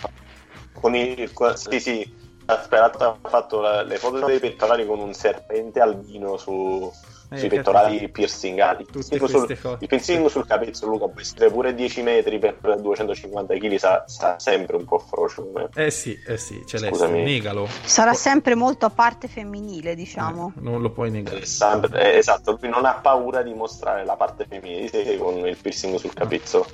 con 0.74 0.96
il 0.96 1.34
con- 1.34 1.58
sì 1.58 1.80
sì 1.80 2.28
sperato 2.64 3.04
ha 3.04 3.30
fatto 3.30 3.60
la- 3.60 3.84
le 3.84 3.98
foto 3.98 4.26
dei 4.26 4.40
pettorali 4.40 4.86
con 4.86 5.00
un 5.00 5.14
serpente 5.14 5.80
albino 5.80 6.38
su, 6.38 6.92
Eh, 7.32 7.38
sui 7.38 7.48
capito. 7.48 7.72
pettorali 7.72 8.10
piercingati 8.10 8.86
Tutte 8.86 9.14
il 9.14 9.20
piercing 9.20 9.46
sul, 9.46 9.60
cose. 9.62 9.78
il 9.82 9.88
piercing 9.88 10.28
sul 10.28 10.48
capezzolo 10.48 10.92
Luca 10.94 11.08
può 11.10 11.22
essere 11.22 11.52
pure 11.52 11.76
10 11.76 12.02
metri 12.02 12.40
per 12.40 12.56
250 12.82 13.54
kg 13.56 13.76
sa 14.08 14.40
sempre 14.40 14.78
un 14.78 14.86
po' 14.86 14.98
frocio 14.98 15.52
eh. 15.76 15.86
Eh 15.86 15.92
sì, 15.92 16.18
eh 16.28 16.38
sì, 16.38 16.64
Celeste, 16.66 16.90
Scusami. 16.96 17.22
negalo. 17.24 17.68
Sarà 17.84 18.14
sempre 18.14 18.56
molto 18.56 18.86
a 18.88 18.90
parte 18.90 19.28
femminile, 19.28 19.94
diciamo. 19.94 20.54
Eh, 20.58 20.62
non 20.62 20.82
lo 20.82 20.90
puoi 20.90 21.12
negare. 21.12 21.46
Sempre- 21.46 22.14
eh, 22.14 22.18
esatto 22.18 22.58
lui 22.60 22.70
non 22.70 22.86
ha 22.86 22.94
paura 22.96 23.44
di 23.44 23.54
mostrare 23.54 24.04
la 24.06 24.16
parte 24.16 24.46
femminile 24.50 25.18
con 25.18 25.38
il 25.48 25.56
piercing 25.56 25.98
sul 25.98 26.14
capezzolo 26.14 26.66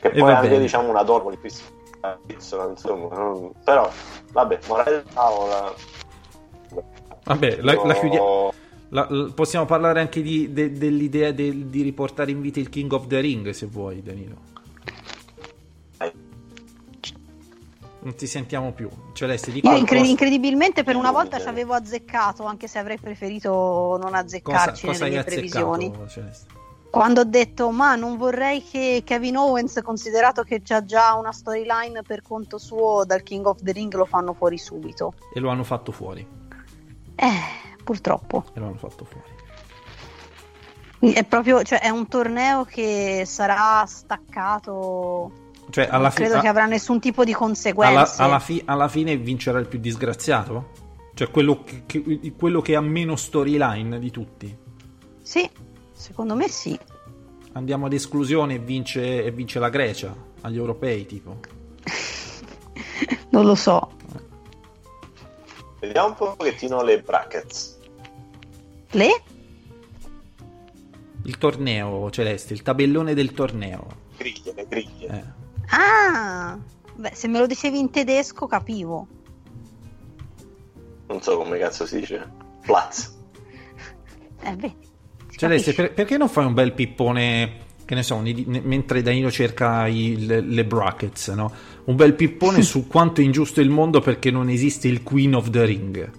che 0.00 0.08
E 0.08 0.18
poi 0.18 0.30
è 0.30 0.34
anche 0.34 0.48
bene. 0.48 0.60
diciamo 0.60 0.88
una 0.88 1.02
donna 1.02 1.22
con 1.24 1.32
il 1.32 1.38
piercing 1.38 1.68
pizzola, 2.26 2.68
insomma. 2.70 3.14
non- 3.16 3.52
Però, 3.64 3.90
vabbè, 4.32 4.58
morale 4.68 4.90
della 4.90 5.02
tavola. 5.12 5.74
Vabbè, 7.24 7.58
la, 7.60 7.74
la 7.84 7.94
chiudiamo. 7.94 8.52
La- 8.92 9.06
la- 9.08 9.30
possiamo 9.32 9.66
parlare 9.66 10.00
anche 10.00 10.20
di- 10.22 10.52
de- 10.52 10.72
dell'idea 10.72 11.30
del- 11.32 11.66
di 11.66 11.82
riportare 11.82 12.30
in 12.32 12.40
vita 12.40 12.58
il 12.58 12.68
King 12.68 12.90
of 12.92 13.06
the 13.06 13.20
Ring, 13.20 13.50
se 13.50 13.66
vuoi, 13.66 14.02
Danilo. 14.02 14.48
Non 18.02 18.14
ti 18.14 18.26
sentiamo 18.26 18.72
più. 18.72 18.88
Celeste, 19.12 19.52
di 19.52 19.60
Io 19.62 19.76
incredi- 19.76 20.08
incredibilmente 20.10 20.82
per 20.84 20.96
una 20.96 21.12
volta 21.12 21.38
ci 21.38 21.46
avevo 21.48 21.74
azzeccato, 21.74 22.44
anche 22.44 22.66
se 22.66 22.78
avrei 22.78 22.98
preferito 22.98 23.50
non 24.00 24.00
cosa, 24.10 24.16
azzeccarci 24.16 24.86
cosa 24.86 25.04
hai 25.04 25.10
nelle 25.10 25.22
mie 25.22 25.32
previsioni. 25.34 25.92
Celeste? 26.08 26.58
Quando 26.90 27.20
ho 27.20 27.24
detto, 27.24 27.70
ma 27.70 27.94
non 27.94 28.16
vorrei 28.16 28.64
che 28.64 29.02
Kevin 29.04 29.36
Owens, 29.36 29.80
considerato 29.82 30.42
che 30.42 30.60
c'ha 30.62 30.84
già 30.84 31.14
una 31.14 31.30
storyline 31.32 32.02
per 32.02 32.20
conto 32.20 32.58
suo 32.58 33.04
dal 33.04 33.22
King 33.22 33.46
of 33.46 33.62
the 33.62 33.70
Ring, 33.70 33.94
lo 33.94 34.04
fanno 34.06 34.34
fuori 34.34 34.58
subito. 34.58 35.14
E 35.32 35.38
lo 35.38 35.50
hanno 35.50 35.62
fatto 35.62 35.92
fuori. 35.92 36.26
Eh, 37.14 37.30
purtroppo. 37.84 38.44
E 38.54 38.58
lo 38.58 38.66
hanno 38.66 38.76
fatto 38.76 39.04
fuori. 39.04 39.28
È 41.14 41.24
proprio, 41.24 41.62
cioè, 41.62 41.80
è 41.80 41.88
un 41.88 42.08
torneo 42.08 42.64
che 42.64 43.22
sarà 43.24 43.84
staccato. 43.86 45.32
Cioè, 45.70 45.84
alla 45.88 46.08
non 46.08 46.12
credo 46.12 46.40
che 46.40 46.48
avrà 46.48 46.66
nessun 46.66 46.98
tipo 46.98 47.22
di 47.24 47.32
conseguenze. 47.32 47.96
alla, 47.96 48.32
alla 48.32 48.40
fi- 48.40 48.62
alla 48.66 48.88
fine 48.88 49.16
vincerà 49.16 49.60
il 49.60 49.68
più 49.68 49.78
disgraziato? 49.78 50.70
Cioè, 51.14 51.30
quello 51.30 51.62
che, 51.62 51.84
che- 51.86 52.34
quello 52.36 52.60
che 52.60 52.74
ha 52.74 52.80
meno 52.80 53.14
storyline 53.14 53.98
di 54.00 54.10
tutti. 54.10 54.58
Sì, 55.22 55.48
secondo 56.00 56.34
me 56.34 56.48
sì. 56.48 56.78
Andiamo 57.52 57.86
ad 57.86 57.92
esclusione 57.92 58.54
e 58.54 58.58
vince, 58.58 59.22
e 59.22 59.30
vince 59.30 59.58
la 59.58 59.68
Grecia 59.68 60.14
agli 60.40 60.56
europei, 60.56 61.06
tipo. 61.06 61.38
Non 63.32 63.44
lo 63.44 63.54
so. 63.54 63.92
Vediamo 65.78 66.08
un 66.08 66.14
pochettino 66.14 66.82
le 66.82 67.00
brackets. 67.00 67.78
Le? 68.90 69.22
Il 71.22 71.38
torneo 71.38 72.10
celeste, 72.10 72.54
il 72.54 72.62
tabellone 72.62 73.14
del 73.14 73.32
torneo. 73.32 73.86
Griglie, 74.16 74.52
le 74.54 74.66
griglie. 74.66 75.06
Eh. 75.06 75.24
Ah, 75.68 76.58
beh, 76.96 77.14
se 77.14 77.28
me 77.28 77.38
lo 77.38 77.46
dicevi 77.46 77.78
in 77.78 77.90
tedesco 77.90 78.46
capivo. 78.46 79.06
Non 81.06 81.22
so 81.22 81.36
come 81.36 81.58
cazzo 81.58 81.86
si 81.86 82.00
dice. 82.00 82.28
Platz. 82.62 83.16
Eh, 84.42 84.56
vedi. 84.56 84.89
Celeste, 85.48 85.72
capisce. 85.72 85.82
per- 85.82 85.92
perché 85.94 86.16
non 86.16 86.28
fai 86.28 86.44
un 86.46 86.54
bel 86.54 86.72
pippone, 86.72 87.52
che 87.84 87.94
ne 87.94 88.02
so, 88.02 88.20
ne- 88.20 88.44
mentre 88.62 89.02
Danilo 89.02 89.30
cerca 89.30 89.86
i- 89.86 90.24
le, 90.26 90.40
le 90.40 90.64
brackets, 90.64 91.28
no? 91.28 91.52
Un 91.84 91.96
bel 91.96 92.14
pippone 92.14 92.62
su 92.62 92.86
quanto 92.86 93.20
è 93.20 93.24
ingiusto 93.24 93.60
il 93.60 93.70
mondo 93.70 94.00
perché 94.00 94.30
non 94.30 94.48
esiste 94.48 94.88
il 94.88 95.02
Queen 95.02 95.34
of 95.34 95.50
the 95.50 95.64
Ring. 95.64 96.10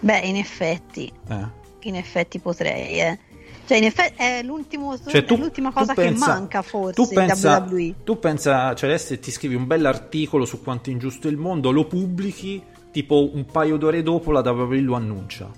Beh, 0.00 0.18
in 0.20 0.36
effetti, 0.36 1.10
Eh. 1.28 1.46
in 1.80 1.96
effetti 1.96 2.38
potrei, 2.38 3.00
eh. 3.00 3.18
Cioè, 3.66 3.78
in 3.78 3.84
effetti 3.84 4.14
è, 4.20 4.42
l'ultimo, 4.42 4.94
Cioè, 4.98 5.24
tu- 5.24 5.36
è 5.36 5.38
l'ultima 5.38 5.72
cosa 5.72 5.94
pensa- 5.94 6.26
che 6.26 6.32
manca 6.32 6.60
forse 6.60 6.92
Tu 6.94 7.08
pensa, 7.14 7.64
WWE. 7.66 7.94
tu 8.04 8.18
pensa, 8.18 8.74
Celeste, 8.74 9.18
ti 9.20 9.30
scrivi 9.30 9.54
un 9.54 9.66
bell'articolo 9.66 10.44
su 10.44 10.62
quanto 10.62 10.90
è 10.90 10.92
ingiusto 10.92 11.28
il 11.28 11.38
mondo, 11.38 11.70
lo 11.70 11.86
pubblichi, 11.86 12.62
tipo 12.92 13.30
un 13.34 13.46
paio 13.46 13.78
d'ore 13.78 14.02
dopo 14.02 14.32
la 14.32 14.40
WWE 14.40 14.80
lo 14.80 14.94
annuncia. 14.94 15.50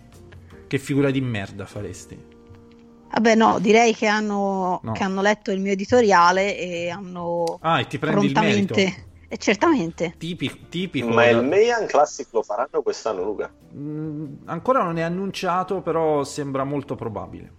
Che 0.68 0.78
figura 0.78 1.10
di 1.10 1.20
merda 1.20 1.66
faresti? 1.66 2.16
Vabbè, 3.10 3.34
no, 3.34 3.58
direi 3.60 3.94
che 3.94 4.06
hanno, 4.06 4.80
No. 4.82 4.92
che 4.92 5.02
hanno 5.02 5.22
letto 5.22 5.50
il 5.50 5.60
mio 5.60 5.72
editoriale 5.72 6.58
e 6.58 6.88
hanno 6.90 7.58
Ah, 7.60 7.80
e 7.80 7.86
ti 7.86 7.98
prendi 7.98 8.26
il 8.26 8.32
merito. 8.32 8.74
prontamente. 8.74 9.04
E 9.28 9.38
certamente. 9.38 10.14
Tipico, 10.18 10.56
tipico 10.68 11.08
Ma 11.08 11.26
il 11.28 11.42
Mayan 11.44 11.86
Classic 11.86 12.28
lo 12.30 12.42
faranno 12.42 12.82
quest'anno, 12.82 13.24
Luca? 13.24 13.50
Mm, 13.74 14.34
ancora 14.44 14.82
non 14.84 14.98
è 14.98 15.02
annunciato, 15.02 15.80
però 15.80 16.22
sembra 16.24 16.62
molto 16.64 16.94
probabile. 16.94 17.52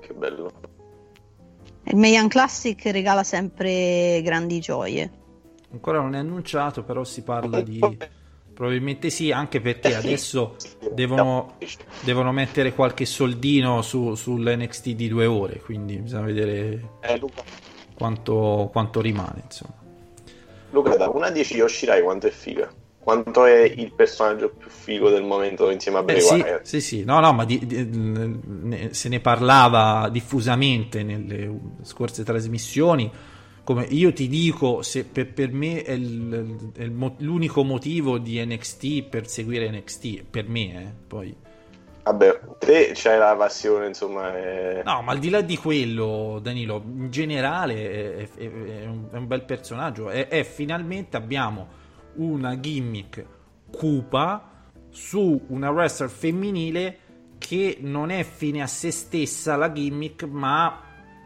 Che 0.00 0.12
bello. 0.14 0.50
Il 1.84 1.96
Mayan 1.96 2.28
Classic 2.28 2.82
regala 2.86 3.22
sempre 3.22 4.20
grandi 4.22 4.58
gioie. 4.60 5.10
Ancora 5.72 6.00
non 6.00 6.14
è 6.14 6.18
annunciato, 6.18 6.82
però 6.82 7.04
si 7.04 7.22
parla 7.22 7.60
di... 7.60 7.78
Probabilmente 8.62 9.10
sì, 9.10 9.32
anche 9.32 9.60
perché 9.60 9.92
adesso 9.92 10.54
devono, 10.94 11.54
devono 12.04 12.30
mettere 12.30 12.72
qualche 12.72 13.06
soldino 13.06 13.82
su, 13.82 14.14
sull'NXT 14.14 14.90
di 14.90 15.08
due 15.08 15.26
ore, 15.26 15.58
quindi 15.58 15.96
bisogna 15.96 16.22
vedere 16.22 16.90
Eh, 17.00 17.20
quanto, 17.92 18.68
quanto 18.70 19.00
rimane, 19.00 19.42
insomma. 19.46 19.74
Luca, 20.70 20.94
da 20.96 21.08
1 21.08 21.24
a 21.24 21.30
10 21.32 21.56
Yoshirai 21.56 22.02
quanto 22.04 22.28
è 22.28 22.30
figa? 22.30 22.72
Quanto 23.00 23.44
è 23.46 23.62
il 23.62 23.92
personaggio 23.96 24.50
più 24.50 24.70
figo 24.70 25.10
del 25.10 25.24
momento 25.24 25.68
insieme 25.68 25.98
a 25.98 26.00
Eh, 26.02 26.04
Bray 26.04 26.20
sì, 26.20 26.38
Wyatt? 26.38 26.62
sì, 26.64 26.80
sì, 26.80 27.02
no, 27.04 27.18
no, 27.18 27.32
ma 27.32 27.44
di- 27.44 27.66
di- 27.66 27.84
ne- 27.90 28.94
se 28.94 29.08
ne 29.08 29.18
parlava 29.18 30.08
diffusamente 30.08 31.02
nelle 31.02 31.52
scorse 31.82 32.22
trasmissioni. 32.22 33.10
Come 33.64 33.84
io 33.90 34.12
ti 34.12 34.26
dico, 34.28 34.82
se 34.82 35.04
per, 35.04 35.32
per 35.32 35.52
me 35.52 35.82
è, 35.82 35.92
il- 35.92 36.72
è 36.76 36.82
il 36.82 37.12
l'unico 37.18 37.62
motivo 37.62 38.18
di 38.18 38.44
NXT 38.44 39.02
per 39.04 39.28
seguire 39.28 39.70
NXT, 39.70 40.24
per 40.28 40.48
me, 40.48 40.60
eh, 40.82 40.92
poi. 41.06 41.36
Vabbè, 42.02 42.40
te 42.58 42.90
c'hai 42.94 43.16
la 43.18 43.36
passione, 43.36 43.86
insomma. 43.86 44.36
è- 44.36 44.82
No, 44.84 45.02
ma 45.02 45.12
al 45.12 45.18
di 45.20 45.30
là 45.30 45.40
di 45.42 45.56
quello, 45.56 46.40
Danilo, 46.42 46.82
in 46.84 47.10
generale 47.10 47.74
è, 47.74 48.28
è- 48.36 48.50
è 48.50 48.86
un, 48.86 49.06
è 49.12 49.16
un 49.16 49.26
bel 49.28 49.44
personaggio. 49.44 50.10
E 50.10 50.42
finalmente 50.42 51.16
abbiamo 51.16 51.68
una 52.14 52.58
gimmick 52.58 53.24
cupa 53.70 54.50
su 54.90 55.40
una 55.48 55.70
wrestler 55.70 56.10
femminile 56.10 56.98
che 57.38 57.78
non 57.80 58.10
è 58.10 58.24
fine 58.24 58.60
a 58.62 58.66
se 58.66 58.90
stessa 58.90 59.54
la 59.56 59.70
gimmick, 59.72 60.24
ma 60.24 60.80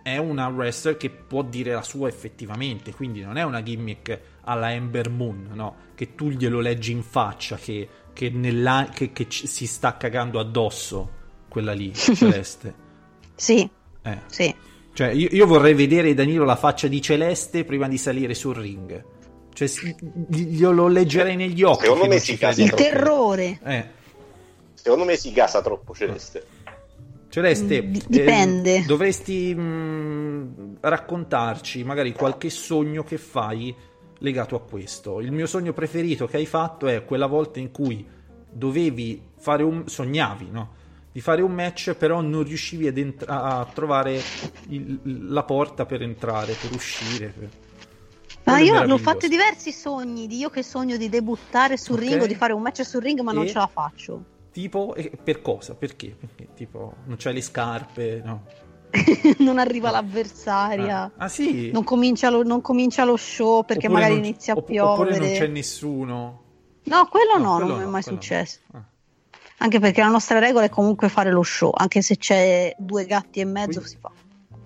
è 0.07 0.19
una 0.19 0.47
wrestler 0.47 0.97
che 0.97 1.11
può 1.11 1.43
dire 1.43 1.73
la 1.73 1.83
sua 1.83 2.07
effettivamente. 2.09 2.95
Quindi 2.95 3.23
non 3.23 3.37
è 3.37 3.43
una 3.43 3.61
gimmick 3.61 4.17
alla 4.45 4.73
Ember 4.73 5.11
Moon, 5.11 5.49
no? 5.53 5.75
Che 5.97 6.15
tu 6.15 6.29
glielo 6.29 6.61
leggi 6.61 6.93
in 6.93 7.03
faccia, 7.03 7.57
che, 7.57 7.89
che 8.13 8.31
nella- 8.31 8.89
che- 8.95 9.11
che 9.11 9.29
ci- 9.29 9.49
si 9.49 9.67
sta 9.67 9.97
cagando 9.97 10.39
addosso 10.39 11.11
quella 11.49 11.73
lì, 11.73 11.91
Celeste. 11.97 12.75
Sì, 13.35 13.69
Eh. 14.03 14.19
sì. 14.27 14.55
Cioè, 14.93 15.09
io, 15.09 15.29
io 15.33 15.47
vorrei 15.47 15.75
vedere 15.75 16.15
Danilo 16.15 16.45
la 16.45 16.55
faccia 16.57 16.87
di 16.87 17.03
Celeste 17.03 17.65
prima 17.65 17.89
di 17.89 17.99
salire 17.99 18.33
sul 18.35 18.55
ring. 18.55 19.05
Cioè, 19.53 19.69
glielo 20.29 20.87
leggerei 20.87 21.35
negli 21.35 21.63
occhi. 21.65 21.85
Secondo 21.87 22.07
me 22.07 22.19
si 22.21 22.37
crede 22.39 22.63
Il 22.63 22.69
troppo. 22.69 22.83
terrore. 22.83 23.61
Eh. 23.65 23.87
Secondo 24.75 25.05
me 25.05 25.17
si 25.17 25.33
gasa 25.33 25.61
troppo 25.63 25.95
Celeste. 25.95 26.47
Celeste, 27.41 27.83
Mm, 27.83 27.93
dipende. 28.07 28.77
eh, 28.77 28.85
dovresti 28.87 29.55
mh, 29.55 30.79
raccontarci 30.81 31.85
magari 31.85 32.15
qualche 32.15 32.49
sogno 32.49 33.05
che 33.05 33.19
fai 33.19 33.75
legato 34.21 34.57
a 34.57 34.61
questo. 34.63 35.21
Il 35.21 35.33
mio 35.33 35.45
sogno 35.47 35.75
preferito 35.75 36.27
che 36.27 36.39
hai 36.39 36.47
fatto 36.47 36.87
è 36.87 37.05
quella 37.05 37.27
volta 37.27 37.59
in 37.61 37.71
cui 37.73 38.03
dovevi 38.51 39.21
fare 39.37 39.63
un 39.65 39.87
sognavi, 39.87 40.49
no? 40.51 40.73
Di 41.13 41.21
fare 41.21 41.43
un 41.43 41.53
match, 41.53 41.93
però 41.93 42.23
non 42.23 42.43
riuscivi 42.43 42.87
ad 42.87 42.97
entra- 42.97 43.43
a 43.43 43.67
trovare 43.67 44.19
il- 44.69 44.99
la 45.29 45.43
porta 45.43 45.85
per 45.85 46.01
entrare, 46.01 46.55
per 46.59 46.73
uscire. 46.73 47.35
per- 47.39 47.49
Ma 48.45 48.61
io 48.61 48.67
l'ho 48.69 48.73
meraviglioso. 48.73 49.03
fatti 49.03 49.29
diversi 49.29 49.73
sogni 49.73 50.27
di 50.27 50.39
io 50.39 50.49
che 50.49 50.63
sogno 50.63 50.97
di 50.97 51.11
debuttare 51.11 51.77
sul 51.77 51.97
Ok. 51.97 52.01
ring 52.01 52.25
di 52.25 52.35
fare 52.35 52.55
un 52.55 52.63
match 52.63 52.83
sul 52.83 53.03
ring, 53.03 53.21
ma 53.21 53.33
non 53.33 53.45
E? 53.45 53.49
ce 53.49 53.59
la 53.59 53.67
faccio. 53.71 54.23
Tipo, 54.57 54.95
e 54.95 55.11
per 55.23 55.43
cosa? 55.43 55.75
Perché? 55.75 56.17
Perché 56.19 56.49
tipo, 56.55 56.95
non 57.05 57.17
c'hai 57.19 57.35
le 57.35 57.43
scarpe, 57.43 58.23
no? 58.25 58.45
non 59.41 59.59
arriva 59.59 59.91
l'avversaria. 59.91 61.03
Ah, 61.03 61.13
ah, 61.25 61.29
sì? 61.29 61.71
Non 61.71 61.85
comincia, 61.85 62.31
lo, 62.31 62.43
non 62.43 62.63
comincia 62.63 63.05
lo 63.05 63.17
show 63.19 63.67
perché 63.67 63.87
Oppure 63.89 64.01
magari 64.03 64.15
non- 64.19 64.25
inizia 64.25 64.55
a 64.55 64.57
opp- 64.57 64.67
piovere. 64.67 65.11
Oppure 65.11 65.19
non 65.29 65.37
c'è 65.37 65.47
nessuno. 65.49 66.43
No, 66.85 67.07
quello 67.09 67.37
no, 67.37 67.57
quello 67.57 67.67
non 67.67 67.77
mi 67.77 67.83
è 67.83 67.85
no, 67.85 67.91
mai 67.91 68.03
quello 68.03 68.17
no. 68.17 68.23
successo. 68.23 68.59
Ah. 68.73 68.85
Anche 69.59 69.79
perché 69.79 70.01
la 70.01 70.09
nostra 70.09 70.39
regola 70.39 70.65
è 70.65 70.71
comunque 70.71 71.11
fare 71.11 71.31
lo 71.31 71.43
show, 71.43 71.73
anche 71.75 72.01
se 72.01 72.17
c'è 72.17 72.75
due 72.79 73.05
gatti 73.05 73.41
e 73.41 73.45
mezzo 73.45 73.81
Quindi- 73.81 73.89
si 73.91 73.97
fa. 74.01 74.11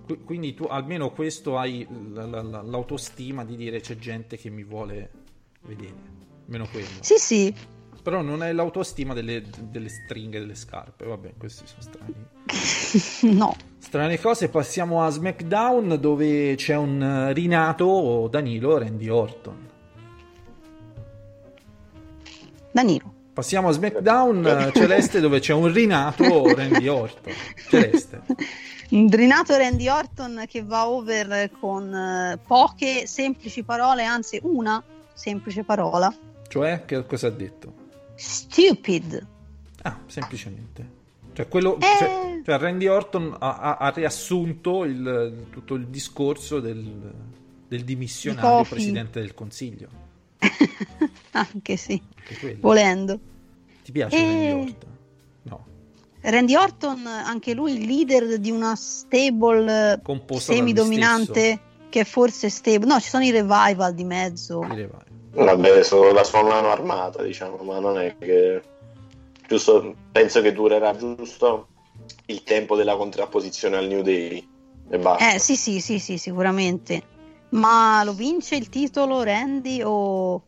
Qui- 0.04 0.22
Quindi 0.24 0.54
tu 0.54 0.66
almeno 0.70 1.10
questo 1.10 1.58
hai 1.58 1.84
l'autostima 2.14 3.44
di 3.44 3.56
dire 3.56 3.80
c'è 3.80 3.96
gente 3.96 4.36
che 4.36 4.50
mi 4.50 4.62
vuole 4.62 5.10
vedere. 5.62 5.94
Meno 6.46 6.68
quello. 6.70 6.86
Sì, 7.00 7.16
sì. 7.16 7.54
Però 8.02 8.22
non 8.22 8.40
hai 8.40 8.54
l'autostima 8.54 9.12
delle, 9.14 9.42
delle 9.58 9.88
stringhe 9.88 10.38
delle 10.38 10.54
scarpe. 10.54 11.04
Vabbè, 11.04 11.34
questi 11.38 11.64
sono 11.66 11.82
strani. 11.82 13.34
no. 13.36 13.56
Strane 13.78 14.18
cose. 14.18 14.48
Passiamo 14.48 15.04
a 15.04 15.10
SmackDown 15.10 15.98
dove 16.00 16.54
c'è 16.56 16.76
un 16.76 17.02
eh, 17.02 17.32
rinato 17.32 18.28
Danilo 18.30 18.78
Randy 18.78 19.08
Orton. 19.08 19.68
Danilo. 22.72 23.14
Passiamo 23.32 23.68
a 23.68 23.72
SmackDown 23.72 24.46
eh, 24.46 24.70
Celeste 24.74 25.20
dove 25.20 25.40
c'è 25.40 25.52
un 25.52 25.72
rinato 25.72 26.54
Randy 26.54 26.88
Orton. 26.88 27.32
Celeste. 27.68 28.22
Un 28.90 29.06
drinato 29.06 29.56
Randy 29.56 29.88
Orton 29.88 30.44
che 30.48 30.64
va 30.64 30.88
over 30.88 31.50
con 31.60 31.94
eh, 31.94 32.38
poche 32.44 33.06
semplici 33.06 33.62
parole, 33.62 34.04
anzi 34.04 34.40
una 34.42 34.82
semplice 35.14 35.62
parola. 35.62 36.12
Cioè, 36.48 36.84
che 36.84 37.06
cosa 37.06 37.28
ha 37.28 37.30
detto? 37.30 37.79
Stupid. 38.20 39.26
Ah, 39.82 39.98
semplicemente. 40.06 40.98
Cioè, 41.32 41.48
quello, 41.48 41.76
Eh. 41.78 41.80
cioè, 41.98 42.40
cioè 42.44 42.58
Randy 42.58 42.86
Orton 42.86 43.34
ha, 43.38 43.56
ha- 43.58 43.76
ha 43.76 43.88
riassunto 43.90 44.84
il- 44.84 45.46
tutto 45.50 45.74
il 45.74 45.86
discorso 45.86 46.60
del, 46.60 47.12
del 47.66 47.84
dimissionario 47.84 48.64
presidente 48.68 49.20
del 49.20 49.32
consiglio. 49.32 49.88
Anche 51.32 51.76
sì, 51.76 52.00
Anche 52.28 52.56
volendo. 52.60 53.18
Ti 53.84 53.92
piace 53.92 54.16
Eh. 54.16 54.20
Randy 54.52 54.68
Orton? 54.68 54.90
No. 55.42 55.66
Randy 56.20 56.54
Orton, 56.56 57.06
anche 57.06 57.54
lui 57.54 57.72
il 57.78 57.86
leader 57.86 58.38
di 58.38 58.50
una 58.50 58.76
stable 58.76 59.92
eh, 59.94 60.02
Composta 60.02 60.52
semidominante 60.52 61.60
che 61.88 62.04
forse 62.04 62.50
stable. 62.50 62.86
No, 62.86 63.00
ci 63.00 63.08
sono 63.08 63.24
i 63.24 63.30
revival 63.30 63.94
di 63.94 64.04
mezzo. 64.04 64.60
Direi 64.68 64.86
vai. 64.86 65.00
Vabbè, 65.32 65.82
sono 65.82 66.10
la 66.12 66.24
sua 66.24 66.42
mano 66.42 66.70
armata, 66.70 67.22
diciamo, 67.22 67.56
ma 67.62 67.78
non 67.78 67.98
è 67.98 68.16
che... 68.18 68.62
Giusto, 69.46 69.94
penso 70.12 70.40
che 70.42 70.52
durerà 70.52 70.96
giusto 70.96 71.68
il 72.26 72.42
tempo 72.44 72.76
della 72.76 72.96
contrapposizione 72.96 73.76
al 73.76 73.86
New 73.88 74.02
Day 74.02 74.46
e 74.88 74.98
basta. 74.98 75.34
Eh 75.34 75.38
sì, 75.38 75.56
sì, 75.56 75.80
sì, 75.80 75.98
sì, 75.98 76.18
sicuramente. 76.18 77.02
Ma 77.50 78.02
lo 78.04 78.12
vince 78.12 78.54
il 78.56 78.68
titolo 78.68 79.22
Randy 79.22 79.82
o 79.84 80.42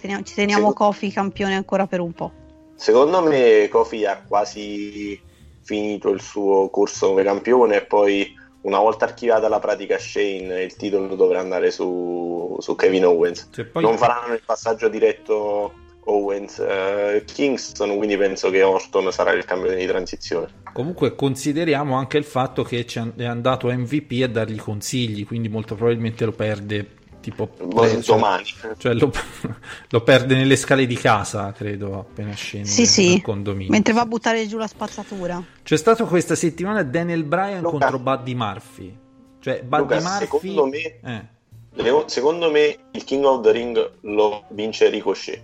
teniamo- 0.00 0.22
ci 0.22 0.34
teniamo 0.34 0.68
Sì. 0.68 0.74
Kofi 0.74 1.10
campione 1.10 1.56
ancora 1.56 1.86
per 1.86 2.00
un 2.00 2.12
po'? 2.12 2.32
Secondo 2.76 3.20
me 3.22 3.68
Kofi 3.68 4.06
ha 4.06 4.22
quasi 4.26 5.20
finito 5.60 6.10
il 6.10 6.20
suo 6.20 6.70
corso 6.70 7.08
come 7.08 7.24
campione 7.24 7.76
e 7.76 7.84
poi 7.84 8.32
una 8.62 8.78
volta 8.78 9.04
archivata 9.04 9.48
la 9.48 9.58
pratica 9.58 9.98
Shane 9.98 10.62
il 10.62 10.76
titolo 10.76 11.14
dovrà 11.14 11.40
andare 11.40 11.70
su, 11.70 12.56
su 12.58 12.74
Kevin 12.74 13.06
Owens. 13.06 13.48
Cioè, 13.50 13.64
poi- 13.64 13.82
Non 13.82 13.96
faranno 13.96 14.34
il 14.34 14.42
passaggio 14.44 14.88
diretto 14.88 15.72
Owens 16.04 16.58
eh, 16.58 17.24
Kingston, 17.24 17.96
quindi 17.96 18.16
penso 18.16 18.50
che 18.50 18.62
Orton 18.62 19.12
sarà 19.12 19.32
il 19.32 19.44
campione 19.44 19.76
di 19.76 19.86
transizione. 19.86 20.48
Comunque 20.72 21.14
consideriamo 21.14 21.96
anche 21.96 22.16
il 22.16 22.24
fatto 22.24 22.62
che 22.62 22.84
è 23.16 23.24
andato 23.24 23.68
MVP 23.68 24.22
a 24.22 24.28
dargli 24.28 24.58
consigli, 24.58 25.26
quindi 25.26 25.48
molto 25.48 25.74
probabilmente 25.74 26.24
lo 26.24 26.32
perde 26.32 26.98
tipo 27.20 27.50
eh, 27.58 27.68
cioè- 28.02 28.16
domani. 28.16 28.44
cioè 28.78 28.94
lo, 28.94 29.12
lo 29.90 30.02
perde 30.02 30.34
nelle 30.34 30.56
scale 30.56 30.86
di 30.86 30.96
casa, 30.96 31.52
credo, 31.52 31.98
appena 31.98 32.32
scende 32.32 32.68
Sì, 32.68 32.86
sì. 32.86 33.08
dal 33.10 33.20
condominio. 33.22 33.70
Mentre 33.70 33.92
va 33.92 34.00
a 34.02 34.06
buttare 34.06 34.46
giù 34.46 34.56
la 34.58 34.66
spazzatura. 34.66 35.42
C'è 35.62 35.76
stato 35.76 36.06
questa 36.06 36.34
settimana 36.34 36.82
Daniel 36.82 37.24
Bryan 37.24 37.60
Luca. 37.62 37.70
contro 37.78 37.98
Buddy 37.98 38.34
Murphy. 38.34 38.98
Cioè, 39.40 39.62
Buddy 39.62 39.82
Luca, 39.82 40.00
Murphy... 40.00 40.48
secondo 40.48 40.66
me- 40.66 40.78
Eh, 41.02 41.38
Leo- 41.74 42.08
Secondo 42.08 42.50
me 42.50 42.76
il 42.90 43.04
King 43.04 43.24
of 43.24 43.42
the 43.42 43.52
Ring 43.52 43.90
lo 44.02 44.44
vince 44.50 44.88
Ricochet. 44.90 45.40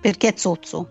Perché 0.00 0.28
è 0.28 0.34
zozzo. 0.36 0.88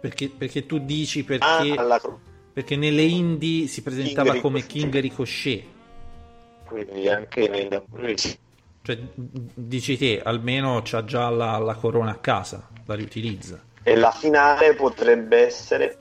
perché, 0.00 0.28
perché 0.30 0.66
tu 0.66 0.78
dici 0.78 1.20
Ah, 1.20 1.24
perché, 1.24 1.74
cro- 2.00 2.20
perché 2.52 2.76
nelle 2.76 3.02
indie 3.02 3.66
si 3.66 3.82
presentava 3.82 4.30
King 4.32 4.42
come 4.42 4.60
Ricochet. 4.60 4.80
King 4.80 4.98
Ricochet. 5.00 5.64
Quindi 6.64 7.08
anche 7.08 7.48
nel... 7.48 7.82
Cioè, 8.82 8.98
dici 9.14 9.96
te, 9.96 10.20
almeno 10.22 10.80
c'ha 10.82 11.04
già 11.04 11.28
la, 11.30 11.56
la 11.58 11.74
corona 11.74 12.10
a 12.10 12.16
casa, 12.16 12.68
la 12.84 12.94
riutilizza. 12.94 13.60
E 13.82 13.94
la 13.96 14.10
finale 14.10 14.74
potrebbe 14.74 15.46
essere 15.46 15.98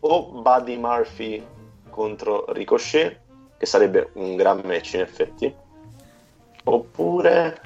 o 0.00 0.42
Buddy 0.42 0.76
Murphy 0.76 1.44
contro 1.90 2.44
Ricochet, 2.52 3.20
che 3.58 3.66
sarebbe 3.66 4.10
un 4.14 4.36
gran 4.36 4.60
match 4.64 4.94
in 4.94 5.00
effetti, 5.00 5.54
oppure 6.64 7.60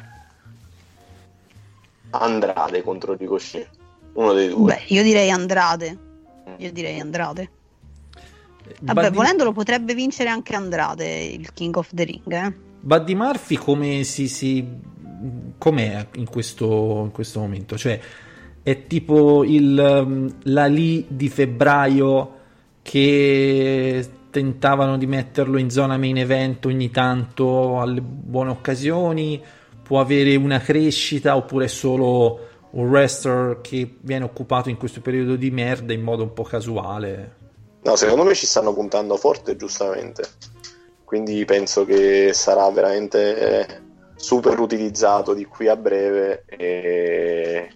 Andrade 2.10 2.82
contro 2.82 3.14
Ricochet. 3.14 3.68
Uno 4.14 4.32
dei 4.32 4.48
due. 4.48 4.74
Beh, 4.74 4.94
io 4.94 5.02
direi 5.02 5.30
Andrade. 5.30 5.96
Io 6.56 6.72
direi 6.72 6.98
Andrade. 6.98 7.50
Vabbè, 8.80 9.02
Buddy- 9.02 9.16
volendo 9.16 9.44
lo 9.44 9.52
potrebbe 9.52 9.94
vincere 9.94 10.28
anche 10.28 10.54
Andrade, 10.54 11.24
il 11.24 11.52
King 11.52 11.76
of 11.76 11.90
the 11.92 12.04
Ring, 12.04 12.32
eh. 12.32 12.52
Buddy 12.80 13.14
Murphy 13.14 13.56
come 13.56 14.04
si, 14.04 14.28
si 14.28 14.66
com'è 15.58 16.06
in 16.14 16.26
questo, 16.26 17.02
in 17.04 17.10
questo 17.10 17.40
momento? 17.40 17.76
Cioè 17.76 18.00
è 18.62 18.86
tipo 18.86 19.44
il, 19.44 20.02
um, 20.04 20.32
la 20.44 20.66
lì 20.66 21.04
di 21.08 21.28
febbraio 21.28 22.36
che 22.82 24.08
tentavano 24.30 24.96
di 24.96 25.06
metterlo 25.06 25.58
in 25.58 25.70
zona 25.70 25.96
main 25.96 26.18
event 26.18 26.66
ogni 26.66 26.90
tanto 26.90 27.80
alle 27.80 28.00
buone 28.00 28.50
occasioni, 28.50 29.42
può 29.82 30.00
avere 30.00 30.36
una 30.36 30.60
crescita 30.60 31.34
oppure 31.34 31.64
è 31.64 31.68
solo 31.68 32.46
un 32.70 32.88
wrestler 32.88 33.60
che 33.62 33.96
viene 34.00 34.24
occupato 34.24 34.68
in 34.68 34.76
questo 34.76 35.00
periodo 35.00 35.36
di 35.36 35.50
merda 35.50 35.92
in 35.92 36.02
modo 36.02 36.22
un 36.22 36.32
po' 36.34 36.42
casuale. 36.42 37.36
No, 37.82 37.96
secondo 37.96 38.24
me 38.24 38.34
ci 38.34 38.46
stanno 38.46 38.72
puntando 38.72 39.16
forte, 39.16 39.56
giustamente. 39.56 40.22
Quindi 41.04 41.44
penso 41.44 41.84
che 41.84 42.32
sarà 42.34 42.68
veramente 42.70 43.38
eh, 43.38 43.80
super 44.16 44.58
utilizzato 44.58 45.32
di 45.32 45.44
qui 45.44 45.68
a 45.68 45.76
breve 45.76 46.44
e 46.46 47.70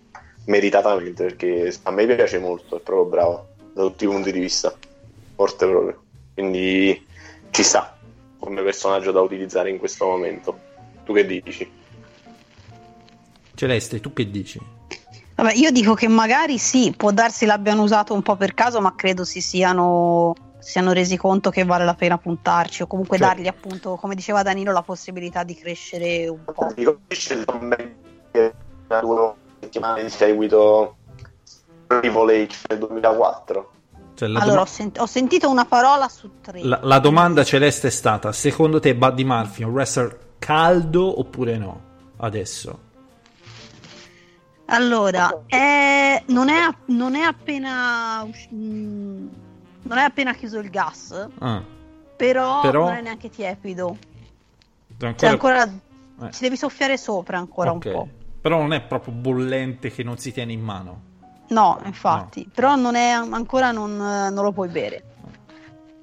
meritatamente 0.46 1.24
perché 1.24 1.74
a 1.84 1.90
me 1.92 2.06
piace 2.06 2.38
molto, 2.38 2.76
è 2.76 2.80
proprio 2.80 3.06
bravo 3.06 3.48
da 3.72 3.82
tutti 3.82 4.04
i 4.04 4.08
punti 4.08 4.32
di 4.32 4.40
vista. 4.40 4.74
Forte 5.34 5.66
proprio. 5.66 6.02
Quindi 6.34 7.06
ci 7.50 7.62
sta 7.62 7.96
come 8.38 8.62
personaggio 8.62 9.12
da 9.12 9.20
utilizzare 9.20 9.70
in 9.70 9.78
questo 9.78 10.04
momento. 10.04 10.58
Tu 11.04 11.14
che 11.14 11.24
dici? 11.24 11.70
Celeste, 13.54 14.00
tu 14.00 14.12
che 14.12 14.30
dici? 14.30 14.60
Vabbè, 15.42 15.56
io 15.56 15.72
dico 15.72 15.94
che 15.94 16.06
magari 16.06 16.56
sì, 16.56 16.94
può 16.96 17.10
darsi 17.10 17.46
l'abbiano 17.46 17.82
usato 17.82 18.14
un 18.14 18.22
po' 18.22 18.36
per 18.36 18.54
caso, 18.54 18.80
ma 18.80 18.94
credo 18.94 19.24
si 19.24 19.40
siano, 19.40 20.34
si 20.60 20.70
siano 20.70 20.92
resi 20.92 21.16
conto 21.16 21.50
che 21.50 21.64
vale 21.64 21.84
la 21.84 21.94
pena 21.94 22.16
puntarci 22.16 22.82
o 22.82 22.86
comunque 22.86 23.18
Cioè- 23.18 23.26
dargli 23.26 23.48
appunto, 23.48 23.96
come 23.96 24.14
diceva 24.14 24.44
Danilo, 24.44 24.70
la 24.70 24.82
possibilità 24.82 25.42
di 25.42 25.56
crescere 25.56 26.28
un 26.28 26.44
po'. 26.44 26.68
Dico, 26.76 27.00
due 27.08 27.16
settimane 27.18 27.96
di 30.04 30.10
seguito 30.10 30.96
H 31.88 32.56
nel 32.68 32.78
2004. 32.78 33.70
Cioè, 34.14 34.28
Allora, 34.28 34.44
doma- 34.44 34.60
ho, 34.60 34.66
sent- 34.66 35.00
ho 35.00 35.06
sentito 35.06 35.50
una 35.50 35.64
parola 35.64 36.08
su 36.08 36.30
tre. 36.40 36.62
La, 36.62 36.78
la 36.84 37.00
domanda 37.00 37.42
celeste 37.42 37.88
è 37.88 37.90
stata: 37.90 38.30
secondo 38.30 38.78
te 38.78 38.94
Buddy 38.94 39.24
Murphy 39.24 39.62
è 39.62 39.64
un 39.64 39.72
wrestler 39.72 40.36
caldo 40.38 41.18
oppure 41.18 41.58
no? 41.58 41.80
Adesso, 42.18 42.78
Allora, 44.74 45.42
è- 45.46 46.22
non, 46.28 46.48
è, 46.48 46.66
non 46.86 47.14
è 47.14 47.20
appena 47.22 48.22
usci- 48.26 48.48
mm, 48.54 49.26
non 49.82 49.98
è 49.98 50.02
appena 50.02 50.32
chiuso 50.34 50.58
il 50.60 50.70
gas, 50.70 51.28
Ah, 51.38 51.62
però, 52.16 52.60
Però- 52.62 52.84
non 52.86 52.94
è 52.94 53.02
neanche 53.02 53.28
tiepido. 53.28 53.96
ancora, 54.92 55.14
Cioè, 55.16 55.28
ancora 55.28 55.64
eh, 55.64 56.30
ci 56.30 56.40
devi 56.42 56.56
soffiare 56.56 56.96
sopra 56.96 57.36
ancora 57.38 57.70
ok. 57.72 57.84
un 57.84 57.92
po'. 57.92 58.08
Però 58.40 58.58
non 58.58 58.72
è 58.72 58.80
proprio 58.82 59.12
bollente 59.12 59.90
che 59.90 60.02
non 60.02 60.16
si 60.16 60.32
tiene 60.32 60.52
in 60.52 60.60
mano. 60.62 61.10
No, 61.48 61.78
infatti, 61.84 62.48
però 62.52 62.74
non 62.76 62.94
è 62.94 63.10
ancora 63.10 63.72
non, 63.72 63.94
non 63.96 64.42
lo 64.42 64.52
puoi 64.52 64.68
bere. 64.68 65.04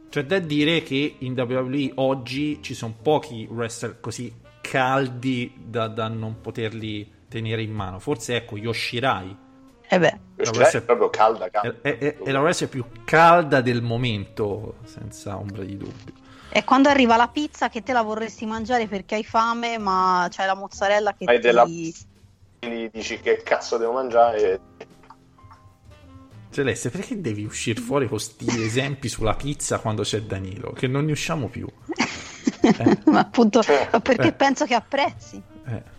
C'è 0.09 0.25
da 0.25 0.37
dire 0.39 0.83
che 0.83 1.15
in 1.19 1.33
WWE 1.33 1.91
oggi 1.95 2.59
ci 2.61 2.73
sono 2.75 2.93
pochi 3.01 3.47
wrestler 3.49 3.99
così 3.99 4.31
caldi 4.61 5.53
da, 5.57 5.87
da 5.87 6.07
non 6.07 6.39
poterli 6.41 7.17
tenere 7.29 7.61
in 7.61 7.71
mano. 7.71 7.99
Forse 7.99 8.35
ecco 8.35 8.57
Yoshirai 8.57 9.37
E 9.87 9.99
beh, 9.99 10.19
Cioè, 10.41 10.69
è 10.71 10.81
proprio 10.83 11.09
calda, 11.09 11.49
calda. 11.49 11.77
è, 11.81 11.97
è- 11.97 12.17
è 12.17 12.31
la 12.31 12.41
wrestler 12.41 12.69
più 12.69 12.85
calda 13.05 13.61
del 13.61 13.81
momento, 13.81 14.75
senza 14.83 15.37
ombra 15.37 15.63
di 15.63 15.77
dubbio. 15.77 16.13
è 16.49 16.63
quando 16.63 16.89
arriva 16.89 17.15
la 17.15 17.27
pizza 17.27 17.69
che 17.69 17.81
te 17.83 17.93
la 17.93 18.01
vorresti 18.01 18.45
mangiare 18.45 18.87
perché 18.87 19.15
hai 19.15 19.23
fame, 19.23 19.77
ma 19.77 20.27
c'è 20.29 20.45
la 20.45 20.55
mozzarella 20.55 21.13
che 21.13 21.25
Hai 21.25 21.35
ti... 21.35 21.41
della- 21.41 21.65
Quindi 22.59 22.89
dici 22.91 23.19
che 23.19 23.41
cazzo 23.43 23.77
devo 23.77 23.93
mangiare 23.93 24.59
Celeste, 26.51 26.89
perché 26.89 27.21
devi 27.21 27.43
uscire 27.45 27.79
fuori 27.79 28.07
con 28.07 28.17
questi 28.17 28.45
esempi 28.63 29.07
sulla 29.07 29.35
pizza 29.35 29.79
quando 29.79 30.01
c'è 30.03 30.21
Danilo? 30.23 30.71
Che 30.71 30.87
non 30.87 31.05
ne 31.05 31.11
usciamo 31.11 31.47
più. 31.47 31.67
ma 33.05 33.19
appunto 33.19 33.61
ma 33.91 33.99
perché 33.99 34.27
Eh. 34.29 34.33
penso 34.33 34.65
che 34.65 34.73
apprezzi. 34.73 35.41
Eh. 35.67 35.97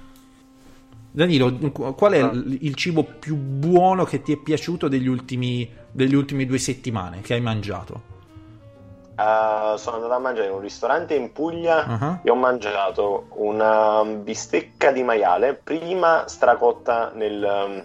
Danilo, 1.13 1.53
qu- 1.73 1.95
qual 1.95 2.13
è 2.13 2.19
il, 2.23 2.59
il 2.61 2.75
cibo 2.75 3.03
più 3.05 3.37
buono 3.37 4.05
che 4.05 4.23
ti 4.23 4.33
è 4.33 4.37
piaciuto 4.37 4.89
degli 4.89 5.09
ultimi, 5.09 5.69
degli 5.91 6.15
ultimi 6.15 6.47
due 6.47 6.59
settimane 6.59 7.21
che 7.21 7.35
hai 7.35 7.41
mangiato? 7.41 8.09
Uh, 9.21 9.77
sono 9.77 9.97
andato 9.97 10.15
a 10.15 10.19
mangiare 10.19 10.47
in 10.47 10.55
un 10.55 10.61
ristorante 10.61 11.15
in 11.15 11.31
Puglia 11.33 11.85
Ah. 11.85 12.21
e 12.23 12.31
ho 12.31 12.35
mangiato 12.37 13.27
una 13.35 14.03
bistecca 14.05 14.93
di 14.93 15.03
maiale, 15.03 15.61
prima 15.63 16.25
stracotta 16.27 17.13
nel, 17.15 17.85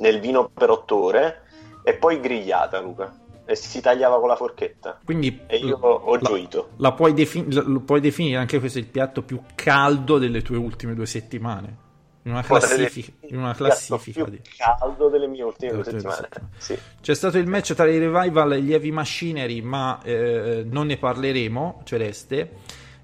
nel 0.00 0.20
vino 0.20 0.50
per 0.52 0.68
otto 0.68 0.96
ore 1.02 1.42
e 1.82 1.94
poi 1.94 2.20
grigliata, 2.20 2.80
Luca. 2.80 3.14
E 3.46 3.56
si 3.56 3.80
tagliava 3.80 4.18
con 4.18 4.28
la 4.28 4.36
forchetta. 4.36 4.98
Quindi 5.04 5.40
E 5.46 5.56
io 5.58 5.76
ho 5.76 6.14
la, 6.14 6.20
gioito. 6.20 6.70
la 6.76 6.92
puoi, 6.92 7.12
defin- 7.14 7.50
la- 7.52 7.80
puoi 7.80 8.00
definire 8.00 8.36
anche 8.38 8.58
questo 8.58 8.78
il 8.78 8.86
piatto 8.86 9.22
più 9.22 9.40
caldo 9.54 10.18
delle 10.18 10.42
tue 10.42 10.56
ultime 10.56 10.94
due 10.94 11.06
settimane. 11.06 11.76
In 12.26 12.32
una 12.32 12.42
classifica, 12.42 13.12
in 13.26 13.36
una 13.36 13.52
classifica 13.52 14.24
più 14.24 14.32
di... 14.32 14.40
caldo 14.56 15.10
delle 15.10 15.26
mie 15.26 15.42
ultime 15.42 15.72
due 15.72 15.84
settimane. 15.84 16.28
Sì. 16.56 16.78
C'è 17.02 17.14
stato 17.14 17.36
il 17.36 17.46
match 17.46 17.74
tra 17.74 17.86
i 17.86 17.98
Revival 17.98 18.54
e 18.54 18.62
gli 18.62 18.72
Heavy 18.72 18.90
Machinery, 18.90 19.60
ma 19.60 20.00
eh, 20.02 20.64
non 20.66 20.86
ne 20.86 20.96
parleremo, 20.96 21.82
Celeste. 21.84 22.50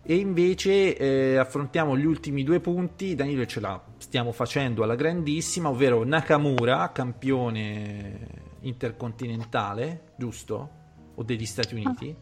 E 0.02 0.14
invece 0.14 0.96
eh, 0.96 1.36
affrontiamo 1.36 1.98
gli 1.98 2.06
ultimi 2.06 2.42
due 2.44 2.60
punti. 2.60 3.14
Danilo 3.14 3.44
ce 3.44 3.60
la 3.60 3.78
stiamo 3.98 4.32
facendo 4.32 4.82
alla 4.82 4.94
grandissima, 4.94 5.68
ovvero 5.68 6.02
Nakamura, 6.02 6.90
campione 6.90 8.26
intercontinentale, 8.60 10.12
giusto? 10.16 10.70
O 11.14 11.22
degli 11.22 11.44
Stati 11.44 11.74
Uniti? 11.74 12.16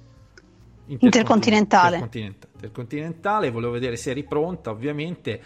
Intercontinentale. 0.87 1.99
Intercontinenta- 1.99 2.49
Intercontinentale, 2.55 3.51
volevo 3.51 3.73
vedere 3.73 3.95
se 3.95 4.11
eri 4.11 4.25
pronta, 4.25 4.71
ovviamente. 4.71 5.41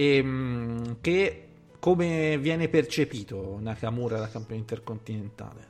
E, 0.00 0.22
mm, 0.22 0.92
che 1.02 1.48
come 1.78 2.38
viene 2.38 2.68
percepito 2.68 3.58
Nakamura 3.60 4.18
da 4.18 4.30
campione 4.30 4.60
intercontinentale? 4.60 5.66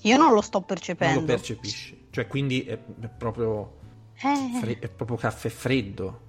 Io 0.00 0.16
non 0.16 0.32
lo 0.34 0.40
sto 0.40 0.58
Non 0.58 0.66
percependo. 0.66 1.20
lo 1.20 1.26
percepisci, 1.26 2.06
cioè 2.10 2.26
quindi 2.26 2.64
è, 2.64 2.72
è 2.72 3.08
proprio 3.08 3.78
Eh, 4.20 4.58
fre- 4.58 4.78
è 4.80 4.88
proprio 4.88 5.16
caffè 5.16 5.48
freddo. 5.48 6.20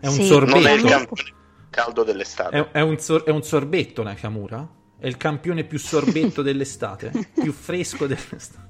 È 0.00 0.06
un 0.06 0.12
Sì, 0.12 0.26
sorbetto. 0.26 0.58
Non 0.58 0.66
è 0.66 0.72
il 0.74 1.34
caldo 1.70 2.04
dell'estate. 2.04 2.56
È, 2.58 2.70
è 2.72 2.80
un 2.82 2.98
sor- 2.98 3.24
è 3.24 3.30
un 3.30 3.42
sorbetto 3.42 4.02
Nakamura? 4.02 4.68
È 4.98 5.06
il 5.06 5.16
campione 5.16 5.64
più 5.64 5.78
sorbetto 5.78 6.42
dell'estate? 6.42 7.10
più 7.40 7.52
fresco 7.52 8.06
dell'estate? 8.06 8.66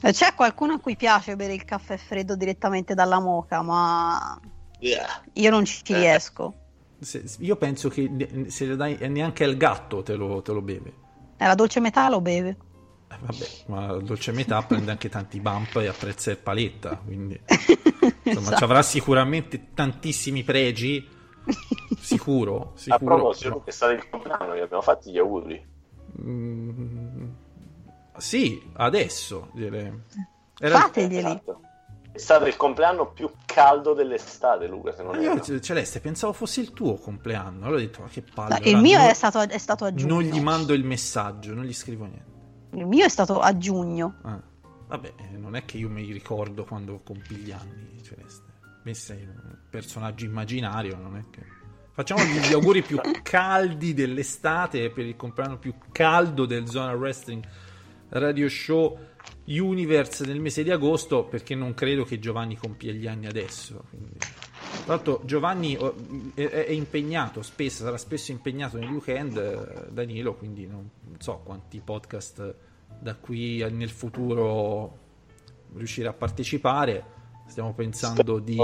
eh, 0.00 0.12
C'è 0.12 0.34
qualcuno 0.34 0.74
a 0.74 0.78
cui 0.80 0.96
piace 0.96 1.36
bere 1.36 1.52
il 1.52 1.64
caffè 1.64 1.96
freddo 1.98 2.36
direttamente 2.36 2.94
dalla 2.94 3.20
moca, 3.20 3.60
ma. 3.60 4.40
Io 4.80 5.50
non 5.50 5.64
ci 5.64 5.82
Eh. 5.92 5.96
riesco. 5.98 6.54
Se- 7.00 7.24
io 7.38 7.56
penso 7.56 7.88
che 7.88 8.46
se 8.48 8.66
le 8.66 8.76
dai 8.76 8.96
neanche 9.08 9.44
al 9.44 9.56
gatto 9.56 10.02
te 10.02 10.14
lo, 10.14 10.42
te 10.42 10.52
lo 10.52 10.60
beve. 10.62 10.92
Eh, 11.36 11.46
la 11.46 11.54
dolce 11.54 11.78
metà 11.80 12.08
lo 12.08 12.20
beve. 12.20 12.56
Eh, 13.10 13.16
vabbè, 13.20 13.46
ma 13.66 13.92
la 13.92 13.98
dolce 14.00 14.32
metà 14.32 14.60
prende 14.62 14.90
anche 14.90 15.08
tanti 15.08 15.40
bump 15.40 15.76
e 15.76 15.86
apprezza 15.86 16.30
il 16.30 16.38
paletta, 16.38 16.96
quindi 16.96 17.40
insomma 18.24 18.40
Esatto. 18.40 18.56
ci 18.56 18.64
avrà 18.64 18.82
sicuramente 18.82 19.68
tantissimi 19.74 20.42
pregi, 20.42 21.08
sicuro, 22.00 22.72
A 22.76 22.78
sicuro. 22.78 23.04
proposito, 23.16 23.48
però- 23.50 23.62
che 23.64 23.70
è 23.70 23.72
stato 23.72 23.92
il 23.92 24.08
compleanno, 24.08 24.56
gli 24.56 24.60
abbiamo 24.60 24.82
fatti 24.82 25.10
gli 25.12 25.18
auguri. 25.18 25.66
Mm, 26.20 27.28
sì, 28.18 28.60
adesso 28.74 29.50
direi. 29.54 29.92
Era- 30.58 30.80
Fateglieli. 30.80 31.26
Esatto. 31.26 31.60
È 32.18 32.20
stato 32.20 32.46
il 32.46 32.56
compleanno 32.56 33.12
più 33.12 33.30
caldo 33.46 33.94
dell'estate, 33.94 34.66
Luca, 34.66 34.92
se 34.92 35.04
non 35.04 35.14
Ma 35.14 35.22
io, 35.22 35.32
erro. 35.40 35.60
Celeste, 35.60 36.00
pensavo 36.00 36.32
fosse 36.32 36.60
il 36.60 36.72
tuo 36.72 36.94
compleanno. 36.96 37.60
Allora 37.66 37.76
ho 37.76 37.84
detto, 37.84 38.00
ma 38.02 38.08
che 38.08 38.22
palle. 38.22 38.54
No, 38.54 38.56
il 38.58 38.66
allora 38.66 38.80
mio 38.80 38.98
non- 38.98 39.06
è 39.06 39.14
stato, 39.14 39.40
è 39.40 39.58
stato 39.58 39.84
a 39.84 39.94
giugno. 39.94 40.14
Non 40.14 40.22
gli 40.24 40.40
mando 40.40 40.72
il 40.72 40.82
messaggio, 40.84 41.54
non 41.54 41.62
gli 41.62 41.72
scrivo 41.72 42.06
niente. 42.06 42.26
Il 42.72 42.86
mio 42.86 43.04
è 43.04 43.08
stato 43.08 43.38
a 43.38 43.56
giugno. 43.56 44.16
Ah, 44.22 44.42
Vabbè, 44.88 45.12
eh, 45.16 45.36
non 45.36 45.54
è 45.54 45.64
che 45.64 45.76
io 45.76 45.88
mi 45.88 46.10
ricordo 46.10 46.64
quando 46.64 47.00
compi 47.04 47.36
gli 47.36 47.52
anni, 47.52 48.02
Celeste. 48.02 48.46
Me 48.82 48.94
sei 48.94 49.22
un 49.22 49.56
personaggio 49.70 50.24
immaginario, 50.24 50.96
non 50.96 51.16
è 51.18 51.24
che... 51.30 51.42
Facciamo 51.92 52.24
gli 52.24 52.52
auguri 52.52 52.82
più 52.82 52.98
caldi 53.22 53.94
dell'estate 53.94 54.90
per 54.90 55.04
il 55.06 55.14
compleanno 55.14 55.56
più 55.58 55.72
caldo 55.92 56.46
del 56.46 56.68
Zona 56.68 56.94
Wrestling 56.94 57.44
Radio 58.08 58.48
Show 58.48 58.98
Universe 59.46 60.26
nel 60.26 60.40
mese 60.40 60.62
di 60.62 60.70
agosto, 60.70 61.24
perché 61.24 61.54
non 61.54 61.72
credo 61.74 62.04
che 62.04 62.18
Giovanni 62.18 62.56
compia 62.56 62.92
gli 62.92 63.06
anni 63.06 63.26
adesso. 63.26 63.84
Quindi... 63.88 64.18
Tra 64.18 64.94
l'altro 64.94 65.22
Giovanni 65.24 65.76
oh, 65.76 65.94
è, 66.34 66.70
impegnato 66.70 67.42
spesso, 67.42 67.84
sarà 67.84 67.96
spesso 67.96 68.30
impegnato 68.30 68.78
nel 68.78 68.90
weekend, 68.90 69.36
eh, 69.36 69.90
Danilo, 69.90 70.34
quindi 70.34 70.66
non, 70.66 70.88
so 71.18 71.40
quanti 71.44 71.80
podcast 71.82 72.54
da 73.00 73.14
qui 73.14 73.58
nel 73.70 73.90
futuro 73.90 74.96
riuscirà 75.74 76.10
a 76.10 76.14
partecipare. 76.14 77.16
Stiamo 77.46 77.72
pensando 77.72 78.38
di... 78.38 78.56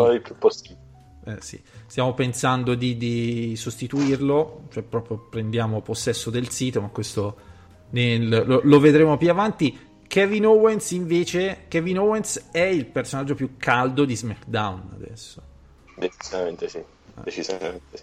Eh, 1.27 1.41
sì. 1.41 1.61
Stiamo 1.87 2.13
pensando 2.13 2.75
di, 2.75 2.97
di 2.99 3.57
sostituirlo, 3.57 4.65
cioè 4.71 4.83
proprio 4.83 5.17
prendiamo 5.31 5.81
possesso 5.81 6.29
del 6.31 6.51
sito, 6.51 6.83
ma 6.83 6.89
questo 6.89 7.37
nel- 7.91 8.45
lo, 8.47 8.61
lo 8.63 8.81
vedremo 8.81 9.17
più 9.17 9.31
avanti. 9.31 9.79
Kevin 10.07 10.47
Owens 10.47 10.91
invece, 10.93 11.65
Kevin 11.69 11.99
Owens 11.99 12.49
è 12.53 12.61
il 12.63 12.87
personaggio 12.87 13.35
più 13.35 13.57
caldo 13.57 14.05
di 14.05 14.15
SmackDown 14.17 14.91
adesso. 14.95 15.43
Decisamente 15.97 16.69
sì. 16.69 16.83
Decisamente 17.23 17.81
sì. 17.97 18.03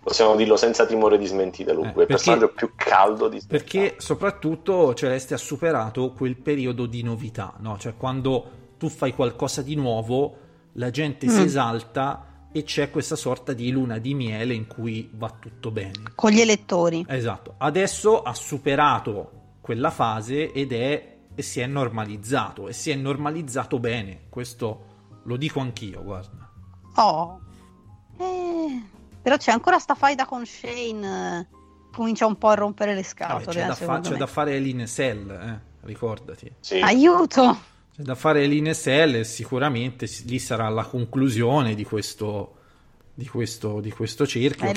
Possiamo 0.00 0.36
dirlo 0.36 0.56
senza 0.56 0.86
timore 0.86 1.18
di 1.18 1.26
smentita, 1.26 1.72
Luca. 1.72 1.88
Eh, 1.88 1.90
è 1.90 1.90
il 1.90 1.94
perché- 1.96 2.12
personaggio 2.14 2.48
più 2.52 2.70
caldo 2.74 3.28
di 3.28 3.40
Perché 3.46 3.94
soprattutto 3.98 4.94
Celeste 4.94 5.34
ha 5.34 5.38
superato 5.38 6.12
quel 6.12 6.36
periodo 6.36 6.86
di 6.86 7.02
novità, 7.02 7.54
no? 7.58 7.76
Cioè 7.78 7.94
quando 7.96 8.50
tu 8.78 8.88
fai 8.88 9.12
qualcosa 9.12 9.60
di 9.60 9.74
nuovo, 9.74 10.36
la 10.74 10.90
gente 10.90 11.28
si 11.28 11.40
Mm. 11.40 11.44
esalta 11.44 12.24
e 12.52 12.62
c'è 12.62 12.90
questa 12.90 13.16
sorta 13.16 13.52
di 13.52 13.70
luna 13.70 13.98
di 13.98 14.14
miele 14.14 14.54
in 14.54 14.66
cui 14.66 15.10
va 15.12 15.30
tutto 15.38 15.70
bene. 15.70 16.12
Con 16.14 16.30
gli 16.30 16.40
elettori. 16.40 17.04
Esatto, 17.06 17.54
adesso 17.58 18.22
ha 18.22 18.32
superato 18.34 19.32
quella 19.60 19.90
fase 19.90 20.52
ed 20.52 20.72
è 20.72 21.16
e 21.38 21.42
si 21.42 21.60
è 21.60 21.66
normalizzato 21.68 22.66
e 22.66 22.72
si 22.72 22.90
è 22.90 22.96
normalizzato 22.96 23.78
bene. 23.78 24.22
Questo 24.28 25.20
lo 25.22 25.36
dico 25.36 25.60
anch'io, 25.60 26.02
guarda. 26.02 26.50
Oh. 26.96 27.40
Eh, 28.18 28.82
Però 29.22 29.36
c'è 29.36 29.52
ancora 29.52 29.78
sta 29.78 29.94
faida 29.94 30.26
con 30.26 30.44
Shane. 30.44 31.38
eh, 31.52 31.56
Comincia 31.92 32.26
un 32.26 32.36
po' 32.36 32.48
a 32.48 32.54
rompere 32.54 32.90
le 32.94 33.02
Vabbè, 33.02 33.08
scatole. 33.08 33.44
c'è, 33.56 33.62
eh, 33.62 33.66
da 33.68 33.74
fa- 33.76 34.00
c'è 34.00 34.16
da 34.16 34.26
fare 34.26 34.58
l'Inesel, 34.58 35.30
eh, 35.30 35.60
ricordati. 35.86 36.52
Sì. 36.58 36.80
Aiuto! 36.80 37.56
C'è 37.94 38.02
da 38.02 38.16
fare 38.16 38.44
l'Inesel 38.46 39.14
e 39.16 39.24
sicuramente 39.24 40.08
lì 40.24 40.40
sarà 40.40 40.68
la 40.68 40.84
conclusione 40.84 41.76
di 41.76 41.84
questo, 41.84 42.56
di 43.18 43.26
questo, 43.26 43.80
di 43.80 43.90
questo 43.90 44.28
cerchio. 44.28 44.68
Eh, 44.68 44.72
che- 44.72 44.74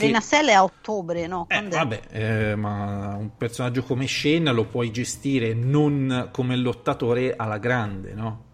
è 0.50 0.54
a 0.54 0.64
ottobre, 0.64 1.28
no? 1.28 1.46
Eh, 1.48 1.62
vabbè, 1.62 2.02
eh, 2.10 2.56
ma 2.56 3.16
un 3.16 3.38
personaggio 3.38 3.84
come 3.84 4.08
Shane 4.08 4.52
lo 4.52 4.66
puoi 4.66 4.90
gestire 4.92 5.54
non 5.54 6.30
come 6.32 6.56
lottatore 6.56 7.36
alla 7.36 7.60
grande, 7.60 8.16
no? 8.16 8.46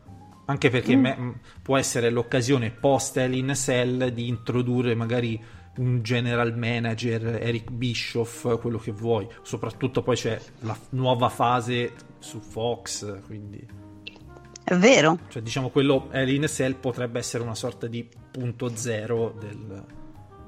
Anche 0.47 0.69
perché 0.69 0.93
Mm. 0.93 0.99
me- 0.99 1.39
può 1.61 1.77
essere 1.77 2.09
l'occasione 2.09 2.69
post 2.71 3.15
Hell 3.15 3.33
in 3.33 3.51
a 3.51 3.55
Cell 3.55 4.07
di 4.09 4.27
introdurre 4.27 4.93
magari 4.93 5.41
un 5.77 6.01
general 6.01 6.57
manager, 6.57 7.39
Eric 7.41 7.71
Bischoff, 7.71 8.59
quello 8.59 8.79
che 8.79 8.91
vuoi. 8.91 9.25
Soprattutto 9.41 10.01
poi 10.03 10.17
c'è 10.17 10.37
la 10.61 10.73
f- 10.73 10.87
nuova 10.89 11.29
fase 11.29 11.93
su 12.19 12.39
Fox, 12.41 13.21
quindi 13.25 13.65
È 14.65 14.75
vero. 14.75 15.17
cioè, 15.29 15.41
diciamo 15.41 15.69
quello 15.69 16.09
Hell 16.11 16.27
in 16.27 16.43
a 16.43 16.47
Cell 16.47 16.75
potrebbe 16.75 17.19
essere 17.19 17.41
una 17.43 17.55
sorta 17.55 17.87
di 17.87 18.05
punto 18.37 18.75
zero 18.75 19.33
del- 19.39 19.83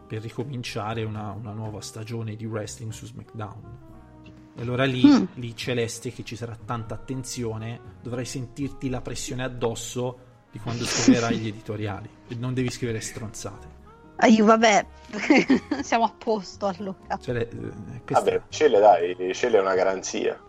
per 0.07 0.21
ricominciare 0.21 1.03
una, 1.03 1.31
una 1.31 1.51
nuova 1.53 1.81
stagione 1.81 2.35
di 2.35 2.45
wrestling 2.45 2.91
su 2.91 3.05
SmackDown. 3.05 3.77
E 4.55 4.61
allora 4.61 4.83
lì, 4.85 5.03
Mm. 5.05 5.23
lì 5.35 5.55
Celeste, 5.55 6.11
che 6.11 6.23
ci 6.23 6.35
sarà 6.35 6.55
tanta 6.65 6.93
attenzione, 6.95 7.79
dovrai 8.01 8.25
sentirti 8.25 8.89
la 8.89 9.01
pressione 9.01 9.43
addosso 9.43 10.17
di 10.51 10.59
quando 10.59 10.83
scriverai 10.85 11.37
gli 11.37 11.47
editoriali. 11.47 12.09
E 12.27 12.35
non 12.35 12.53
devi 12.53 12.69
scrivere 12.69 12.99
stronzate. 13.01 13.77
Aiuto, 14.17 14.45
vabbè. 14.45 14.85
Siamo 15.81 16.03
a 16.05 16.13
posto 16.15 16.65
allora. 16.67 17.17
Cioè, 17.19 17.35
eh, 17.37 17.47
questa- 18.05 18.13
Vabbè, 18.23 18.41
Cele 18.49 18.79
dai, 18.79 19.33
Cele 19.33 19.57
è 19.57 19.61
una 19.61 19.75
garanzia. 19.75 20.39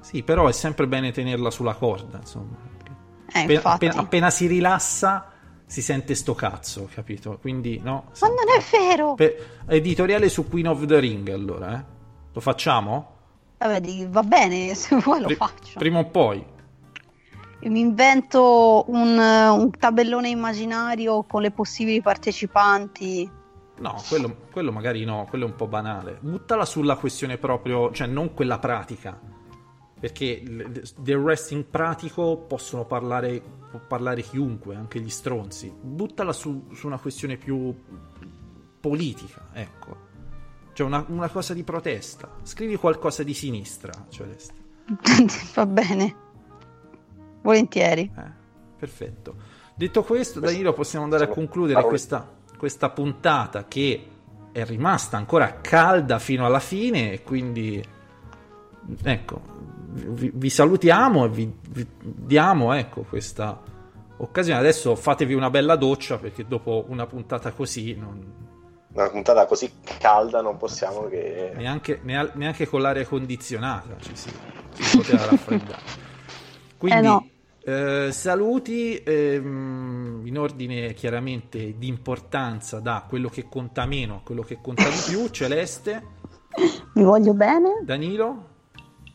Sì, 0.00 0.22
però 0.22 0.46
è 0.48 0.52
sempre 0.52 0.86
bene 0.86 1.10
tenerla 1.12 1.50
sulla 1.50 1.74
corda, 1.74 2.18
insomma. 2.18 2.56
Eh, 3.32 3.40
appena, 3.42 3.62
appena- 3.64 3.94
appena 3.96 4.30
si 4.30 4.46
rilassa 4.46 5.32
si 5.68 5.82
sente 5.82 6.14
sto 6.14 6.34
cazzo, 6.34 6.88
capito? 6.92 7.36
Quindi, 7.38 7.78
no? 7.82 8.10
Ma 8.20 8.28
non 8.28 8.48
è 8.56 8.62
vero! 8.72 9.14
Per- 9.14 9.64
editoriale 9.68 10.30
su 10.30 10.48
Queen 10.48 10.66
of 10.66 10.86
the 10.86 10.98
Ring, 10.98 11.28
allora, 11.28 11.78
eh? 11.78 11.84
Lo 12.32 12.40
facciamo? 12.40 13.16
Vabbè, 13.58 14.08
va 14.08 14.22
bene, 14.22 14.72
se 14.74 14.96
vuoi 14.96 15.20
lo 15.20 15.26
Pri- 15.26 15.36
faccio. 15.36 15.78
Prima 15.78 15.98
o 15.98 16.06
poi. 16.06 16.42
Io 17.60 17.70
mi 17.70 17.80
invento 17.80 18.84
un, 18.88 19.18
un 19.18 19.70
tabellone 19.78 20.30
immaginario 20.30 21.24
con 21.24 21.42
le 21.42 21.50
possibili 21.50 22.00
partecipanti. 22.00 23.30
No, 23.80 24.02
quello, 24.08 24.36
quello 24.50 24.72
magari 24.72 25.04
no, 25.04 25.26
quello 25.28 25.44
è 25.44 25.48
un 25.48 25.54
po' 25.54 25.66
banale. 25.66 26.16
Buttala 26.20 26.64
sulla 26.64 26.96
questione 26.96 27.36
proprio, 27.36 27.92
cioè 27.92 28.06
non 28.06 28.32
quella 28.32 28.58
pratica. 28.58 29.20
Perché 29.98 30.42
del 30.44 31.16
wrestling 31.16 31.64
pratico 31.64 32.36
possono 32.36 32.84
parlare, 32.84 33.42
può 33.70 33.80
parlare 33.80 34.22
chiunque, 34.22 34.76
anche 34.76 35.00
gli 35.00 35.10
stronzi. 35.10 35.72
Buttala 35.80 36.32
su, 36.32 36.68
su 36.72 36.86
una 36.86 36.98
questione 36.98 37.36
più 37.36 37.74
politica, 38.80 39.48
ecco. 39.52 40.06
Cioè 40.72 40.86
una, 40.86 41.04
una 41.08 41.28
cosa 41.28 41.54
di 41.54 41.64
protesta. 41.64 42.36
Scrivi 42.42 42.76
qualcosa 42.76 43.24
di 43.24 43.34
sinistra, 43.34 43.92
Celeste. 44.08 44.54
Va 45.54 45.66
bene. 45.66 46.14
Volentieri. 47.42 48.10
Eh, 48.16 48.30
perfetto. 48.78 49.34
Detto 49.74 50.02
questo, 50.02 50.40
Danilo, 50.40 50.72
possiamo 50.72 51.04
andare 51.04 51.24
a 51.24 51.28
concludere 51.28 51.82
questa, 51.82 52.28
questa 52.56 52.90
puntata 52.90 53.66
che 53.66 54.08
è 54.52 54.64
rimasta 54.64 55.16
ancora 55.16 55.60
calda 55.60 56.18
fino 56.18 56.44
alla 56.44 56.60
fine 56.60 57.12
e 57.12 57.22
quindi 57.22 57.82
ecco, 59.02 59.40
vi, 59.90 60.30
vi 60.34 60.50
salutiamo 60.50 61.24
e 61.24 61.28
vi, 61.28 61.52
vi 61.70 61.86
diamo 62.00 62.72
ecco, 62.72 63.02
questa 63.02 63.60
occasione. 64.18 64.58
Adesso 64.58 64.94
fatevi 64.96 65.34
una 65.34 65.50
bella 65.50 65.76
doccia 65.76 66.18
perché 66.18 66.46
dopo 66.46 66.84
una 66.88 67.06
puntata 67.06 67.52
così 67.52 67.94
non- 67.94 68.46
Una 68.92 69.08
puntata 69.10 69.46
così 69.46 69.70
calda 69.98 70.40
non 70.40 70.56
possiamo 70.56 71.06
che... 71.08 71.52
neanche, 71.56 72.00
nea- 72.02 72.30
neanche 72.34 72.66
con 72.66 72.80
l'aria 72.80 73.06
condizionata 73.06 73.96
ci 74.00 74.16
si, 74.16 74.30
si 74.72 74.96
poteva 74.96 75.24
raffreddare. 75.30 75.82
Quindi 76.76 76.98
Eh 76.98 77.02
no. 77.02 77.28
eh, 77.60 78.08
saluti 78.12 78.96
ehm, 78.96 80.22
in 80.24 80.38
ordine 80.38 80.94
chiaramente 80.94 81.76
di 81.76 81.86
importanza 81.88 82.80
da 82.80 83.04
quello 83.08 83.28
che 83.28 83.46
conta 83.48 83.84
meno 83.86 84.16
a 84.16 84.20
quello 84.24 84.42
che 84.42 84.58
conta 84.60 84.88
di 84.88 84.96
più. 85.06 85.28
Celeste, 85.28 86.02
Vi 86.94 87.02
voglio 87.02 87.34
bene. 87.34 87.82
Danilo, 87.84 88.47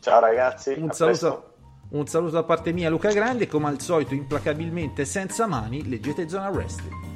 Ciao 0.04 0.20
ragazzi, 0.20 0.74
un 0.76 0.90
saluto, 0.90 1.54
un 1.92 2.06
saluto 2.06 2.32
da 2.32 2.42
parte 2.42 2.74
mia, 2.74 2.90
Luca 2.90 3.10
Grande. 3.10 3.46
Come 3.46 3.68
al 3.68 3.80
solito, 3.80 4.12
implacabilmente 4.12 5.06
senza 5.06 5.46
mani, 5.46 5.88
leggete 5.88 6.28
Zona 6.28 6.50
Wrestling. 6.50 7.13